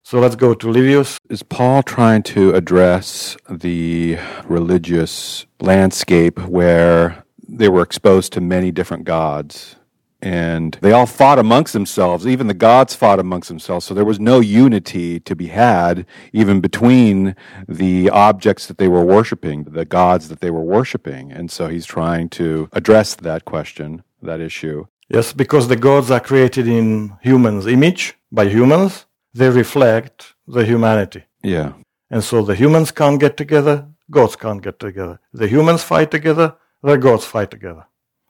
So 0.04 0.20
let's 0.20 0.36
go 0.36 0.54
to 0.54 0.68
Livius. 0.68 1.18
Is 1.30 1.42
Paul 1.42 1.82
trying 1.82 2.22
to 2.24 2.54
address 2.54 3.36
the 3.50 4.20
religious 4.46 5.48
landscape 5.60 6.40
where 6.48 7.24
they 7.48 7.70
were 7.70 7.82
exposed 7.82 8.32
to 8.34 8.42
many 8.42 8.72
different 8.72 9.06
gods? 9.06 9.78
And 10.22 10.78
they 10.82 10.92
all 10.92 11.06
fought 11.06 11.38
amongst 11.38 11.74
themselves. 11.74 12.26
Even 12.26 12.48
the 12.48 12.54
gods 12.54 12.96
fought 12.96 13.20
amongst 13.20 13.50
themselves. 13.50 13.86
So 13.86 13.94
there 13.94 14.06
was 14.06 14.20
no 14.20 14.40
unity 14.40 15.20
to 15.20 15.36
be 15.36 15.48
had, 15.48 16.06
even 16.34 16.62
between 16.62 17.36
the 17.68 18.10
objects 18.10 18.66
that 18.68 18.78
they 18.78 18.88
were 18.88 19.06
worshiping, 19.06 19.66
the 19.66 19.86
gods 19.86 20.30
that 20.30 20.40
they 20.40 20.50
were 20.50 20.64
worshiping. 20.64 21.32
And 21.32 21.52
so 21.52 21.68
he's 21.68 21.86
trying 21.86 22.30
to 22.30 22.70
address 22.74 23.16
that 23.16 23.46
question, 23.46 24.04
that 24.22 24.40
issue. 24.40 24.88
Yes, 25.10 25.34
because 25.34 25.68
the 25.68 25.76
gods 25.76 26.10
are 26.10 26.20
created 26.20 26.68
in 26.68 27.16
humans' 27.22 27.68
image 27.68 28.16
by 28.32 28.48
humans, 28.48 29.06
they 29.34 29.50
reflect 29.50 30.34
the 30.48 30.66
humanity. 30.66 31.26
Yeah. 31.44 31.74
And 32.10 32.24
so 32.24 32.42
the 32.42 32.56
humans 32.56 32.92
can't 32.92 33.20
get 33.20 33.38
together, 33.38 33.88
gods 34.10 34.36
can't 34.36 34.64
get 34.64 34.80
together. 34.80 35.20
The 35.34 35.48
humans 35.48 35.84
fight 35.84 36.10
together, 36.10 36.56
the 36.82 36.98
gods 36.98 37.26
fight 37.26 37.52
together. 37.52 37.86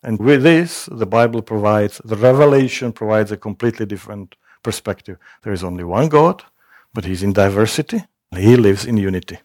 And 0.05 0.19
with 0.19 0.43
this, 0.43 0.87
the 0.91 1.07
Bible 1.07 1.41
provides, 1.41 1.99
the 2.05 2.15
revelation 2.15 2.93
provides 2.93 3.31
a 3.31 3.37
completely 3.37 3.87
different 3.87 4.35
perspective. 4.61 5.17
There 5.41 5.51
is 5.51 5.63
only 5.63 5.83
one 5.83 6.09
God, 6.09 6.43
but 6.93 7.05
he's 7.05 7.23
in 7.23 7.33
diversity, 7.33 8.05
and 8.31 8.39
he 8.39 8.55
lives 8.55 8.85
in 8.85 8.97
unity. 8.97 9.39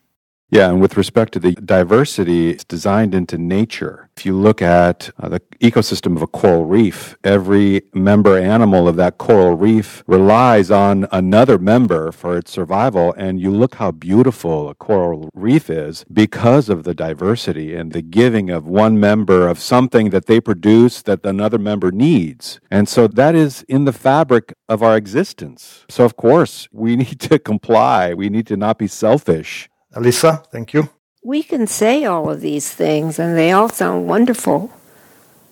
Yeah, 0.50 0.70
and 0.70 0.80
with 0.80 0.96
respect 0.96 1.34
to 1.34 1.40
the 1.40 1.52
diversity, 1.52 2.50
it's 2.50 2.64
designed 2.64 3.14
into 3.14 3.38
nature. 3.38 4.10
If 4.16 4.26
you 4.26 4.34
look 4.36 4.62
at 4.62 5.10
uh, 5.20 5.28
the 5.30 5.40
ecosystem 5.60 6.16
of 6.16 6.22
a 6.22 6.28
coral 6.28 6.66
reef, 6.66 7.16
every 7.24 7.82
member 7.94 8.36
animal 8.38 8.88
of 8.88 8.96
that 8.96 9.18
coral 9.18 9.56
reef 9.56 10.04
relies 10.08 10.72
on 10.72 11.08
another 11.12 11.58
member 11.58 12.12
for 12.12 12.36
its 12.36 12.50
survival. 12.50 13.14
And 13.16 13.40
you 13.40 13.52
look 13.52 13.76
how 13.76 13.92
beautiful 13.92 14.68
a 14.68 14.74
coral 14.74 15.30
reef 15.34 15.70
is 15.70 16.04
because 16.12 16.68
of 16.68 16.84
the 16.84 16.94
diversity 16.94 17.76
and 17.76 17.92
the 17.92 18.02
giving 18.02 18.50
of 18.50 18.66
one 18.66 19.00
member 19.00 19.48
of 19.48 19.60
something 19.60 20.10
that 20.10 20.26
they 20.26 20.40
produce 20.40 21.02
that 21.04 21.24
another 21.24 21.58
member 21.58 21.92
needs. 21.92 22.60
And 22.72 22.90
so 22.90 23.08
that 23.08 23.36
is 23.36 23.64
in 23.68 23.86
the 23.86 23.94
fabric 23.94 24.54
of 24.68 24.82
our 24.82 24.96
existence. 24.96 25.86
So, 25.88 26.04
of 26.04 26.16
course, 26.16 26.68
we 26.72 26.96
need 27.04 27.20
to 27.20 27.38
comply. 27.38 28.14
We 28.14 28.30
need 28.30 28.48
to 28.48 28.58
not 28.58 28.78
be 28.78 28.88
selfish. 28.88 29.69
Alyssa, 29.94 30.46
thank 30.46 30.72
you. 30.72 30.88
We 31.22 31.42
can 31.42 31.66
say 31.66 32.04
all 32.04 32.30
of 32.30 32.40
these 32.40 32.70
things 32.70 33.18
and 33.18 33.36
they 33.36 33.52
all 33.52 33.68
sound 33.68 34.06
wonderful, 34.06 34.70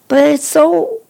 but 0.07 0.25
it's 0.25 0.47
so 0.47 1.03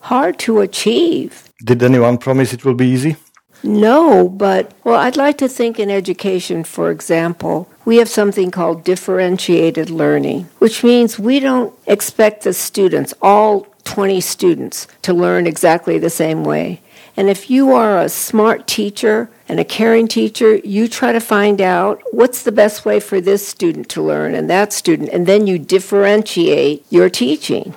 hard 0.00 0.38
to 0.40 0.60
achieve. 0.60 1.50
Did 1.64 1.82
anyone 1.82 2.18
promise 2.18 2.52
it 2.52 2.64
will 2.64 2.74
be 2.74 2.86
easy? 2.86 3.16
No, 3.62 4.28
but, 4.28 4.72
well, 4.84 5.00
I'd 5.00 5.16
like 5.16 5.38
to 5.38 5.48
think 5.48 5.80
in 5.80 5.90
education, 5.90 6.62
for 6.62 6.90
example, 6.90 7.68
we 7.84 7.96
have 7.96 8.08
something 8.08 8.50
called 8.50 8.84
differentiated 8.84 9.90
learning, 9.90 10.48
which 10.58 10.84
means 10.84 11.18
we 11.18 11.40
don't 11.40 11.74
expect 11.86 12.44
the 12.44 12.52
students, 12.52 13.12
all 13.20 13.66
20 13.84 14.20
students, 14.20 14.86
to 15.02 15.12
learn 15.12 15.46
exactly 15.46 15.98
the 15.98 16.10
same 16.10 16.44
way. 16.44 16.80
And 17.16 17.28
if 17.28 17.50
you 17.50 17.72
are 17.72 17.98
a 17.98 18.08
smart 18.08 18.66
teacher 18.66 19.30
and 19.48 19.60
a 19.60 19.64
caring 19.64 20.08
teacher, 20.08 20.56
you 20.56 20.88
try 20.88 21.12
to 21.12 21.20
find 21.20 21.60
out 21.60 22.02
what's 22.10 22.42
the 22.42 22.52
best 22.52 22.84
way 22.84 23.00
for 23.00 23.20
this 23.20 23.46
student 23.46 23.88
to 23.90 24.02
learn 24.02 24.34
and 24.34 24.50
that 24.50 24.72
student, 24.72 25.10
and 25.10 25.26
then 25.26 25.46
you 25.46 25.58
differentiate 25.58 26.84
your 26.90 27.08
teaching. 27.08 27.74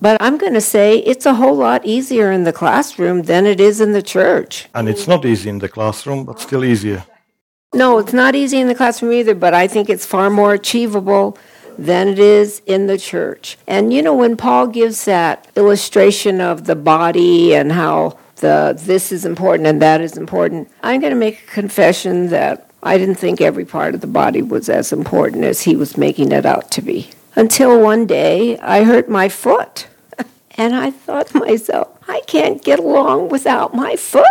But 0.00 0.16
I'm 0.20 0.38
going 0.38 0.54
to 0.54 0.62
say 0.62 0.98
it's 0.98 1.26
a 1.26 1.34
whole 1.34 1.56
lot 1.56 1.84
easier 1.84 2.32
in 2.32 2.44
the 2.44 2.52
classroom 2.52 3.22
than 3.22 3.44
it 3.44 3.60
is 3.60 3.80
in 3.80 3.92
the 3.92 4.02
church. 4.02 4.68
And 4.74 4.88
it's 4.88 5.06
not 5.06 5.26
easy 5.26 5.50
in 5.50 5.58
the 5.58 5.68
classroom, 5.68 6.24
but 6.24 6.40
still 6.40 6.64
easier. 6.64 7.04
No, 7.74 7.98
it's 7.98 8.14
not 8.14 8.34
easy 8.34 8.58
in 8.58 8.66
the 8.66 8.74
classroom 8.74 9.12
either, 9.12 9.34
but 9.34 9.52
I 9.54 9.68
think 9.68 9.90
it's 9.90 10.06
far 10.06 10.30
more 10.30 10.54
achievable 10.54 11.36
than 11.78 12.08
it 12.08 12.18
is 12.18 12.62
in 12.66 12.86
the 12.86 12.98
church. 12.98 13.56
And 13.66 13.92
you 13.92 14.02
know, 14.02 14.14
when 14.14 14.36
Paul 14.36 14.66
gives 14.66 15.04
that 15.04 15.48
illustration 15.54 16.40
of 16.40 16.64
the 16.64 16.74
body 16.74 17.54
and 17.54 17.72
how 17.72 18.18
the 18.40 18.78
this 18.78 19.12
is 19.12 19.24
important 19.24 19.66
and 19.66 19.80
that 19.80 20.00
is 20.00 20.16
important, 20.16 20.68
I'm 20.82 21.00
going 21.00 21.12
to 21.12 21.18
make 21.18 21.44
a 21.44 21.52
confession 21.52 22.28
that 22.28 22.70
I 22.82 22.98
didn't 22.98 23.16
think 23.16 23.40
every 23.40 23.64
part 23.64 23.94
of 23.94 24.00
the 24.00 24.06
body 24.06 24.42
was 24.42 24.68
as 24.68 24.92
important 24.92 25.44
as 25.44 25.62
he 25.62 25.76
was 25.76 25.96
making 25.96 26.32
it 26.32 26.46
out 26.46 26.70
to 26.72 26.82
be. 26.82 27.10
Until 27.36 27.80
one 27.80 28.06
day 28.06 28.58
I 28.58 28.84
hurt 28.84 29.08
my 29.08 29.28
foot. 29.28 29.86
And 30.56 30.74
I 30.74 30.90
thought 30.90 31.28
to 31.28 31.38
myself, 31.38 31.88
I 32.06 32.20
can't 32.26 32.62
get 32.62 32.78
along 32.78 33.30
without 33.30 33.72
my 33.72 33.96
foot. 33.96 34.26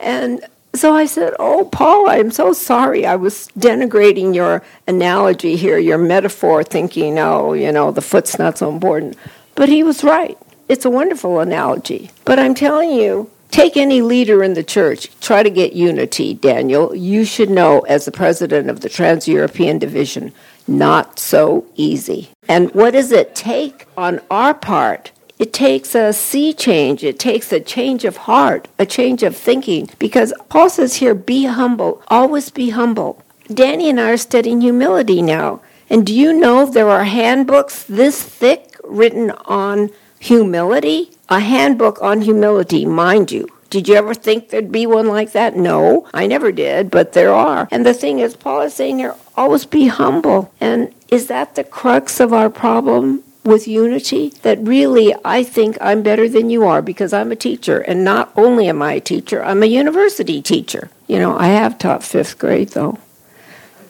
And 0.00 0.44
so 0.74 0.92
I 0.92 1.06
said, 1.06 1.34
Oh, 1.38 1.68
Paul, 1.70 2.08
I'm 2.08 2.32
so 2.32 2.52
sorry. 2.52 3.06
I 3.06 3.14
was 3.14 3.48
denigrating 3.56 4.34
your 4.34 4.64
analogy 4.88 5.56
here, 5.56 5.78
your 5.78 5.98
metaphor, 5.98 6.64
thinking, 6.64 7.18
oh, 7.18 7.52
you 7.52 7.70
know, 7.70 7.92
the 7.92 8.00
foot's 8.00 8.38
not 8.38 8.58
so 8.58 8.72
important. 8.72 9.16
But 9.54 9.68
he 9.68 9.82
was 9.82 10.02
right. 10.02 10.38
It's 10.68 10.84
a 10.84 10.90
wonderful 10.90 11.38
analogy. 11.38 12.10
But 12.24 12.38
I'm 12.38 12.54
telling 12.54 12.90
you, 12.90 13.30
take 13.50 13.76
any 13.76 14.02
leader 14.02 14.42
in 14.42 14.54
the 14.54 14.62
church, 14.62 15.08
try 15.20 15.42
to 15.42 15.50
get 15.50 15.72
unity, 15.72 16.34
Daniel. 16.34 16.94
You 16.94 17.24
should 17.24 17.50
know, 17.50 17.80
as 17.80 18.04
the 18.04 18.12
president 18.12 18.70
of 18.70 18.80
the 18.80 18.88
Trans 18.88 19.28
European 19.28 19.78
Division, 19.78 20.32
not 20.66 21.18
so 21.18 21.66
easy. 21.74 22.30
And 22.48 22.72
what 22.74 22.92
does 22.92 23.12
it 23.12 23.34
take 23.34 23.86
on 23.96 24.20
our 24.30 24.54
part? 24.54 25.12
It 25.38 25.52
takes 25.52 25.94
a 25.94 26.12
sea 26.12 26.52
change. 26.52 27.04
It 27.04 27.18
takes 27.18 27.52
a 27.52 27.60
change 27.60 28.04
of 28.04 28.16
heart, 28.16 28.68
a 28.78 28.84
change 28.84 29.22
of 29.22 29.36
thinking. 29.36 29.88
Because 29.98 30.32
Paul 30.48 30.68
says 30.68 30.96
here, 30.96 31.14
be 31.14 31.44
humble, 31.44 32.02
always 32.08 32.50
be 32.50 32.70
humble. 32.70 33.22
Danny 33.52 33.88
and 33.88 34.00
I 34.00 34.10
are 34.10 34.16
studying 34.16 34.60
humility 34.60 35.22
now. 35.22 35.60
And 35.88 36.04
do 36.04 36.12
you 36.12 36.32
know 36.32 36.66
there 36.66 36.90
are 36.90 37.04
handbooks 37.04 37.84
this 37.84 38.22
thick 38.22 38.76
written 38.84 39.30
on 39.46 39.90
humility? 40.18 41.10
A 41.28 41.40
handbook 41.40 42.00
on 42.02 42.22
humility, 42.22 42.86
mind 42.86 43.30
you. 43.30 43.48
Did 43.70 43.86
you 43.86 43.96
ever 43.96 44.14
think 44.14 44.48
there'd 44.48 44.72
be 44.72 44.86
one 44.86 45.08
like 45.08 45.32
that? 45.32 45.54
No, 45.54 46.08
I 46.14 46.26
never 46.26 46.52
did, 46.52 46.90
but 46.90 47.12
there 47.12 47.34
are. 47.34 47.68
And 47.70 47.84
the 47.84 47.92
thing 47.92 48.18
is, 48.18 48.34
Paul 48.34 48.62
is 48.62 48.72
saying 48.72 48.98
here, 48.98 49.14
always 49.36 49.66
be 49.66 49.88
humble. 49.88 50.52
And 50.58 50.94
is 51.08 51.26
that 51.26 51.54
the 51.54 51.64
crux 51.64 52.18
of 52.20 52.32
our 52.32 52.48
problem? 52.48 53.24
with 53.48 53.66
unity 53.66 54.28
that 54.42 54.58
really 54.60 55.14
I 55.24 55.42
think 55.42 55.78
I'm 55.80 56.02
better 56.02 56.28
than 56.28 56.50
you 56.50 56.64
are 56.64 56.82
because 56.82 57.14
I'm 57.14 57.32
a 57.32 57.36
teacher. 57.36 57.80
And 57.80 58.04
not 58.04 58.30
only 58.36 58.68
am 58.68 58.82
I 58.82 58.94
a 58.94 59.00
teacher, 59.00 59.42
I'm 59.42 59.62
a 59.62 59.66
university 59.66 60.42
teacher. 60.42 60.90
You 61.06 61.18
know, 61.18 61.36
I 61.36 61.46
have 61.46 61.78
taught 61.78 62.04
fifth 62.04 62.38
grade 62.38 62.70
though. 62.70 62.98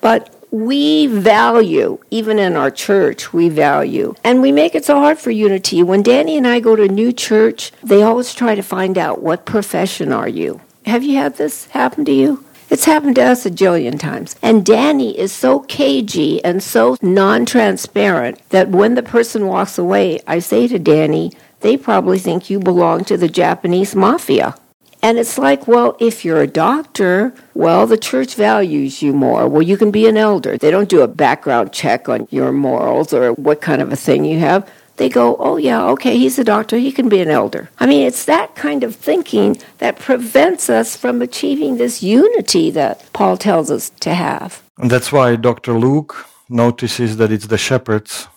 But 0.01 0.33
we 0.51 1.07
value, 1.07 1.99
even 2.11 2.39
in 2.39 2.57
our 2.57 2.71
church, 2.71 3.33
we 3.33 3.49
value. 3.49 4.15
And 4.25 4.41
we 4.41 4.53
make 4.53 4.75
it 4.75 4.85
so 4.85 4.99
hard 4.99 5.19
for 5.19 5.31
unity. 5.31 5.83
When 5.83 6.03
Danny 6.03 6.37
and 6.37 6.47
I 6.47 6.61
go 6.61 6.77
to 6.77 6.85
a 6.85 6.89
new 6.89 7.13
church, 7.13 7.73
they 7.83 8.03
always 8.03 8.35
try 8.35 8.55
to 8.55 8.63
find 8.63 8.97
out 8.97 9.23
what 9.23 9.47
profession 9.47 10.13
are 10.13 10.29
you? 10.29 10.61
Have 10.87 11.03
you 11.03 11.17
had 11.17 11.37
this 11.37 11.67
happen 11.67 12.05
to 12.07 12.13
you? 12.13 12.45
It's 12.71 12.85
happened 12.85 13.17
to 13.17 13.23
us 13.23 13.47
a 13.47 13.51
jillion 13.51 13.99
times. 13.99 14.37
And 14.43 14.65
Danny 14.65 15.19
is 15.19 15.33
so 15.33 15.61
cagey 15.61 16.45
and 16.45 16.63
so 16.63 16.97
non 17.01 17.47
transparent 17.47 18.47
that 18.51 18.69
when 18.69 18.95
the 18.95 19.03
person 19.03 19.47
walks 19.47 19.79
away, 19.79 20.21
I 20.27 20.39
say 20.41 20.69
to 20.69 20.79
Danny, 20.79 21.33
they 21.61 21.77
probably 21.77 22.19
think 22.19 22.51
you 22.51 22.59
belong 22.59 23.05
to 23.05 23.17
the 23.17 23.29
Japanese 23.29 23.97
mafia. 23.97 24.55
And 25.03 25.19
it's 25.19 25.39
like, 25.39 25.69
well, 25.69 25.97
if 26.01 26.25
you're 26.25 26.41
a 26.41 26.47
doctor, 26.47 27.33
well, 27.55 27.87
the 27.87 27.97
church 27.97 28.35
values 28.35 29.01
you 29.03 29.13
more. 29.13 29.49
Well, 29.49 29.63
you 29.63 29.77
can 29.77 29.91
be 29.91 30.09
an 30.09 30.17
elder. 30.17 30.59
They 30.59 30.71
don't 30.71 30.89
do 30.89 31.03
a 31.03 31.09
background 31.09 31.73
check 31.73 32.09
on 32.09 32.27
your 32.31 32.53
morals 32.53 33.13
or 33.13 33.33
what 33.33 33.61
kind 33.61 33.81
of 33.81 33.93
a 33.93 33.97
thing 33.97 34.25
you 34.25 34.39
have 34.41 34.69
they 34.99 35.09
go, 35.09 35.37
oh, 35.39 35.57
yeah, 35.57 35.87
okay, 35.87 36.19
he's 36.19 36.39
a 36.39 36.45
doctor, 36.45 36.77
he 36.77 36.93
can 36.93 37.09
be 37.09 37.21
an 37.21 37.31
elder. 37.31 37.71
I 37.79 37.87
mean, 37.87 38.07
it's 38.07 38.25
that 38.27 38.55
kind 38.55 38.85
of 38.85 38.95
thinking 38.95 39.57
that 39.79 39.99
prevents 39.99 40.69
us 40.69 40.97
from 40.97 41.23
achieving 41.23 41.77
this 41.77 42.03
unity 42.03 42.71
that 42.73 43.11
Paul 43.13 43.37
tells 43.37 43.71
us 43.71 43.91
to 44.01 44.15
have. 44.15 44.63
And 44.77 44.91
that's 44.91 45.11
why 45.11 45.37
Dr. 45.37 45.79
Luke 45.79 46.27
notices 46.49 47.17
that 47.17 47.33
it's 47.33 47.47
the 47.47 47.59
shepherds 47.59 48.29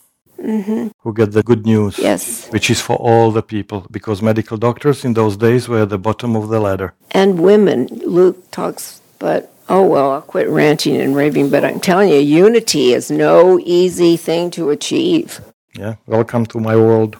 mm-hmm. 0.41 0.87
who 0.99 1.13
get 1.13 1.31
the 1.31 1.43
good 1.43 1.65
news, 1.65 1.97
yes. 1.97 2.47
which 2.49 2.69
is 2.69 2.81
for 2.81 2.95
all 2.97 3.31
the 3.31 3.43
people, 3.43 3.85
because 3.91 4.21
medical 4.21 4.57
doctors 4.57 5.05
in 5.05 5.13
those 5.13 5.37
days 5.37 5.67
were 5.67 5.83
at 5.83 5.89
the 5.89 5.97
bottom 5.97 6.35
of 6.35 6.49
the 6.49 6.59
ladder. 6.59 6.93
And 7.11 7.39
women, 7.39 7.87
Luke 8.05 8.51
talks, 8.51 9.01
but 9.19 9.53
oh 9.69 9.85
well, 9.85 10.11
I'll 10.11 10.21
quit 10.21 10.49
ranting 10.49 10.97
and 10.97 11.15
raving, 11.15 11.49
but 11.49 11.63
I'm 11.63 11.79
telling 11.79 12.09
you, 12.09 12.19
unity 12.19 12.93
is 12.93 13.09
no 13.09 13.59
easy 13.59 14.17
thing 14.17 14.51
to 14.51 14.69
achieve. 14.69 15.41
Yeah, 15.73 15.95
welcome 16.05 16.45
to 16.47 16.59
my 16.59 16.75
world. 16.75 17.17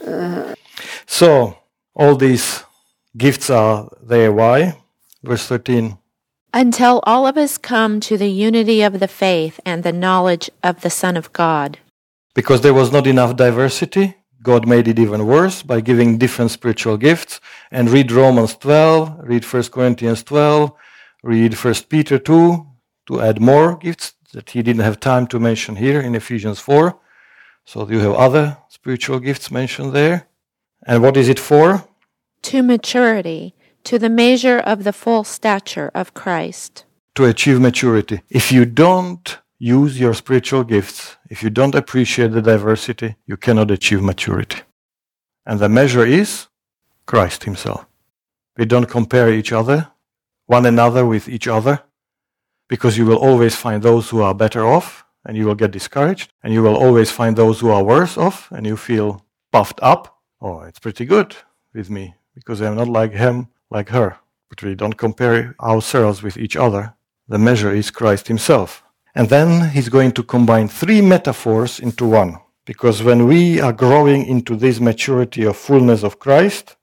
So, 1.05 1.57
all 1.93 2.15
these 2.15 2.63
gifts 3.17 3.49
are 3.49 3.89
there. 4.01 4.31
Why? 4.31 4.77
Verse 5.23 5.45
13. 5.47 5.97
Until 6.53 7.01
all 7.03 7.25
of 7.27 7.37
us 7.37 7.57
come 7.57 8.01
to 8.01 8.17
the 8.17 8.29
unity 8.29 8.81
of 8.81 8.99
the 8.99 9.07
faith 9.07 9.59
and 9.65 9.83
the 9.83 9.93
knowledge 9.93 10.49
of 10.61 10.81
the 10.81 10.89
Son 10.89 11.15
of 11.15 11.31
God. 11.31 11.79
Because 12.33 12.61
there 12.61 12.73
was 12.73 12.91
not 12.91 13.07
enough 13.07 13.35
diversity, 13.35 14.15
God 14.41 14.67
made 14.67 14.87
it 14.87 14.97
even 14.97 15.27
worse 15.27 15.61
by 15.61 15.81
giving 15.81 16.17
different 16.17 16.51
spiritual 16.51 16.97
gifts. 16.97 17.39
And 17.69 17.89
read 17.89 18.11
Romans 18.11 18.55
12, 18.55 19.19
read 19.23 19.43
1 19.43 19.63
Corinthians 19.63 20.23
12, 20.23 20.71
read 21.23 21.53
1 21.53 21.73
Peter 21.89 22.17
2 22.17 22.65
to 23.07 23.21
add 23.21 23.41
more 23.41 23.77
gifts 23.77 24.13
that 24.33 24.49
he 24.51 24.63
didn't 24.63 24.83
have 24.83 24.99
time 24.99 25.27
to 25.27 25.39
mention 25.39 25.75
here 25.75 25.99
in 25.99 26.15
Ephesians 26.15 26.59
4. 26.59 26.97
So 27.65 27.87
you 27.89 27.99
have 27.99 28.13
other 28.13 28.57
spiritual 28.69 29.19
gifts 29.19 29.51
mentioned 29.51 29.93
there. 29.93 30.27
And 30.87 31.03
what 31.03 31.17
is 31.17 31.29
it 31.29 31.39
for? 31.39 31.85
To 32.43 32.63
maturity, 32.63 33.53
to 33.83 33.99
the 33.99 34.09
measure 34.09 34.57
of 34.57 34.83
the 34.83 34.93
full 34.93 35.23
stature 35.23 35.91
of 35.93 36.13
Christ. 36.13 36.85
To 37.15 37.25
achieve 37.25 37.59
maturity. 37.59 38.21
If 38.29 38.51
you 38.51 38.65
don't 38.65 39.37
use 39.61 39.99
your 39.99 40.15
spiritual 40.15 40.63
gifts, 40.63 41.17
if 41.29 41.43
you 41.43 41.51
don't 41.51 41.75
appreciate 41.75 42.31
the 42.31 42.41
diversity, 42.41 43.15
you 43.27 43.37
cannot 43.37 43.69
achieve 43.69 44.01
maturity. 44.01 44.61
And 45.45 45.59
the 45.59 45.69
measure 45.69 46.03
is 46.03 46.47
Christ 47.05 47.43
Himself. 47.43 47.85
We 48.57 48.65
don't 48.65 48.89
compare 48.89 49.31
each 49.31 49.51
other, 49.51 49.91
one 50.47 50.65
another 50.65 51.05
with 51.05 51.29
each 51.29 51.47
other, 51.47 51.83
because 52.69 52.97
you 52.97 53.05
will 53.05 53.19
always 53.19 53.55
find 53.55 53.83
those 53.83 54.09
who 54.09 54.21
are 54.23 54.33
better 54.33 54.65
off 54.65 55.05
and 55.23 55.37
you 55.37 55.45
will 55.45 55.53
get 55.53 55.69
discouraged, 55.69 56.33
and 56.41 56.51
you 56.51 56.63
will 56.63 56.75
always 56.75 57.11
find 57.11 57.35
those 57.35 57.59
who 57.59 57.69
are 57.69 57.83
worse 57.83 58.17
off 58.17 58.51
and 58.51 58.65
you 58.65 58.75
feel 58.75 59.23
puffed 59.51 59.79
up. 59.83 60.17
Oh, 60.41 60.61
it's 60.61 60.79
pretty 60.79 61.05
good 61.05 61.35
with 61.71 61.91
me 61.91 62.15
because 62.33 62.59
I'm 62.61 62.75
not 62.75 62.87
like 62.87 63.11
him, 63.11 63.49
like 63.69 63.89
her. 63.89 64.17
But 64.49 64.63
we 64.63 64.73
don't 64.73 64.97
compare 64.97 65.55
ourselves 65.61 66.23
with 66.23 66.35
each 66.37 66.55
other. 66.55 66.95
The 67.27 67.37
measure 67.37 67.71
is 67.71 67.91
Christ 67.91 68.27
Himself. 68.27 68.83
And 69.15 69.29
then 69.29 69.69
He's 69.69 69.89
going 69.89 70.11
to 70.13 70.23
combine 70.23 70.67
three 70.67 71.01
metaphors 71.01 71.79
into 71.79 72.05
one. 72.05 72.37
Because 72.65 73.03
when 73.03 73.27
we 73.27 73.59
are 73.59 73.73
growing 73.73 74.25
into 74.25 74.55
this 74.55 74.79
maturity 74.79 75.43
of 75.43 75.57
fullness 75.57 76.03
of 76.03 76.19
Christ, 76.19 76.75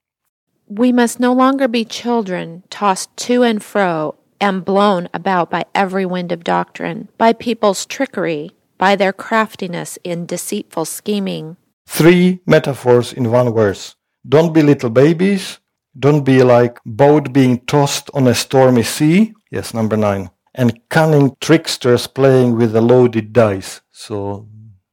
we 0.68 0.92
must 0.92 1.18
no 1.18 1.32
longer 1.32 1.66
be 1.68 1.84
children 1.84 2.62
tossed 2.68 3.16
to 3.16 3.42
and 3.42 3.62
fro 3.62 4.16
and 4.40 4.64
blown 4.64 5.08
about 5.14 5.50
by 5.50 5.64
every 5.74 6.04
wind 6.04 6.30
of 6.32 6.44
doctrine, 6.44 7.08
by 7.16 7.32
people's 7.32 7.86
trickery, 7.86 8.50
by 8.76 8.94
their 8.94 9.12
craftiness 9.12 9.98
in 10.04 10.26
deceitful 10.26 10.84
scheming. 10.84 11.56
Three 11.86 12.40
metaphors 12.46 13.12
in 13.12 13.30
one 13.30 13.52
verse. 13.54 13.96
Don't 14.28 14.52
be 14.52 14.62
little 14.62 14.90
babies. 14.90 15.58
Don't 15.98 16.22
be 16.22 16.42
like 16.42 16.78
boat 16.84 17.32
being 17.32 17.60
tossed 17.60 18.10
on 18.12 18.26
a 18.26 18.34
stormy 18.34 18.82
sea. 18.82 19.32
Yes, 19.50 19.72
number 19.72 19.96
nine. 19.96 20.30
And 20.58 20.78
cunning 20.90 21.36
tricksters 21.40 22.06
playing 22.06 22.56
with 22.58 22.72
the 22.72 22.82
loaded 22.82 23.32
dice. 23.32 23.80
So 23.90 24.46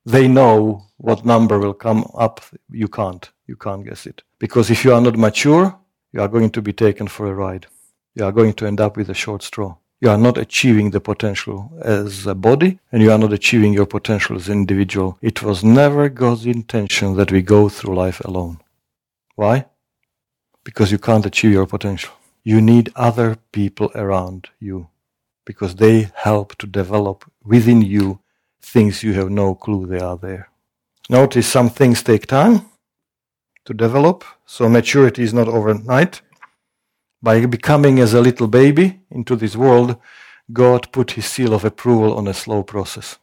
they 0.06 0.28
know 0.28 0.86
what 0.98 1.26
number 1.26 1.60
will 1.60 1.74
come 1.74 2.10
up. 2.16 2.40
You 2.72 2.88
can't. 2.88 3.30
You 3.48 3.58
can't 3.58 3.86
guess 3.86 4.06
it. 4.06 4.24
Because 4.40 4.72
if 4.72 4.86
you 4.86 4.94
are 4.94 5.02
not 5.02 5.18
mature, 5.18 5.78
you 6.14 6.22
are 6.22 6.30
going 6.30 6.52
to 6.52 6.62
be 6.62 6.72
taken 6.72 7.08
for 7.08 7.28
a 7.28 7.34
ride 7.34 7.68
you 8.16 8.24
are 8.24 8.32
going 8.32 8.54
to 8.54 8.66
end 8.66 8.80
up 8.82 8.98
with 8.98 9.10
a 9.10 9.14
short 9.14 9.44
straw. 9.44 9.76
You 10.02 10.10
are 10.10 10.18
not 10.18 10.38
achieving 10.38 10.92
the 10.92 11.02
potential 11.02 11.72
as 11.82 12.26
a 12.26 12.36
body, 12.36 12.80
and 12.92 13.02
you 13.02 13.12
are 13.12 13.18
not 13.18 13.34
achieving 13.34 13.74
your 13.74 13.86
potential 13.86 14.36
as 14.36 14.48
an 14.48 14.60
individual. 14.60 15.18
It 15.22 15.44
was 15.44 15.64
never 15.64 16.10
God's 16.10 16.46
intention 16.46 17.16
that 17.16 17.32
we 17.32 17.42
go 17.42 17.70
through 17.70 17.96
life 17.96 18.20
alone. 18.22 18.60
Why? 19.36 19.66
Because 20.64 20.92
you 20.92 20.98
can't 20.98 21.26
achieve 21.26 21.52
your 21.52 21.66
potential. 21.66 22.14
You 22.44 22.62
need 22.62 22.92
other 22.96 23.38
people 23.52 23.92
around 23.96 24.50
you 24.60 24.88
because 25.46 25.76
they 25.76 26.10
help 26.16 26.56
to 26.58 26.68
develop 26.68 27.24
within 27.44 27.82
you 27.82 28.20
things 28.62 29.04
you 29.04 29.14
have 29.14 29.30
no 29.30 29.56
clue 29.56 29.86
they 29.86 30.00
are 30.00 30.18
there. 30.18 30.50
Notice 31.10 31.48
some 31.48 31.70
things 31.70 32.02
take 32.02 32.26
time 32.26 32.62
to 33.66 33.74
develop, 33.74 34.24
so 34.46 34.68
maturity 34.68 35.24
is 35.24 35.34
not 35.34 35.48
overnight. 35.48 36.22
By 37.22 37.46
becoming 37.46 38.00
as 38.00 38.14
a 38.14 38.22
little 38.22 38.48
baby 38.48 39.02
into 39.10 39.36
this 39.36 39.56
world, 39.56 39.98
God 40.52 40.92
put 40.92 41.12
his 41.12 41.26
seal 41.26 41.54
of 41.54 41.66
approval 41.66 42.16
on 42.18 42.28
a 42.28 42.34
slow 42.34 42.64
process. 42.64 43.18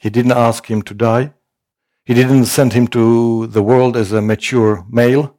He 0.00 0.10
didn't 0.10 0.32
ask 0.32 0.70
him 0.70 0.82
to 0.82 0.94
die. 0.94 1.32
He 2.04 2.14
didn't 2.14 2.46
send 2.46 2.74
him 2.74 2.86
to 2.88 3.46
the 3.46 3.62
world 3.62 3.96
as 3.96 4.12
a 4.12 4.20
mature 4.20 4.84
male 4.90 5.38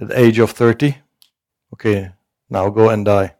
at 0.00 0.08
the 0.08 0.18
age 0.18 0.38
of 0.38 0.50
30. 0.50 0.96
Okay, 1.72 2.10
now 2.50 2.70
go 2.70 2.88
and 2.88 3.04
die. 3.04 3.34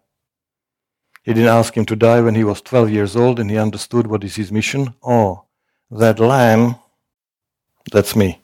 He 1.28 1.34
didn't 1.34 1.56
ask 1.60 1.76
him 1.76 1.84
to 1.84 1.96
die 1.96 2.20
when 2.22 2.34
he 2.34 2.42
was 2.42 2.62
12 2.62 2.90
years 2.90 3.14
old 3.14 3.38
and 3.38 3.50
he 3.50 3.58
understood 3.58 4.06
what 4.06 4.24
is 4.24 4.36
his 4.36 4.50
mission. 4.50 4.94
Oh, 5.02 5.44
that 5.90 6.18
lamb, 6.18 6.76
that's 7.92 8.16
me. 8.16 8.40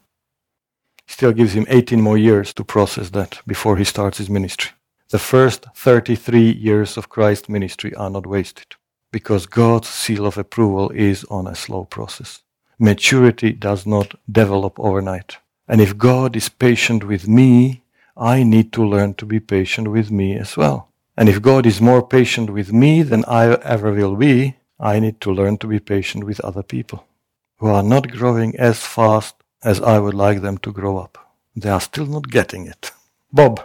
Still 1.07 1.32
gives 1.32 1.55
him 1.55 1.66
18 1.68 2.01
more 2.01 2.18
years 2.18 2.55
to 2.55 2.64
process 2.64 3.11
that 3.11 3.41
before 3.47 3.76
he 3.76 3.85
starts 3.85 4.18
his 4.18 4.30
ministry 4.30 4.72
the 5.14 5.18
first 5.20 5.66
33 5.76 6.51
years 6.51 6.97
of 6.97 7.09
Christ's 7.09 7.49
ministry 7.49 7.95
are 7.95 8.11
not 8.11 8.26
wasted 8.26 8.74
because 9.12 9.47
God's 9.47 9.89
seal 9.89 10.26
of 10.26 10.37
approval 10.37 10.91
is 10.91 11.24
on 11.30 11.47
a 11.47 11.55
slow 11.55 11.85
process. 11.85 12.43
Maturity 12.80 13.53
does 13.53 13.87
not 13.87 14.14
develop 14.28 14.80
overnight. 14.80 15.39
And 15.68 15.80
if 15.80 15.97
God 15.97 16.35
is 16.35 16.49
patient 16.49 17.05
with 17.05 17.28
me, 17.28 17.82
I 18.16 18.43
need 18.43 18.72
to 18.72 18.85
learn 18.85 19.14
to 19.14 19.24
be 19.24 19.39
patient 19.39 19.87
with 19.87 20.11
me 20.11 20.37
as 20.37 20.57
well. 20.57 20.89
And 21.17 21.29
if 21.29 21.43
God 21.43 21.67
is 21.67 21.81
more 21.81 22.07
patient 22.07 22.51
with 22.51 22.73
me 22.73 23.03
than 23.03 23.25
I 23.27 23.55
ever 23.55 23.93
will 23.93 24.17
be, 24.17 24.57
I 24.81 24.99
need 24.99 25.21
to 25.21 25.33
learn 25.33 25.59
to 25.59 25.69
be 25.69 25.79
patient 25.79 26.25
with 26.25 26.41
other 26.41 26.62
people 26.62 27.07
who 27.59 27.69
are 27.69 27.83
not 27.83 28.11
growing 28.11 28.57
as 28.57 28.81
fast 28.81 29.37
as 29.62 29.81
I 29.81 29.99
would 29.99 30.15
like 30.15 30.43
them 30.43 30.59
to 30.59 30.73
grow 30.73 30.99
up. 30.99 31.17
They 31.55 31.71
are 31.71 31.81
still 31.81 32.07
not 32.07 32.31
getting 32.31 32.67
it. 32.67 32.91
Bob. 33.33 33.61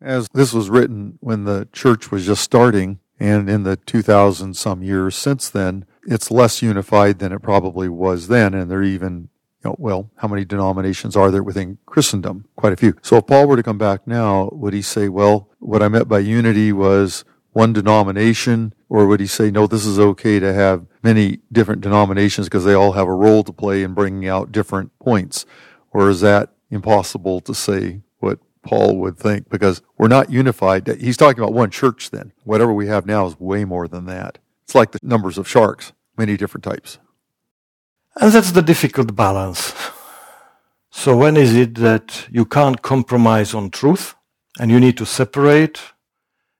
As 0.00 0.28
this 0.32 0.52
was 0.52 0.70
written 0.70 1.18
when 1.20 1.44
the 1.44 1.68
church 1.72 2.10
was 2.10 2.24
just 2.24 2.42
starting, 2.42 3.00
and 3.20 3.50
in 3.50 3.64
the 3.64 3.76
2000 3.76 4.54
some 4.54 4.82
years 4.82 5.16
since 5.16 5.50
then, 5.50 5.84
it's 6.06 6.30
less 6.30 6.62
unified 6.62 7.18
than 7.18 7.32
it 7.32 7.42
probably 7.42 7.88
was 7.88 8.28
then. 8.28 8.54
And 8.54 8.70
there 8.70 8.78
are 8.78 8.84
even, 8.84 9.28
you 9.62 9.70
know, 9.70 9.76
well, 9.78 10.10
how 10.16 10.28
many 10.28 10.44
denominations 10.44 11.16
are 11.16 11.30
there 11.30 11.42
within 11.42 11.78
Christendom? 11.86 12.46
Quite 12.56 12.72
a 12.72 12.76
few. 12.76 12.94
So 13.02 13.16
if 13.16 13.26
Paul 13.26 13.46
were 13.46 13.56
to 13.56 13.62
come 13.62 13.78
back 13.78 14.06
now, 14.06 14.50
would 14.52 14.72
he 14.72 14.82
say, 14.82 15.08
well, 15.08 15.48
what 15.58 15.82
I 15.82 15.88
meant 15.88 16.08
by 16.08 16.20
unity 16.20 16.72
was 16.72 17.24
one 17.52 17.72
denomination? 17.72 18.72
Or 18.88 19.06
would 19.06 19.20
he 19.20 19.26
say, 19.26 19.50
no, 19.50 19.66
this 19.66 19.84
is 19.84 19.98
okay 19.98 20.38
to 20.38 20.54
have 20.54 20.86
many 21.02 21.40
different 21.50 21.80
denominations 21.80 22.46
because 22.46 22.64
they 22.64 22.74
all 22.74 22.92
have 22.92 23.08
a 23.08 23.14
role 23.14 23.42
to 23.44 23.52
play 23.52 23.82
in 23.82 23.94
bringing 23.94 24.28
out 24.28 24.52
different 24.52 24.96
points? 25.00 25.44
Or 25.90 26.08
is 26.08 26.20
that 26.20 26.52
impossible 26.70 27.40
to 27.40 27.54
say 27.54 28.02
what 28.18 28.38
Paul 28.62 28.98
would 28.98 29.18
think 29.18 29.48
because 29.48 29.82
we're 29.96 30.08
not 30.08 30.30
unified. 30.30 30.86
He's 30.86 31.16
talking 31.16 31.42
about 31.42 31.54
one 31.54 31.70
church 31.70 32.10
then. 32.10 32.32
Whatever 32.44 32.72
we 32.72 32.86
have 32.86 33.06
now 33.06 33.26
is 33.26 33.38
way 33.40 33.64
more 33.64 33.88
than 33.88 34.04
that. 34.06 34.38
It's 34.64 34.74
like 34.74 34.92
the 34.92 34.98
numbers 35.02 35.38
of 35.38 35.48
sharks, 35.48 35.92
many 36.16 36.36
different 36.36 36.64
types. 36.64 36.98
And 38.20 38.32
that's 38.32 38.50
the 38.50 38.62
difficult 38.62 39.14
balance. 39.14 39.72
So 40.90 41.16
when 41.16 41.36
is 41.36 41.54
it 41.54 41.76
that 41.76 42.26
you 42.30 42.44
can't 42.44 42.82
compromise 42.82 43.54
on 43.54 43.70
truth 43.70 44.16
and 44.58 44.72
you 44.72 44.80
need 44.80 44.96
to 44.96 45.06
separate? 45.06 45.80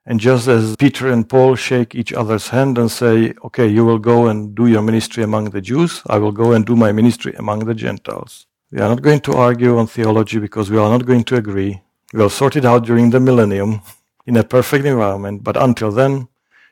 And 0.06 0.20
just 0.20 0.46
as 0.46 0.76
Peter 0.76 1.10
and 1.10 1.28
Paul 1.28 1.56
shake 1.56 1.96
each 1.96 2.12
other's 2.12 2.48
hand 2.48 2.78
and 2.78 2.88
say, 2.88 3.34
okay, 3.44 3.66
you 3.66 3.84
will 3.84 3.98
go 3.98 4.28
and 4.28 4.54
do 4.54 4.68
your 4.68 4.82
ministry 4.82 5.24
among 5.24 5.50
the 5.50 5.60
Jews, 5.60 6.00
I 6.06 6.18
will 6.18 6.30
go 6.30 6.52
and 6.52 6.64
do 6.64 6.76
my 6.76 6.92
ministry 6.92 7.34
among 7.36 7.64
the 7.64 7.74
Gentiles. 7.74 8.46
We 8.70 8.78
are 8.78 8.88
not 8.88 9.02
going 9.02 9.20
to 9.20 9.32
argue 9.32 9.78
on 9.78 9.88
theology 9.88 10.38
because 10.38 10.70
we 10.70 10.78
are 10.78 10.88
not 10.88 11.06
going 11.06 11.24
to 11.24 11.36
agree. 11.36 11.82
We'll 12.14 12.30
sort 12.30 12.54
it 12.54 12.64
out 12.64 12.84
during 12.84 13.10
the 13.10 13.20
millennium 13.20 13.80
in 14.26 14.36
a 14.36 14.44
perfect 14.44 14.84
environment, 14.86 15.42
but 15.42 15.56
until 15.56 15.90
then, 15.90 16.28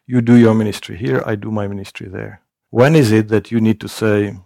you 0.07 0.21
do 0.21 0.37
your 0.37 0.55
ministry 0.55 0.97
here, 0.97 1.25
I 1.27 1.35
do 1.35 1.51
my 1.51 1.67
ministry 1.67 2.07
there. 2.09 2.41
When 2.71 2.95
is 2.95 3.11
it 3.11 3.29
that 3.29 3.51
you 3.51 3.61
need 3.61 3.81
to 3.81 3.89
say, 3.89 4.37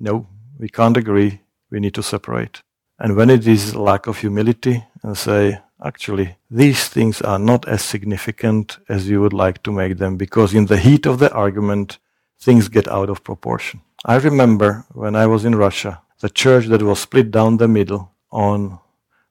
no, 0.00 0.26
we 0.58 0.68
can't 0.68 0.96
agree, 0.96 1.40
we 1.70 1.80
need 1.80 1.94
to 1.94 2.02
separate? 2.02 2.62
And 2.98 3.16
when 3.16 3.30
it 3.30 3.46
is 3.46 3.76
lack 3.76 4.06
of 4.06 4.18
humility 4.18 4.84
and 5.02 5.16
say, 5.16 5.60
actually, 5.84 6.36
these 6.50 6.88
things 6.88 7.22
are 7.22 7.38
not 7.38 7.68
as 7.68 7.82
significant 7.82 8.78
as 8.88 9.08
you 9.08 9.20
would 9.20 9.32
like 9.32 9.62
to 9.62 9.72
make 9.72 9.98
them 9.98 10.16
because 10.16 10.54
in 10.54 10.66
the 10.66 10.78
heat 10.78 11.06
of 11.06 11.18
the 11.18 11.32
argument, 11.32 11.98
things 12.40 12.68
get 12.68 12.88
out 12.88 13.08
of 13.08 13.22
proportion. 13.22 13.80
I 14.04 14.16
remember 14.16 14.84
when 14.92 15.14
I 15.14 15.26
was 15.26 15.44
in 15.44 15.54
Russia, 15.54 16.02
the 16.20 16.28
church 16.28 16.66
that 16.66 16.82
was 16.82 17.00
split 17.00 17.30
down 17.30 17.56
the 17.56 17.68
middle 17.68 18.12
on 18.30 18.78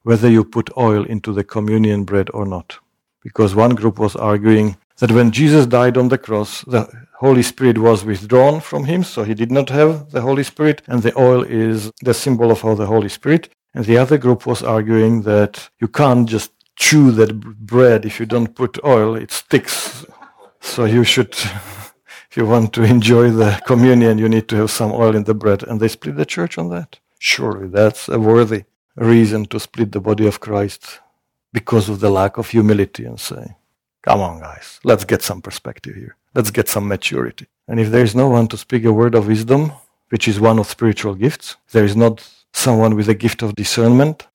whether 0.02 0.30
you 0.30 0.44
put 0.44 0.70
oil 0.76 1.04
into 1.04 1.32
the 1.32 1.44
communion 1.44 2.04
bread 2.04 2.30
or 2.32 2.46
not. 2.46 2.78
Because 3.22 3.54
one 3.54 3.74
group 3.74 3.98
was 3.98 4.16
arguing 4.16 4.76
that 4.98 5.12
when 5.12 5.30
Jesus 5.30 5.66
died 5.66 5.96
on 5.96 6.08
the 6.08 6.18
cross, 6.18 6.62
the 6.62 6.88
Holy 7.18 7.42
Spirit 7.42 7.78
was 7.78 8.04
withdrawn 8.04 8.60
from 8.60 8.84
him, 8.84 9.02
so 9.02 9.24
he 9.24 9.34
did 9.34 9.50
not 9.50 9.70
have 9.70 10.12
the 10.12 10.20
Holy 10.20 10.44
Spirit, 10.44 10.82
and 10.86 11.02
the 11.02 11.18
oil 11.18 11.42
is 11.42 11.90
the 12.00 12.14
symbol 12.14 12.52
of 12.52 12.60
the 12.78 12.86
Holy 12.86 13.08
Spirit. 13.08 13.48
And 13.74 13.84
the 13.84 13.98
other 13.98 14.18
group 14.18 14.46
was 14.46 14.62
arguing 14.62 15.22
that 15.22 15.68
you 15.80 15.88
can't 15.88 16.28
just 16.28 16.52
chew 16.76 17.10
that 17.12 17.40
bread 17.40 18.04
if 18.04 18.20
you 18.20 18.26
don't 18.26 18.54
put 18.54 18.78
oil, 18.84 19.16
it 19.16 19.32
sticks. 19.32 20.06
So 20.60 20.84
you 20.84 21.02
should, 21.02 21.32
if 22.30 22.36
you 22.36 22.46
want 22.46 22.72
to 22.74 22.84
enjoy 22.84 23.30
the 23.32 23.60
communion, 23.66 24.18
you 24.18 24.28
need 24.28 24.46
to 24.50 24.56
have 24.56 24.70
some 24.70 24.92
oil 24.92 25.16
in 25.16 25.24
the 25.24 25.34
bread. 25.34 25.64
And 25.64 25.80
they 25.80 25.88
split 25.88 26.16
the 26.16 26.24
church 26.26 26.56
on 26.56 26.70
that. 26.70 27.00
Surely 27.18 27.66
that's 27.66 28.08
a 28.08 28.20
worthy 28.20 28.62
reason 28.94 29.46
to 29.46 29.58
split 29.58 29.90
the 29.90 30.00
body 30.00 30.26
of 30.28 30.38
Christ 30.38 31.00
because 31.52 31.88
of 31.88 31.98
the 31.98 32.10
lack 32.10 32.38
of 32.38 32.50
humility 32.50 33.04
and 33.04 33.18
say. 33.18 33.56
Come 34.02 34.20
on, 34.20 34.38
guys. 34.38 34.78
Let's 34.84 35.04
get 35.04 35.22
some 35.22 35.42
perspective 35.42 35.96
here. 35.96 36.16
Let's 36.38 36.52
get 36.52 36.68
some 36.68 36.86
maturity. 36.86 37.48
And 37.66 37.80
if 37.80 37.90
there 37.90 38.04
is 38.04 38.14
no 38.14 38.28
one 38.28 38.46
to 38.46 38.56
speak 38.56 38.84
a 38.84 38.92
word 38.92 39.16
of 39.16 39.26
wisdom, 39.26 39.72
which 40.10 40.28
is 40.28 40.38
one 40.38 40.60
of 40.60 40.68
spiritual 40.68 41.16
gifts, 41.16 41.56
there 41.72 41.84
is 41.84 41.96
not 41.96 42.24
someone 42.52 42.94
with 42.94 43.08
a 43.08 43.14
gift 43.14 43.42
of 43.42 43.56
discernment. 43.56 44.28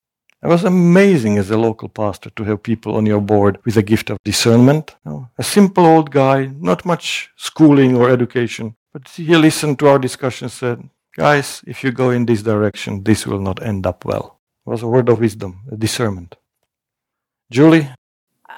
It 0.44 0.48
was 0.48 0.66
amazing 0.66 1.38
as 1.38 1.50
a 1.50 1.56
local 1.58 1.88
pastor 1.88 2.30
to 2.32 2.44
have 2.44 2.62
people 2.62 2.98
on 2.98 3.06
your 3.06 3.22
board 3.22 3.58
with 3.64 3.78
a 3.78 3.82
gift 3.82 4.10
of 4.10 4.18
discernment. 4.26 4.98
You 5.06 5.12
know, 5.12 5.30
a 5.38 5.44
simple 5.44 5.86
old 5.86 6.12
guy, 6.12 6.52
not 6.60 6.86
much 6.86 7.32
schooling 7.38 7.96
or 7.96 8.10
education, 8.10 8.76
but 8.92 9.08
he 9.08 9.38
listened 9.38 9.80
to 9.80 9.88
our 9.88 9.98
discussion 9.98 10.50
said, 10.50 10.90
guys, 11.16 11.64
if 11.66 11.86
you 11.86 11.94
go 11.94 12.10
in 12.10 12.26
this 12.26 12.44
direction, 12.44 13.04
this 13.06 13.26
will 13.26 13.40
not 13.40 13.64
end 13.64 13.88
up 13.88 14.04
well. 14.04 14.42
It 14.68 14.70
was 14.72 14.84
a 14.84 14.88
word 14.88 15.08
of 15.08 15.22
wisdom, 15.22 15.62
a 15.72 15.78
discernment. 15.78 16.36
Julie? 17.50 17.88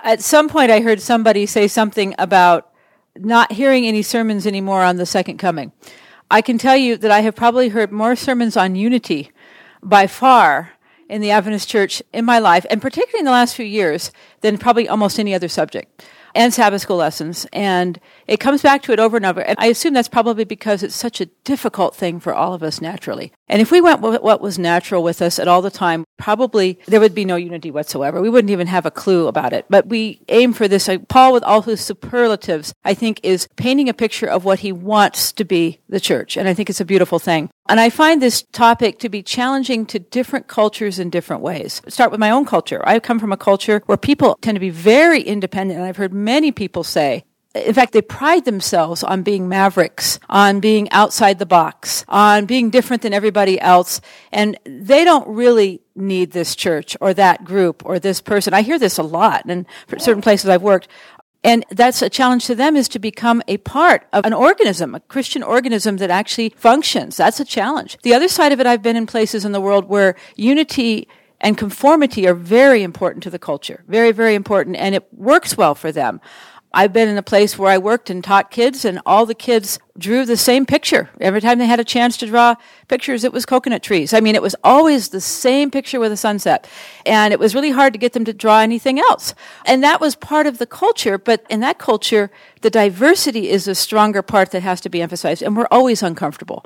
At 0.04 0.24
some 0.24 0.50
point, 0.50 0.72
I 0.72 0.80
heard 0.80 1.00
somebody 1.00 1.46
say 1.46 1.68
something 1.68 2.16
about 2.18 2.72
not 3.18 3.54
hearing 3.54 3.86
any 3.86 4.02
sermons 4.02 4.46
anymore 4.46 4.84
on 4.84 4.98
the 4.98 5.06
second 5.06 5.38
coming. 5.38 5.72
I 6.30 6.42
can 6.42 6.58
tell 6.58 6.76
you 6.76 6.98
that 6.98 7.12
I 7.12 7.22
have 7.22 7.36
probably 7.36 7.70
heard 7.70 7.92
more 7.92 8.16
sermons 8.16 8.58
on 8.58 8.76
unity 8.76 9.32
by 9.82 10.08
far 10.08 10.72
in 11.08 11.22
the 11.22 11.32
Adventist 11.32 11.70
church 11.70 12.02
in 12.14 12.26
my 12.26 12.40
life, 12.40 12.66
and 12.70 12.82
particularly 12.82 13.20
in 13.20 13.26
the 13.26 13.32
last 13.32 13.56
few 13.56 13.66
years, 13.66 14.12
than 14.42 14.58
probably 14.58 14.90
almost 14.90 15.20
any 15.20 15.34
other 15.34 15.48
subject 15.48 16.04
and 16.34 16.54
Sabbath 16.54 16.82
school 16.82 16.98
lessons. 16.98 17.48
And 17.54 18.00
it 18.28 18.40
comes 18.40 18.62
back 18.62 18.82
to 18.84 18.92
it 18.92 19.00
over 19.00 19.18
and 19.18 19.26
over. 19.26 19.42
And 19.42 19.58
I 19.60 19.68
assume 19.68 19.94
that's 19.94 20.08
probably 20.08 20.46
because 20.46 20.84
it's 20.84 20.96
such 20.96 21.22
a 21.22 21.28
difficult 21.44 21.96
thing 21.96 22.20
for 22.20 22.34
all 22.34 22.54
of 22.54 22.64
us 22.64 22.82
naturally. 22.82 23.32
And 23.48 23.62
if 23.62 23.72
we 23.72 23.82
went 23.82 24.02
with 24.02 24.22
what 24.22 24.42
was 24.42 24.58
natural 24.58 25.04
with 25.04 25.22
us 25.22 25.38
at 25.38 25.48
all 25.48 25.62
the 25.62 25.70
time, 25.70 26.06
probably 26.18 26.80
there 26.88 27.00
would 27.00 27.14
be 27.14 27.26
no 27.26 27.36
unity 27.36 27.70
whatsoever. 27.70 28.22
We 28.22 28.30
wouldn't 28.30 28.52
even 28.52 28.68
have 28.68 28.86
a 28.86 28.92
clue 28.92 29.28
about 29.28 29.54
it. 29.54 29.66
But 29.70 29.88
we 29.88 30.22
aim 30.30 30.54
for 30.54 30.68
this. 30.68 30.90
Paul, 31.08 31.34
with 31.34 31.44
all 31.44 31.62
his 31.62 31.82
superlatives, 31.82 32.74
I 32.84 32.94
think 32.94 33.20
is 33.22 33.48
painting 33.56 33.90
a 33.90 33.94
picture 33.94 34.28
of 34.28 34.46
what 34.46 34.60
he 34.60 34.72
wants 34.72 35.32
to 35.34 35.46
be 35.46 35.80
the 35.90 36.00
church. 36.00 36.38
And 36.38 36.48
I 36.48 36.54
think 36.54 36.70
it's 36.70 36.82
a 36.82 36.86
beautiful 36.86 37.20
thing. 37.20 37.50
And 37.68 37.80
I 37.80 37.90
find 37.90 38.22
this 38.22 38.44
topic 38.52 39.00
to 39.00 39.10
be 39.10 39.24
challenging 39.24 39.86
to 39.88 40.00
different 40.00 40.48
cultures 40.48 41.00
in 41.00 41.10
different 41.10 41.42
ways. 41.42 41.82
Start 41.88 42.12
with 42.12 42.20
my 42.20 42.30
own 42.30 42.46
culture. 42.46 42.82
I 42.88 43.00
come 43.00 43.20
from 43.20 43.32
a 43.32 43.38
culture 43.38 43.82
where 43.86 43.98
people 43.98 44.38
tend 44.42 44.56
to 44.56 44.60
be 44.60 44.70
very 44.70 45.22
independent. 45.22 45.80
And 45.80 45.88
I've 45.88 45.98
heard 45.98 46.14
many 46.14 46.52
people 46.52 46.84
say, 46.84 47.26
in 47.56 47.74
fact, 47.74 47.94
they 47.94 48.02
pride 48.02 48.44
themselves 48.44 49.02
on 49.02 49.24
being 49.24 49.48
mavericks, 49.48 50.20
on 50.30 50.60
being 50.60 50.92
outside 50.92 51.40
the 51.40 51.46
box, 51.46 52.04
on 52.10 52.46
being 52.46 52.70
different 52.70 53.02
than 53.02 53.14
everybody 53.14 53.60
else. 53.62 54.02
And 54.34 54.60
they 54.66 55.06
don't 55.06 55.28
really 55.28 55.82
need 55.96 56.32
this 56.32 56.56
church 56.56 56.98
or 57.00 57.14
that 57.14 57.46
group 57.46 57.86
or 57.86 57.98
this 57.98 58.20
person. 58.20 58.54
I 58.54 58.62
hear 58.62 58.78
this 58.78 58.98
a 58.98 59.04
lot 59.04 59.46
and 59.46 59.66
for 59.88 59.98
certain 60.00 60.22
places 60.22 60.50
I've 60.50 60.62
worked. 60.62 60.90
And 61.46 61.64
that's 61.70 62.02
a 62.02 62.10
challenge 62.10 62.48
to 62.48 62.56
them 62.56 62.76
is 62.76 62.90
to 62.90 63.00
become 63.00 63.42
a 63.48 63.58
part 63.58 64.08
of 64.12 64.26
an 64.26 64.34
organism, 64.34 64.96
a 64.96 65.00
Christian 65.00 65.44
organism 65.44 65.98
that 65.98 66.10
actually 66.10 66.50
functions. 66.58 67.18
That's 67.18 67.40
a 67.40 67.46
challenge. 67.46 67.98
The 68.02 68.16
other 68.16 68.28
side 68.28 68.52
of 68.52 68.60
it, 68.60 68.66
I've 68.66 68.82
been 68.82 68.96
in 68.96 69.06
places 69.06 69.46
in 69.46 69.52
the 69.52 69.62
world 69.62 69.86
where 69.86 70.16
unity 70.36 71.08
and 71.40 71.58
conformity 71.58 72.28
are 72.28 72.34
very 72.34 72.82
important 72.82 73.22
to 73.24 73.30
the 73.30 73.38
culture. 73.38 73.84
Very, 73.88 74.12
very 74.12 74.34
important. 74.34 74.76
And 74.78 74.96
it 74.96 75.08
works 75.14 75.56
well 75.56 75.76
for 75.76 75.92
them. 75.92 76.20
I've 76.76 76.92
been 76.92 77.08
in 77.08 77.18
a 77.18 77.24
place 77.24 77.58
where 77.58 77.72
I 77.72 77.78
worked 77.78 78.10
and 78.10 78.22
taught 78.22 78.52
kids, 78.52 78.84
and 78.84 79.00
all 79.06 79.26
the 79.26 79.34
kids 79.34 79.80
drew 79.98 80.26
the 80.26 80.36
same 80.36 80.66
picture. 80.66 81.10
Every 81.22 81.40
time 81.40 81.58
they 81.58 81.68
had 81.68 81.80
a 81.80 81.86
chance 81.86 82.18
to 82.18 82.28
draw 82.28 82.56
pictures, 82.90 83.24
it 83.24 83.32
was 83.32 83.46
coconut 83.46 83.82
trees. 83.82 84.14
I 84.14 84.20
mean, 84.20 84.36
it 84.36 84.42
was 84.42 84.58
always 84.62 85.08
the 85.08 85.22
same 85.22 85.72
picture 85.72 86.02
with 86.02 86.12
a 86.12 86.18
sunset. 86.18 86.68
And 87.06 87.32
it 87.32 87.40
was 87.40 87.56
really 87.56 87.72
hard 87.72 87.94
to 87.94 88.00
get 88.00 88.12
them 88.12 88.26
to 88.26 88.34
draw 88.34 88.60
anything 88.60 89.00
else. 89.00 89.34
And 89.66 89.82
that 89.84 90.02
was 90.02 90.16
part 90.18 90.48
of 90.48 90.58
the 90.58 90.66
culture, 90.66 91.18
but 91.18 91.46
in 91.50 91.62
that 91.62 91.80
culture, 91.80 92.30
the 92.60 92.70
diversity 92.70 93.50
is 93.50 93.70
a 93.70 93.76
stronger 93.76 94.22
part 94.22 94.52
that 94.52 94.64
has 94.64 94.82
to 94.82 94.90
be 94.90 95.02
emphasized, 95.02 95.42
and 95.42 95.56
we're 95.56 95.68
always 95.72 96.04
uncomfortable. 96.04 96.66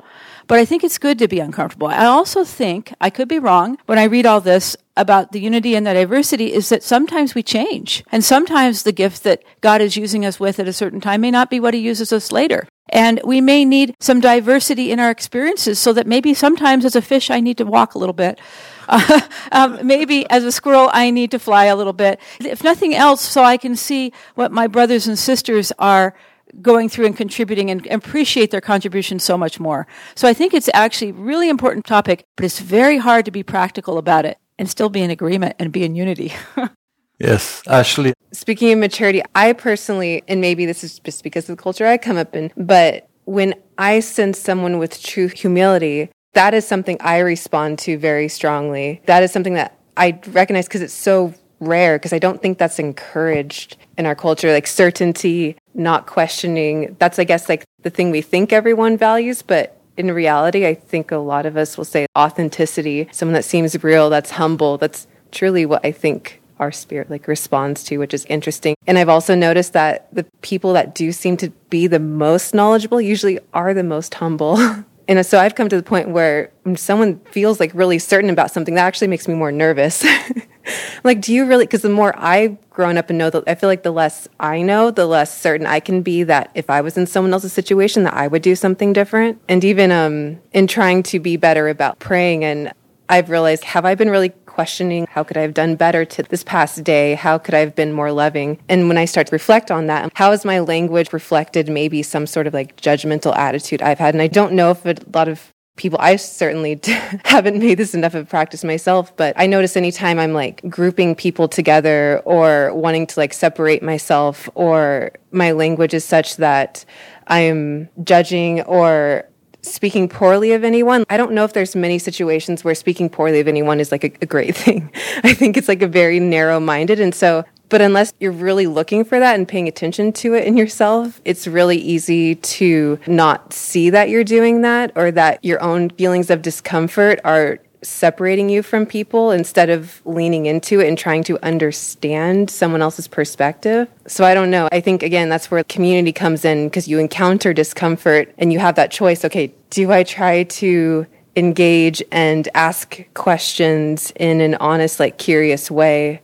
But 0.50 0.58
I 0.58 0.64
think 0.64 0.82
it's 0.82 0.98
good 0.98 1.20
to 1.20 1.28
be 1.28 1.38
uncomfortable. 1.38 1.86
I 1.86 2.06
also 2.06 2.42
think, 2.42 2.92
I 3.00 3.08
could 3.08 3.28
be 3.28 3.38
wrong, 3.38 3.78
when 3.86 4.00
I 4.00 4.04
read 4.06 4.26
all 4.26 4.40
this 4.40 4.76
about 4.96 5.30
the 5.30 5.38
unity 5.38 5.76
and 5.76 5.86
the 5.86 5.94
diversity 5.94 6.52
is 6.52 6.70
that 6.70 6.82
sometimes 6.82 7.36
we 7.36 7.44
change. 7.44 8.02
And 8.10 8.24
sometimes 8.24 8.82
the 8.82 8.90
gift 8.90 9.22
that 9.22 9.44
God 9.60 9.80
is 9.80 9.96
using 9.96 10.26
us 10.26 10.40
with 10.40 10.58
at 10.58 10.66
a 10.66 10.72
certain 10.72 11.00
time 11.00 11.20
may 11.20 11.30
not 11.30 11.50
be 11.50 11.60
what 11.60 11.72
he 11.72 11.78
uses 11.78 12.12
us 12.12 12.32
later. 12.32 12.66
And 12.88 13.20
we 13.24 13.40
may 13.40 13.64
need 13.64 13.94
some 14.00 14.18
diversity 14.18 14.90
in 14.90 14.98
our 14.98 15.12
experiences 15.12 15.78
so 15.78 15.92
that 15.92 16.08
maybe 16.08 16.34
sometimes 16.34 16.84
as 16.84 16.96
a 16.96 17.00
fish, 17.00 17.30
I 17.30 17.38
need 17.38 17.58
to 17.58 17.64
walk 17.64 17.94
a 17.94 17.98
little 17.98 18.12
bit. 18.12 18.40
Uh, 18.92 19.20
um, 19.52 19.86
maybe 19.86 20.28
as 20.30 20.42
a 20.42 20.50
squirrel, 20.50 20.90
I 20.92 21.12
need 21.12 21.30
to 21.30 21.38
fly 21.38 21.66
a 21.66 21.76
little 21.76 21.92
bit. 21.92 22.18
If 22.40 22.64
nothing 22.64 22.92
else, 22.92 23.20
so 23.20 23.44
I 23.44 23.56
can 23.56 23.76
see 23.76 24.12
what 24.34 24.50
my 24.50 24.66
brothers 24.66 25.06
and 25.06 25.16
sisters 25.16 25.70
are 25.78 26.12
going 26.60 26.88
through 26.88 27.06
and 27.06 27.16
contributing 27.16 27.70
and 27.70 27.86
appreciate 27.86 28.50
their 28.50 28.60
contribution 28.60 29.18
so 29.18 29.36
much 29.36 29.60
more. 29.60 29.86
So 30.14 30.28
I 30.28 30.34
think 30.34 30.54
it's 30.54 30.68
actually 30.74 31.10
a 31.10 31.14
really 31.14 31.48
important 31.48 31.86
topic, 31.86 32.24
but 32.36 32.44
it's 32.44 32.60
very 32.60 32.98
hard 32.98 33.24
to 33.24 33.30
be 33.30 33.42
practical 33.42 33.98
about 33.98 34.24
it 34.24 34.38
and 34.58 34.68
still 34.68 34.88
be 34.88 35.00
in 35.00 35.10
agreement 35.10 35.56
and 35.58 35.72
be 35.72 35.84
in 35.84 35.94
unity. 35.94 36.32
yes, 37.18 37.62
Ashley. 37.66 38.12
Speaking 38.32 38.72
of 38.72 38.78
maturity, 38.78 39.22
I 39.34 39.52
personally, 39.52 40.22
and 40.28 40.40
maybe 40.40 40.66
this 40.66 40.84
is 40.84 40.98
just 40.98 41.22
because 41.22 41.48
of 41.48 41.56
the 41.56 41.62
culture 41.62 41.86
I 41.86 41.96
come 41.96 42.16
up 42.16 42.36
in, 42.36 42.52
but 42.56 43.08
when 43.24 43.54
I 43.78 44.00
sense 44.00 44.38
someone 44.38 44.78
with 44.78 45.02
true 45.02 45.28
humility, 45.28 46.10
that 46.34 46.54
is 46.54 46.66
something 46.66 46.96
I 47.00 47.18
respond 47.18 47.78
to 47.80 47.98
very 47.98 48.28
strongly. 48.28 49.00
That 49.06 49.22
is 49.22 49.32
something 49.32 49.54
that 49.54 49.78
I 49.96 50.20
recognize 50.28 50.66
because 50.66 50.82
it's 50.82 50.94
so 50.94 51.34
rare, 51.60 51.98
because 51.98 52.12
I 52.12 52.18
don't 52.18 52.40
think 52.40 52.58
that's 52.58 52.78
encouraged 52.78 53.76
in 54.00 54.06
our 54.06 54.16
culture. 54.16 54.52
Like 54.52 54.66
certainty, 54.66 55.56
not 55.74 56.06
questioning. 56.06 56.96
That's, 56.98 57.20
I 57.20 57.24
guess, 57.24 57.48
like 57.48 57.64
the 57.82 57.90
thing 57.90 58.10
we 58.10 58.22
think 58.22 58.52
everyone 58.52 58.96
values, 58.96 59.42
but 59.42 59.80
in 59.96 60.10
reality, 60.10 60.66
I 60.66 60.74
think 60.74 61.12
a 61.12 61.18
lot 61.18 61.46
of 61.46 61.56
us 61.56 61.76
will 61.76 61.84
say 61.84 62.06
authenticity, 62.18 63.08
someone 63.12 63.34
that 63.34 63.44
seems 63.44 63.80
real, 63.84 64.10
that's 64.10 64.32
humble, 64.32 64.78
that's 64.78 65.06
truly 65.30 65.66
what 65.66 65.84
I 65.84 65.92
think 65.92 66.40
our 66.58 66.72
spirit 66.72 67.10
like 67.10 67.28
responds 67.28 67.84
to, 67.84 67.98
which 67.98 68.12
is 68.12 68.24
interesting. 68.26 68.74
And 68.86 68.98
I've 68.98 69.08
also 69.08 69.34
noticed 69.34 69.72
that 69.74 70.12
the 70.14 70.24
people 70.42 70.72
that 70.74 70.94
do 70.94 71.12
seem 71.12 71.36
to 71.38 71.50
be 71.70 71.86
the 71.86 71.98
most 71.98 72.54
knowledgeable 72.54 73.00
usually 73.00 73.38
are 73.52 73.72
the 73.74 73.84
most 73.84 74.14
humble. 74.14 74.58
and 75.08 75.24
so 75.24 75.38
I've 75.38 75.54
come 75.54 75.68
to 75.68 75.76
the 75.76 75.82
point 75.82 76.08
where 76.10 76.50
when 76.62 76.76
someone 76.76 77.18
feels 77.30 77.60
like 77.60 77.72
really 77.74 77.98
certain 77.98 78.30
about 78.30 78.50
something, 78.50 78.74
that 78.74 78.86
actually 78.86 79.08
makes 79.08 79.28
me 79.28 79.34
more 79.34 79.52
nervous. 79.52 80.04
like, 81.04 81.20
do 81.20 81.32
you 81.32 81.46
really? 81.46 81.64
Because 81.64 81.82
the 81.82 81.88
more 81.88 82.14
I've 82.16 82.58
grown 82.70 82.96
up 82.96 83.10
and 83.10 83.18
know, 83.18 83.30
that 83.30 83.44
I 83.46 83.54
feel 83.54 83.68
like 83.68 83.82
the 83.82 83.90
less 83.90 84.28
I 84.38 84.62
know, 84.62 84.90
the 84.90 85.06
less 85.06 85.36
certain 85.36 85.66
I 85.66 85.80
can 85.80 86.02
be 86.02 86.22
that 86.24 86.50
if 86.54 86.70
I 86.70 86.80
was 86.80 86.96
in 86.96 87.06
someone 87.06 87.32
else's 87.32 87.52
situation, 87.52 88.04
that 88.04 88.14
I 88.14 88.26
would 88.26 88.42
do 88.42 88.54
something 88.54 88.92
different. 88.92 89.40
And 89.48 89.64
even 89.64 89.92
um, 89.92 90.40
in 90.52 90.66
trying 90.66 91.02
to 91.04 91.20
be 91.20 91.36
better 91.36 91.68
about 91.68 91.98
praying, 91.98 92.44
and 92.44 92.72
I've 93.08 93.28
realized, 93.28 93.64
have 93.64 93.84
I 93.84 93.94
been 93.94 94.10
really 94.10 94.32
questioning 94.46 95.06
how 95.10 95.24
could 95.24 95.36
I 95.36 95.42
have 95.42 95.54
done 95.54 95.76
better 95.76 96.04
to 96.04 96.22
this 96.22 96.44
past 96.44 96.84
day? 96.84 97.14
How 97.14 97.38
could 97.38 97.54
I 97.54 97.60
have 97.60 97.74
been 97.74 97.92
more 97.92 98.12
loving? 98.12 98.58
And 98.68 98.88
when 98.88 98.98
I 98.98 99.04
start 99.04 99.28
to 99.28 99.32
reflect 99.32 99.70
on 99.70 99.86
that, 99.86 100.12
how 100.14 100.32
has 100.32 100.44
my 100.44 100.60
language 100.60 101.12
reflected 101.12 101.68
maybe 101.68 102.02
some 102.02 102.26
sort 102.26 102.46
of 102.46 102.54
like 102.54 102.76
judgmental 102.76 103.34
attitude 103.36 103.80
I've 103.82 103.98
had? 103.98 104.14
And 104.14 104.22
I 104.22 104.26
don't 104.26 104.52
know 104.52 104.70
if 104.70 104.84
a 104.84 104.96
lot 105.14 105.28
of 105.28 105.52
people 105.76 105.98
i 106.00 106.16
certainly 106.16 106.78
haven't 107.24 107.58
made 107.58 107.78
this 107.78 107.94
enough 107.94 108.14
of 108.14 108.28
practice 108.28 108.64
myself 108.64 109.16
but 109.16 109.32
i 109.36 109.46
notice 109.46 109.76
anytime 109.76 110.18
i'm 110.18 110.32
like 110.32 110.62
grouping 110.68 111.14
people 111.14 111.48
together 111.48 112.20
or 112.24 112.74
wanting 112.74 113.06
to 113.06 113.18
like 113.18 113.32
separate 113.32 113.82
myself 113.82 114.48
or 114.54 115.10
my 115.30 115.52
language 115.52 115.94
is 115.94 116.04
such 116.04 116.36
that 116.36 116.84
i'm 117.28 117.88
judging 118.04 118.60
or 118.62 119.24
speaking 119.62 120.08
poorly 120.08 120.52
of 120.52 120.64
anyone. 120.64 121.04
I 121.10 121.16
don't 121.16 121.32
know 121.32 121.44
if 121.44 121.52
there's 121.52 121.76
many 121.76 121.98
situations 121.98 122.64
where 122.64 122.74
speaking 122.74 123.08
poorly 123.08 123.40
of 123.40 123.48
anyone 123.48 123.80
is 123.80 123.92
like 123.92 124.04
a, 124.04 124.12
a 124.22 124.26
great 124.26 124.56
thing. 124.64 124.90
I 125.22 125.34
think 125.34 125.56
it's 125.56 125.68
like 125.68 125.82
a 125.82 125.88
very 125.88 126.20
narrow 126.20 126.60
minded. 126.60 127.00
And 127.00 127.14
so, 127.14 127.44
but 127.70 127.80
unless 127.80 128.12
you're 128.20 128.32
really 128.32 128.66
looking 128.66 129.04
for 129.04 129.18
that 129.18 129.36
and 129.36 129.48
paying 129.48 129.68
attention 129.68 130.12
to 130.12 130.34
it 130.34 130.46
in 130.46 130.56
yourself, 130.56 131.20
it's 131.24 131.46
really 131.46 131.78
easy 131.78 132.34
to 132.34 132.98
not 133.06 133.52
see 133.52 133.88
that 133.90 134.10
you're 134.10 134.24
doing 134.24 134.60
that 134.62 134.92
or 134.96 135.10
that 135.12 135.42
your 135.44 135.62
own 135.62 135.88
feelings 135.90 136.28
of 136.28 136.42
discomfort 136.42 137.20
are 137.24 137.58
separating 137.82 138.50
you 138.50 138.62
from 138.62 138.84
people 138.84 139.30
instead 139.30 139.70
of 139.70 140.02
leaning 140.04 140.46
into 140.46 140.80
it 140.80 140.88
and 140.88 140.98
trying 140.98 141.24
to 141.24 141.42
understand 141.44 142.50
someone 142.50 142.82
else's 142.82 143.08
perspective. 143.08 143.88
So 144.06 144.24
I 144.24 144.34
don't 144.34 144.50
know. 144.50 144.68
I 144.70 144.80
think, 144.80 145.02
again, 145.02 145.28
that's 145.28 145.50
where 145.50 145.64
community 145.64 146.12
comes 146.12 146.44
in 146.44 146.68
because 146.68 146.88
you 146.88 146.98
encounter 146.98 147.54
discomfort 147.54 148.34
and 148.36 148.52
you 148.52 148.58
have 148.58 148.74
that 148.74 148.90
choice. 148.90 149.24
Okay, 149.24 149.54
do 149.70 149.90
I 149.92 150.02
try 150.02 150.42
to 150.44 151.06
engage 151.36 152.02
and 152.10 152.48
ask 152.54 153.02
questions 153.14 154.12
in 154.16 154.40
an 154.40 154.56
honest, 154.56 155.00
like 155.00 155.16
curious 155.16 155.70
way? 155.70 156.20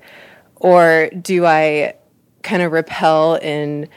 Or 0.56 1.10
do 1.20 1.46
I 1.46 1.94
kind 2.42 2.62
of 2.62 2.72
repel 2.72 3.36
in, 3.36 3.88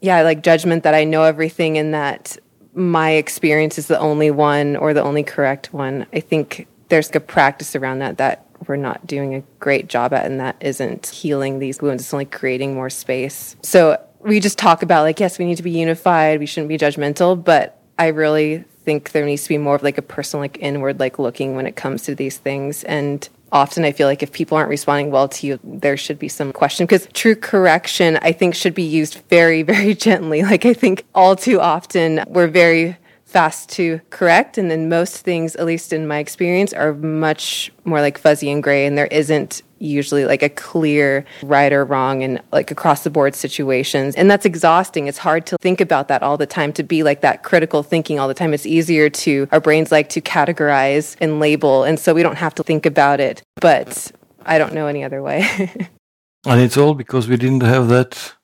yeah, 0.00 0.22
like 0.22 0.42
judgment 0.42 0.84
that 0.84 0.94
I 0.94 1.04
know 1.04 1.24
everything 1.24 1.78
and 1.78 1.94
that 1.94 2.36
my 2.74 3.10
experience 3.12 3.78
is 3.78 3.88
the 3.88 3.98
only 3.98 4.30
one 4.30 4.76
or 4.76 4.94
the 4.94 5.02
only 5.02 5.22
correct 5.22 5.72
one? 5.72 6.06
I 6.12 6.20
think 6.20 6.66
there's 6.88 7.14
a 7.14 7.20
practice 7.20 7.76
around 7.76 7.98
that 7.98 8.18
that 8.18 8.46
we're 8.66 8.76
not 8.76 9.06
doing 9.06 9.34
a 9.34 9.42
great 9.60 9.88
job 9.88 10.12
at, 10.12 10.26
and 10.26 10.40
that 10.40 10.56
isn't 10.60 11.06
healing 11.06 11.58
these 11.58 11.80
wounds. 11.80 12.02
It's 12.02 12.12
only 12.12 12.24
creating 12.24 12.74
more 12.74 12.90
space. 12.90 13.56
So 13.62 14.02
we 14.20 14.40
just 14.40 14.58
talk 14.58 14.82
about 14.82 15.02
like, 15.02 15.20
yes, 15.20 15.38
we 15.38 15.44
need 15.44 15.56
to 15.56 15.62
be 15.62 15.70
unified. 15.70 16.40
We 16.40 16.46
shouldn't 16.46 16.68
be 16.68 16.78
judgmental, 16.78 17.42
but 17.42 17.80
I 17.98 18.08
really 18.08 18.64
think 18.84 19.12
there 19.12 19.24
needs 19.24 19.44
to 19.44 19.48
be 19.48 19.58
more 19.58 19.76
of 19.76 19.82
like 19.82 19.98
a 19.98 20.02
personal, 20.02 20.42
like 20.42 20.58
inward, 20.60 20.98
like 20.98 21.18
looking 21.18 21.54
when 21.54 21.66
it 21.66 21.76
comes 21.76 22.02
to 22.04 22.14
these 22.14 22.38
things. 22.38 22.84
And 22.84 23.28
often 23.52 23.84
I 23.84 23.92
feel 23.92 24.06
like 24.06 24.22
if 24.22 24.32
people 24.32 24.56
aren't 24.56 24.70
responding 24.70 25.10
well 25.10 25.28
to 25.28 25.46
you, 25.46 25.60
there 25.64 25.96
should 25.96 26.18
be 26.18 26.28
some 26.28 26.52
question 26.52 26.86
because 26.86 27.08
true 27.12 27.34
correction, 27.34 28.18
I 28.22 28.32
think, 28.32 28.54
should 28.54 28.74
be 28.74 28.82
used 28.82 29.22
very, 29.28 29.62
very 29.74 29.94
gently. 29.94 30.42
Like, 30.42 30.66
I 30.66 30.74
think 30.74 31.04
all 31.14 31.36
too 31.36 31.60
often 31.60 32.24
we're 32.28 32.48
very 32.48 32.96
fast 33.28 33.68
to 33.68 34.00
correct. 34.08 34.56
And 34.56 34.70
then 34.70 34.88
most 34.88 35.18
things, 35.18 35.54
at 35.56 35.66
least 35.66 35.92
in 35.92 36.06
my 36.06 36.18
experience, 36.18 36.72
are 36.72 36.94
much 36.94 37.70
more 37.84 38.00
like 38.00 38.16
fuzzy 38.16 38.50
and 38.50 38.62
gray. 38.62 38.86
And 38.86 38.96
there 38.96 39.06
isn't 39.06 39.62
usually 39.78 40.24
like 40.24 40.42
a 40.42 40.48
clear 40.48 41.24
right 41.42 41.72
or 41.72 41.84
wrong 41.84 42.22
and 42.22 42.40
like 42.52 42.70
across 42.70 43.04
the 43.04 43.10
board 43.10 43.34
situations. 43.34 44.14
And 44.16 44.30
that's 44.30 44.46
exhausting. 44.46 45.06
It's 45.06 45.18
hard 45.18 45.46
to 45.46 45.58
think 45.58 45.80
about 45.80 46.08
that 46.08 46.22
all 46.22 46.38
the 46.38 46.46
time, 46.46 46.72
to 46.72 46.82
be 46.82 47.02
like 47.02 47.20
that 47.20 47.42
critical 47.42 47.82
thinking 47.82 48.18
all 48.18 48.28
the 48.28 48.34
time. 48.34 48.54
It's 48.54 48.66
easier 48.66 49.10
to, 49.10 49.46
our 49.52 49.60
brains 49.60 49.92
like 49.92 50.08
to 50.10 50.20
categorize 50.22 51.14
and 51.20 51.38
label. 51.38 51.84
And 51.84 52.00
so 52.00 52.14
we 52.14 52.22
don't 52.22 52.36
have 52.36 52.54
to 52.56 52.62
think 52.62 52.86
about 52.86 53.20
it. 53.20 53.42
But 53.56 54.10
I 54.46 54.56
don't 54.58 54.72
know 54.72 54.86
any 54.86 55.04
other 55.04 55.22
way. 55.22 55.46
and 56.46 56.60
it's 56.60 56.78
all 56.78 56.94
because 56.94 57.28
we 57.28 57.36
didn't 57.36 57.62
have 57.62 57.88
that 57.88 58.34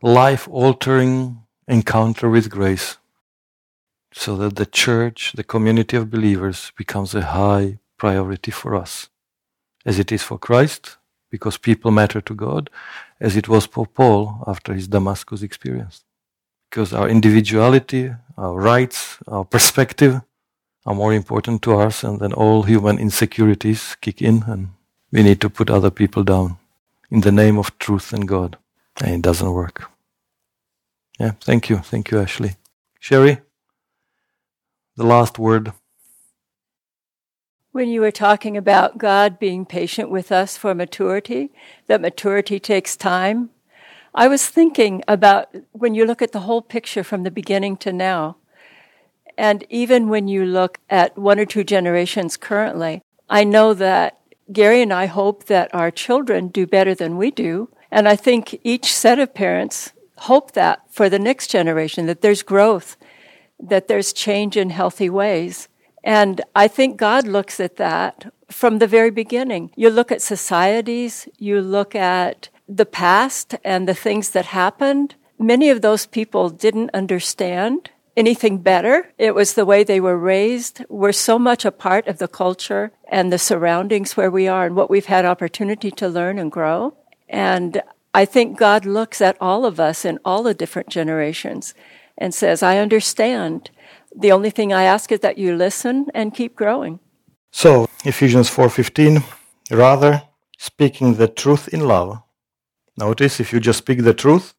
life 0.00 0.48
altering 0.48 1.42
encounter 1.68 2.28
with 2.30 2.50
grace 2.50 2.96
so 4.12 4.36
that 4.36 4.56
the 4.56 4.66
church, 4.66 5.32
the 5.34 5.44
community 5.44 5.96
of 5.96 6.10
believers, 6.10 6.72
becomes 6.76 7.14
a 7.14 7.22
high 7.22 7.78
priority 7.96 8.50
for 8.50 8.74
us, 8.74 9.08
as 9.84 9.98
it 9.98 10.12
is 10.12 10.22
for 10.22 10.38
Christ, 10.38 10.98
because 11.30 11.56
people 11.56 11.90
matter 11.90 12.20
to 12.20 12.34
God, 12.34 12.70
as 13.20 13.36
it 13.36 13.48
was 13.48 13.66
for 13.66 13.86
Paul 13.86 14.44
after 14.46 14.74
his 14.74 14.88
Damascus 14.88 15.42
experience. 15.42 16.04
Because 16.68 16.92
our 16.92 17.08
individuality, 17.08 18.14
our 18.36 18.54
rights, 18.54 19.18
our 19.26 19.44
perspective 19.44 20.20
are 20.84 20.94
more 20.94 21.14
important 21.14 21.62
to 21.62 21.78
us, 21.78 22.04
and 22.04 22.20
then 22.20 22.32
all 22.32 22.64
human 22.64 22.98
insecurities 22.98 23.96
kick 24.00 24.20
in, 24.20 24.44
and 24.46 24.70
we 25.10 25.22
need 25.22 25.40
to 25.40 25.50
put 25.50 25.70
other 25.70 25.90
people 25.90 26.24
down 26.24 26.56
in 27.10 27.20
the 27.20 27.32
name 27.32 27.58
of 27.58 27.78
truth 27.78 28.12
and 28.12 28.26
God. 28.26 28.58
And 29.02 29.14
it 29.14 29.22
doesn't 29.22 29.52
work. 29.52 29.90
Yeah, 31.18 31.32
thank 31.40 31.70
you. 31.70 31.78
Thank 31.78 32.10
you, 32.10 32.18
Ashley. 32.18 32.56
Sherry? 32.98 33.40
The 34.96 35.06
last 35.06 35.38
word. 35.38 35.72
When 37.72 37.88
you 37.88 38.02
were 38.02 38.10
talking 38.10 38.56
about 38.56 38.98
God 38.98 39.38
being 39.38 39.64
patient 39.64 40.10
with 40.10 40.30
us 40.30 40.56
for 40.58 40.74
maturity, 40.74 41.50
that 41.86 42.02
maturity 42.02 42.60
takes 42.60 42.96
time, 42.96 43.50
I 44.14 44.28
was 44.28 44.46
thinking 44.46 45.02
about 45.08 45.54
when 45.72 45.94
you 45.94 46.04
look 46.04 46.20
at 46.20 46.32
the 46.32 46.40
whole 46.40 46.60
picture 46.60 47.02
from 47.02 47.22
the 47.22 47.30
beginning 47.30 47.78
to 47.78 47.92
now, 47.92 48.36
and 49.38 49.64
even 49.70 50.10
when 50.10 50.28
you 50.28 50.44
look 50.44 50.78
at 50.90 51.16
one 51.16 51.38
or 51.38 51.46
two 51.46 51.64
generations 51.64 52.36
currently, 52.36 53.02
I 53.30 53.44
know 53.44 53.72
that 53.72 54.18
Gary 54.52 54.82
and 54.82 54.92
I 54.92 55.06
hope 55.06 55.44
that 55.44 55.74
our 55.74 55.90
children 55.90 56.48
do 56.48 56.66
better 56.66 56.94
than 56.94 57.16
we 57.16 57.30
do. 57.30 57.70
And 57.90 58.06
I 58.06 58.16
think 58.16 58.60
each 58.62 58.92
set 58.92 59.18
of 59.18 59.34
parents 59.34 59.92
hope 60.18 60.52
that 60.52 60.82
for 60.90 61.08
the 61.08 61.18
next 61.18 61.48
generation, 61.48 62.06
that 62.06 62.20
there's 62.20 62.42
growth 62.42 62.96
that 63.62 63.88
there's 63.88 64.12
change 64.12 64.56
in 64.56 64.70
healthy 64.70 65.08
ways. 65.08 65.68
And 66.04 66.40
I 66.54 66.68
think 66.68 66.96
God 66.96 67.26
looks 67.26 67.60
at 67.60 67.76
that 67.76 68.32
from 68.50 68.78
the 68.78 68.86
very 68.86 69.10
beginning. 69.10 69.70
You 69.76 69.88
look 69.88 70.12
at 70.12 70.20
societies, 70.20 71.28
you 71.38 71.60
look 71.60 71.94
at 71.94 72.48
the 72.68 72.86
past 72.86 73.54
and 73.64 73.88
the 73.88 73.94
things 73.94 74.30
that 74.30 74.46
happened. 74.46 75.14
Many 75.38 75.70
of 75.70 75.80
those 75.80 76.06
people 76.06 76.50
didn't 76.50 76.90
understand 76.92 77.90
anything 78.16 78.58
better. 78.58 79.10
It 79.16 79.34
was 79.34 79.54
the 79.54 79.64
way 79.64 79.84
they 79.84 80.00
were 80.00 80.18
raised. 80.18 80.84
We're 80.88 81.12
so 81.12 81.38
much 81.38 81.64
a 81.64 81.72
part 81.72 82.06
of 82.08 82.18
the 82.18 82.28
culture 82.28 82.92
and 83.08 83.32
the 83.32 83.38
surroundings 83.38 84.16
where 84.16 84.30
we 84.30 84.48
are 84.48 84.66
and 84.66 84.76
what 84.76 84.90
we've 84.90 85.06
had 85.06 85.24
opportunity 85.24 85.90
to 85.92 86.08
learn 86.08 86.38
and 86.38 86.52
grow. 86.52 86.94
And 87.28 87.82
I 88.14 88.26
think 88.26 88.58
God 88.58 88.84
looks 88.84 89.22
at 89.22 89.38
all 89.40 89.64
of 89.64 89.80
us 89.80 90.04
in 90.04 90.18
all 90.24 90.42
the 90.42 90.52
different 90.52 90.90
generations 90.90 91.74
and 92.18 92.34
says, 92.34 92.62
I 92.62 92.78
understand. 92.78 93.70
The 94.14 94.32
only 94.32 94.50
thing 94.50 94.72
I 94.72 94.84
ask 94.84 95.10
is 95.12 95.20
that 95.20 95.38
you 95.38 95.56
listen 95.56 96.06
and 96.14 96.34
keep 96.34 96.56
growing. 96.56 97.00
So, 97.50 97.86
Ephesians 98.04 98.48
4:15, 98.50 99.22
rather 99.70 100.22
speaking 100.58 101.14
the 101.14 101.28
truth 101.28 101.68
in 101.68 101.80
love. 101.80 102.22
Notice 102.96 103.40
if 103.40 103.52
you 103.52 103.60
just 103.60 103.78
speak 103.78 104.02
the 104.02 104.14
truth, 104.14 104.54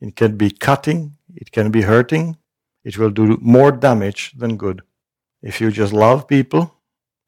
it 0.00 0.14
can 0.16 0.36
be 0.36 0.50
cutting, 0.50 1.16
it 1.34 1.52
can 1.52 1.70
be 1.70 1.82
hurting, 1.82 2.36
it 2.84 2.98
will 2.98 3.10
do 3.10 3.38
more 3.40 3.72
damage 3.72 4.32
than 4.36 4.56
good. 4.56 4.82
If 5.42 5.60
you 5.60 5.70
just 5.70 5.92
love 5.92 6.28
people, 6.28 6.74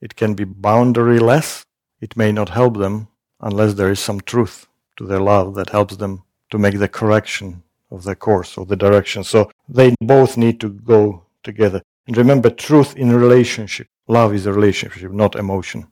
it 0.01 0.17
can 0.17 0.35
be 0.35 0.45
boundaryless. 0.45 1.65
It 2.01 2.17
may 2.17 2.31
not 2.33 2.51
help 2.51 2.77
them 2.77 3.09
unless 3.41 3.75
there 3.75 3.91
is 3.91 4.01
some 4.01 4.21
truth 4.21 4.67
to 4.97 5.07
their 5.07 5.21
love 5.21 5.55
that 5.55 5.71
helps 5.71 5.97
them 5.97 6.25
to 6.51 6.59
make 6.59 6.79
the 6.79 6.89
correction 6.89 7.63
of 7.91 8.05
the 8.05 8.15
course 8.15 8.59
or 8.59 8.67
the 8.67 8.77
direction. 8.77 9.25
So 9.25 9.51
they 9.69 9.95
both 10.01 10.37
need 10.37 10.61
to 10.61 10.69
go 10.71 11.25
together. 11.43 11.83
And 12.07 12.17
remember, 12.17 12.51
truth 12.51 12.97
in 12.97 13.13
relationship. 13.13 13.89
Love 14.09 14.35
is 14.35 14.47
a 14.47 14.53
relationship, 14.53 15.13
not 15.13 15.37
emotion. 15.37 15.87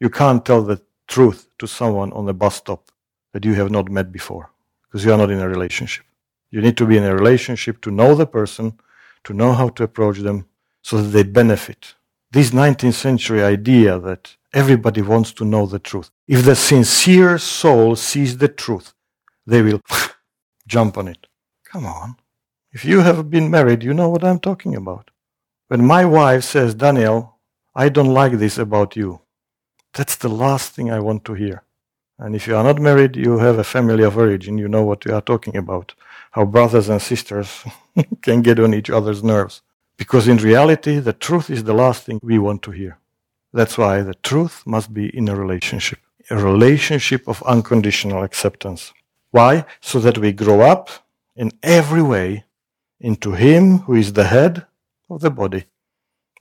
You 0.00 0.10
can't 0.10 0.44
tell 0.44 0.62
the 0.62 0.80
truth 1.06 1.48
to 1.58 1.66
someone 1.66 2.12
on 2.12 2.26
the 2.26 2.34
bus 2.34 2.56
stop 2.56 2.90
that 3.32 3.44
you 3.44 3.54
have 3.54 3.70
not 3.70 3.90
met 3.90 4.10
before 4.10 4.50
because 4.82 5.04
you 5.04 5.12
are 5.12 5.18
not 5.18 5.30
in 5.30 5.40
a 5.40 5.48
relationship. 5.48 6.04
You 6.50 6.60
need 6.60 6.76
to 6.76 6.86
be 6.86 6.96
in 6.96 7.04
a 7.04 7.14
relationship 7.14 7.80
to 7.82 7.90
know 7.90 8.14
the 8.14 8.26
person, 8.26 8.78
to 9.24 9.32
know 9.32 9.52
how 9.52 9.68
to 9.70 9.84
approach 9.84 10.18
them 10.18 10.46
so 10.82 11.00
that 11.00 11.08
they 11.08 11.22
benefit. 11.22 11.94
This 12.30 12.50
19th 12.50 12.94
century 12.94 13.42
idea 13.42 13.98
that 14.00 14.36
everybody 14.52 15.02
wants 15.02 15.32
to 15.32 15.44
know 15.44 15.66
the 15.66 15.78
truth. 15.78 16.10
If 16.26 16.44
the 16.44 16.56
sincere 16.56 17.38
soul 17.38 17.96
sees 17.96 18.38
the 18.38 18.48
truth, 18.48 18.94
they 19.46 19.62
will 19.62 19.80
jump 20.66 20.98
on 20.98 21.08
it. 21.08 21.26
Come 21.64 21.86
on. 21.86 22.16
If 22.72 22.84
you 22.84 23.00
have 23.00 23.30
been 23.30 23.50
married, 23.50 23.82
you 23.82 23.94
know 23.94 24.08
what 24.08 24.24
I'm 24.24 24.40
talking 24.40 24.74
about. 24.74 25.10
When 25.68 25.86
my 25.86 26.04
wife 26.04 26.44
says, 26.44 26.74
Daniel, 26.74 27.38
I 27.74 27.88
don't 27.88 28.12
like 28.12 28.32
this 28.32 28.58
about 28.58 28.96
you, 28.96 29.20
that's 29.92 30.16
the 30.16 30.28
last 30.28 30.72
thing 30.72 30.90
I 30.90 31.00
want 31.00 31.24
to 31.24 31.34
hear. 31.34 31.62
And 32.18 32.34
if 32.34 32.46
you 32.46 32.56
are 32.56 32.64
not 32.64 32.80
married, 32.80 33.16
you 33.16 33.38
have 33.38 33.58
a 33.58 33.64
family 33.64 34.04
of 34.04 34.16
origin, 34.16 34.58
you 34.58 34.68
know 34.68 34.84
what 34.84 35.04
we 35.04 35.12
are 35.12 35.20
talking 35.20 35.56
about. 35.56 35.94
How 36.32 36.44
brothers 36.44 36.88
and 36.88 37.00
sisters 37.02 37.64
can 38.22 38.42
get 38.42 38.60
on 38.60 38.74
each 38.74 38.90
other's 38.90 39.22
nerves. 39.22 39.62
Because 39.96 40.26
in 40.28 40.38
reality, 40.38 40.98
the 40.98 41.12
truth 41.12 41.50
is 41.50 41.64
the 41.64 41.74
last 41.74 42.04
thing 42.04 42.18
we 42.22 42.38
want 42.38 42.62
to 42.62 42.72
hear. 42.72 42.98
That's 43.52 43.78
why 43.78 44.02
the 44.02 44.14
truth 44.14 44.64
must 44.66 44.92
be 44.92 45.16
in 45.16 45.28
a 45.28 45.36
relationship, 45.36 46.00
a 46.30 46.36
relationship 46.36 47.28
of 47.28 47.42
unconditional 47.44 48.24
acceptance. 48.24 48.92
Why? 49.34 49.64
So 49.80 49.98
that 49.98 50.18
we 50.18 50.30
grow 50.32 50.60
up 50.60 50.90
in 51.34 51.50
every 51.60 52.02
way 52.02 52.44
into 53.00 53.32
Him 53.32 53.78
who 53.78 53.94
is 53.96 54.12
the 54.12 54.28
head 54.28 54.64
of 55.10 55.22
the 55.22 55.30
body, 55.30 55.64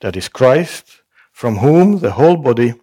that 0.01 0.15
is 0.15 0.29
Christ, 0.29 1.01
from 1.31 1.57
whom 1.57 1.99
the 2.01 2.11
whole 2.11 2.37
body, 2.37 2.75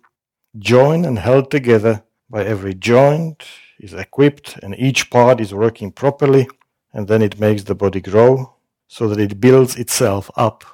joined 0.59 1.07
and 1.07 1.17
held 1.17 1.49
together 1.49 2.03
by 2.29 2.45
every 2.45 2.75
joint, 2.75 3.45
is 3.79 3.95
equipped 3.95 4.59
and 4.65 4.75
each 4.77 5.11
part 5.11 5.41
is 5.41 5.55
working 5.55 5.93
properly, 5.93 6.49
and 6.93 7.07
then 7.07 7.23
it 7.23 7.39
makes 7.39 7.63
the 7.63 7.77
body 7.77 8.01
grow 8.01 8.55
so 8.89 9.07
that 9.07 9.21
it 9.21 9.41
builds 9.41 9.77
itself 9.77 10.29
up 10.35 10.65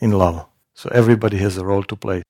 in 0.00 0.12
love. 0.12 0.46
So 0.72 0.88
everybody 0.88 1.36
has 1.36 1.58
a 1.58 1.66
role 1.66 1.82
to 1.82 1.96
play. 1.96 2.22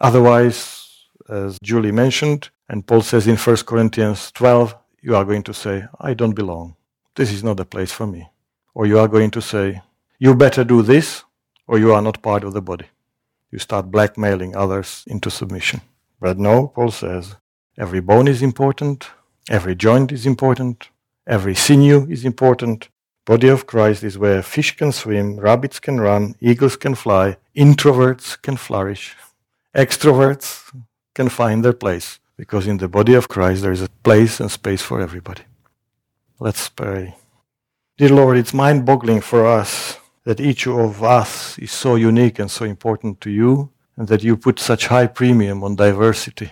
Otherwise, 0.00 1.08
as 1.28 1.58
Julie 1.60 1.90
mentioned, 1.90 2.50
and 2.68 2.86
Paul 2.86 3.02
says 3.02 3.26
in 3.26 3.36
1 3.36 3.56
Corinthians 3.66 4.30
12, 4.30 4.76
you 5.04 5.14
are 5.14 5.24
going 5.26 5.42
to 5.42 5.52
say, 5.52 5.84
I 6.00 6.14
don't 6.14 6.32
belong. 6.32 6.76
This 7.14 7.30
is 7.30 7.44
not 7.44 7.58
the 7.58 7.66
place 7.66 7.92
for 7.92 8.06
me. 8.06 8.30
Or 8.72 8.86
you 8.86 8.98
are 8.98 9.06
going 9.06 9.30
to 9.32 9.42
say, 9.42 9.82
you 10.18 10.34
better 10.34 10.64
do 10.64 10.80
this, 10.80 11.24
or 11.66 11.78
you 11.78 11.92
are 11.92 12.00
not 12.00 12.22
part 12.22 12.42
of 12.42 12.54
the 12.54 12.62
body. 12.62 12.86
You 13.50 13.58
start 13.58 13.90
blackmailing 13.90 14.56
others 14.56 15.04
into 15.06 15.30
submission. 15.30 15.82
But 16.20 16.38
no, 16.38 16.68
Paul 16.68 16.90
says, 16.90 17.36
every 17.76 18.00
bone 18.00 18.26
is 18.26 18.40
important, 18.40 19.10
every 19.50 19.74
joint 19.74 20.10
is 20.10 20.24
important, 20.24 20.88
every 21.26 21.54
sinew 21.54 22.06
is 22.08 22.24
important. 22.24 22.88
Body 23.26 23.48
of 23.48 23.66
Christ 23.66 24.04
is 24.04 24.16
where 24.16 24.42
fish 24.42 24.74
can 24.74 24.90
swim, 24.90 25.36
rabbits 25.38 25.80
can 25.80 26.00
run, 26.00 26.34
eagles 26.40 26.76
can 26.76 26.94
fly, 26.94 27.36
introverts 27.54 28.40
can 28.40 28.56
flourish, 28.56 29.14
extroverts 29.76 30.74
can 31.14 31.28
find 31.28 31.62
their 31.62 31.74
place 31.74 32.20
because 32.36 32.66
in 32.66 32.78
the 32.78 32.88
body 32.88 33.14
of 33.14 33.28
Christ 33.28 33.62
there 33.62 33.72
is 33.72 33.82
a 33.82 33.88
place 34.02 34.40
and 34.40 34.50
space 34.50 34.82
for 34.82 35.00
everybody. 35.00 35.42
Let's 36.40 36.68
pray. 36.68 37.16
Dear 37.96 38.10
Lord, 38.10 38.36
it's 38.36 38.52
mind 38.52 38.84
boggling 38.84 39.20
for 39.20 39.46
us 39.46 39.98
that 40.24 40.40
each 40.40 40.66
of 40.66 41.02
us 41.02 41.58
is 41.58 41.70
so 41.70 41.94
unique 41.94 42.38
and 42.38 42.50
so 42.50 42.64
important 42.64 43.20
to 43.20 43.30
you, 43.30 43.70
and 43.96 44.08
that 44.08 44.24
you 44.24 44.36
put 44.36 44.58
such 44.58 44.86
high 44.86 45.06
premium 45.06 45.62
on 45.62 45.76
diversity. 45.76 46.50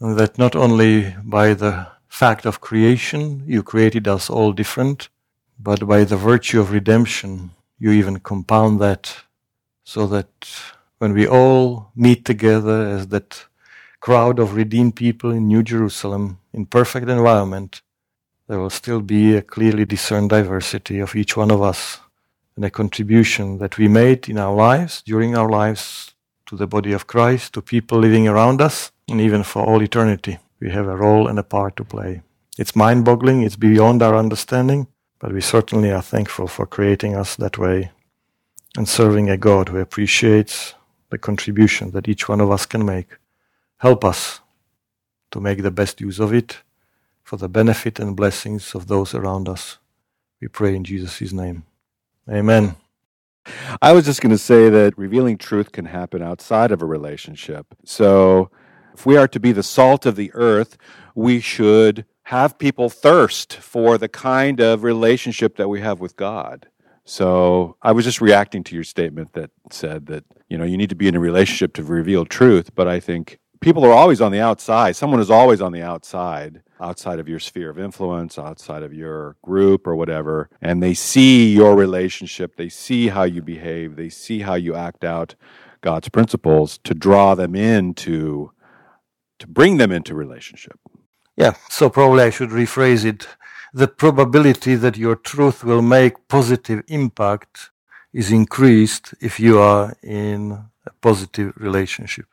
And 0.00 0.16
that 0.18 0.38
not 0.38 0.56
only 0.56 1.14
by 1.24 1.54
the 1.54 1.88
fact 2.08 2.46
of 2.46 2.60
creation 2.60 3.42
you 3.46 3.62
created 3.62 4.08
us 4.08 4.30
all 4.30 4.52
different, 4.52 5.08
but 5.60 5.86
by 5.86 6.04
the 6.04 6.16
virtue 6.16 6.60
of 6.60 6.72
redemption 6.72 7.50
you 7.78 7.90
even 7.90 8.20
compound 8.20 8.80
that 8.80 9.14
so 9.84 10.06
that 10.06 10.30
when 10.98 11.12
we 11.12 11.26
all 11.26 11.90
meet 11.94 12.24
together 12.24 12.88
as 12.88 13.08
that 13.08 13.44
crowd 14.00 14.38
of 14.38 14.54
redeemed 14.54 14.96
people 14.96 15.30
in 15.30 15.48
New 15.48 15.62
Jerusalem 15.62 16.38
in 16.52 16.66
perfect 16.66 17.08
environment, 17.08 17.82
there 18.46 18.58
will 18.58 18.70
still 18.70 19.00
be 19.00 19.36
a 19.36 19.42
clearly 19.42 19.84
discerned 19.84 20.30
diversity 20.30 21.00
of 21.00 21.14
each 21.14 21.36
one 21.36 21.50
of 21.50 21.60
us 21.60 22.00
and 22.56 22.64
a 22.64 22.70
contribution 22.70 23.58
that 23.58 23.78
we 23.78 23.88
made 23.88 24.28
in 24.28 24.38
our 24.38 24.54
lives, 24.54 25.02
during 25.02 25.36
our 25.36 25.48
lives, 25.48 26.14
to 26.46 26.56
the 26.56 26.66
body 26.66 26.92
of 26.92 27.06
Christ, 27.06 27.52
to 27.52 27.62
people 27.62 27.98
living 27.98 28.26
around 28.26 28.60
us, 28.60 28.90
and 29.08 29.20
even 29.20 29.42
for 29.42 29.62
all 29.62 29.82
eternity. 29.82 30.38
We 30.60 30.70
have 30.70 30.88
a 30.88 30.96
role 30.96 31.28
and 31.28 31.38
a 31.38 31.42
part 31.44 31.76
to 31.76 31.84
play. 31.84 32.22
It's 32.58 32.74
mind 32.74 33.04
boggling, 33.04 33.42
it's 33.42 33.56
beyond 33.56 34.02
our 34.02 34.16
understanding, 34.16 34.88
but 35.20 35.32
we 35.32 35.40
certainly 35.40 35.92
are 35.92 36.02
thankful 36.02 36.48
for 36.48 36.66
creating 36.66 37.14
us 37.14 37.36
that 37.36 37.58
way 37.58 37.92
and 38.76 38.88
serving 38.88 39.30
a 39.30 39.36
God 39.36 39.68
who 39.68 39.78
appreciates 39.78 40.74
the 41.10 41.18
contribution 41.18 41.90
that 41.92 42.08
each 42.08 42.28
one 42.28 42.40
of 42.40 42.50
us 42.50 42.66
can 42.66 42.84
make. 42.84 43.16
Help 43.78 44.04
us 44.04 44.40
to 45.30 45.40
make 45.40 45.62
the 45.62 45.70
best 45.70 46.00
use 46.00 46.18
of 46.18 46.32
it 46.34 46.62
for 47.22 47.36
the 47.36 47.48
benefit 47.48 48.00
and 48.00 48.16
blessings 48.16 48.74
of 48.74 48.88
those 48.88 49.14
around 49.14 49.48
us. 49.48 49.78
We 50.40 50.48
pray 50.48 50.74
in 50.74 50.82
Jesus' 50.82 51.32
name. 51.32 51.64
Amen. 52.28 52.74
I 53.80 53.92
was 53.92 54.04
just 54.04 54.20
going 54.20 54.32
to 54.32 54.38
say 54.38 54.68
that 54.68 54.98
revealing 54.98 55.38
truth 55.38 55.70
can 55.70 55.84
happen 55.84 56.22
outside 56.22 56.72
of 56.72 56.82
a 56.82 56.86
relationship. 56.86 57.66
So, 57.84 58.50
if 58.94 59.06
we 59.06 59.16
are 59.16 59.28
to 59.28 59.38
be 59.38 59.52
the 59.52 59.62
salt 59.62 60.06
of 60.06 60.16
the 60.16 60.32
earth, 60.34 60.76
we 61.14 61.38
should 61.40 62.04
have 62.24 62.58
people 62.58 62.90
thirst 62.90 63.54
for 63.54 63.96
the 63.96 64.08
kind 64.08 64.60
of 64.60 64.82
relationship 64.82 65.56
that 65.56 65.68
we 65.68 65.80
have 65.80 66.00
with 66.00 66.16
God. 66.16 66.68
So, 67.04 67.76
I 67.80 67.92
was 67.92 68.04
just 68.04 68.20
reacting 68.20 68.64
to 68.64 68.74
your 68.74 68.84
statement 68.84 69.34
that 69.34 69.50
said 69.70 70.06
that, 70.06 70.24
you 70.48 70.58
know, 70.58 70.64
you 70.64 70.76
need 70.76 70.90
to 70.90 70.96
be 70.96 71.08
in 71.08 71.14
a 71.14 71.20
relationship 71.20 71.74
to 71.74 71.84
reveal 71.84 72.24
truth, 72.24 72.74
but 72.74 72.88
I 72.88 72.98
think 73.00 73.38
people 73.60 73.84
are 73.84 73.92
always 73.92 74.20
on 74.20 74.32
the 74.32 74.40
outside. 74.40 74.96
Someone 74.96 75.20
is 75.20 75.30
always 75.30 75.60
on 75.60 75.72
the 75.72 75.82
outside, 75.82 76.62
outside 76.80 77.18
of 77.18 77.28
your 77.28 77.38
sphere 77.38 77.70
of 77.70 77.78
influence, 77.78 78.38
outside 78.38 78.82
of 78.82 78.94
your 78.94 79.36
group 79.42 79.86
or 79.86 79.96
whatever, 79.96 80.48
and 80.60 80.82
they 80.82 80.94
see 80.94 81.52
your 81.52 81.76
relationship, 81.76 82.56
they 82.56 82.68
see 82.68 83.08
how 83.08 83.24
you 83.24 83.42
behave, 83.42 83.96
they 83.96 84.08
see 84.08 84.40
how 84.40 84.54
you 84.54 84.74
act 84.74 85.04
out 85.04 85.34
God's 85.80 86.08
principles 86.08 86.78
to 86.84 86.94
draw 86.94 87.34
them 87.34 87.54
into 87.54 88.52
to 89.38 89.46
bring 89.46 89.76
them 89.76 89.92
into 89.92 90.16
relationship. 90.16 90.80
Yeah, 91.36 91.54
so 91.68 91.88
probably 91.88 92.24
I 92.24 92.30
should 92.30 92.50
rephrase 92.50 93.04
it. 93.04 93.28
The 93.72 93.86
probability 93.86 94.74
that 94.74 94.96
your 94.96 95.14
truth 95.14 95.62
will 95.62 95.82
make 95.82 96.26
positive 96.26 96.82
impact 96.88 97.70
is 98.12 98.32
increased 98.32 99.14
if 99.20 99.38
you 99.38 99.60
are 99.60 99.94
in 100.02 100.64
a 100.84 100.90
positive 101.00 101.52
relationship 101.56 102.26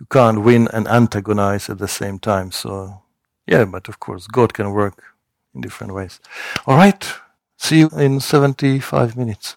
you 0.00 0.06
can't 0.10 0.42
win 0.42 0.68
and 0.72 0.88
antagonize 0.88 1.70
at 1.70 1.78
the 1.78 1.88
same 1.88 2.18
time. 2.18 2.52
So, 2.52 3.02
yeah, 3.46 3.64
but 3.64 3.88
of 3.88 4.00
course, 4.00 4.26
God 4.26 4.54
can 4.54 4.72
work 4.72 5.02
in 5.54 5.60
different 5.60 5.94
ways. 5.94 6.20
All 6.66 6.76
right. 6.76 7.06
See 7.58 7.80
you 7.80 7.90
in 7.96 8.20
75 8.20 9.16
minutes. 9.16 9.56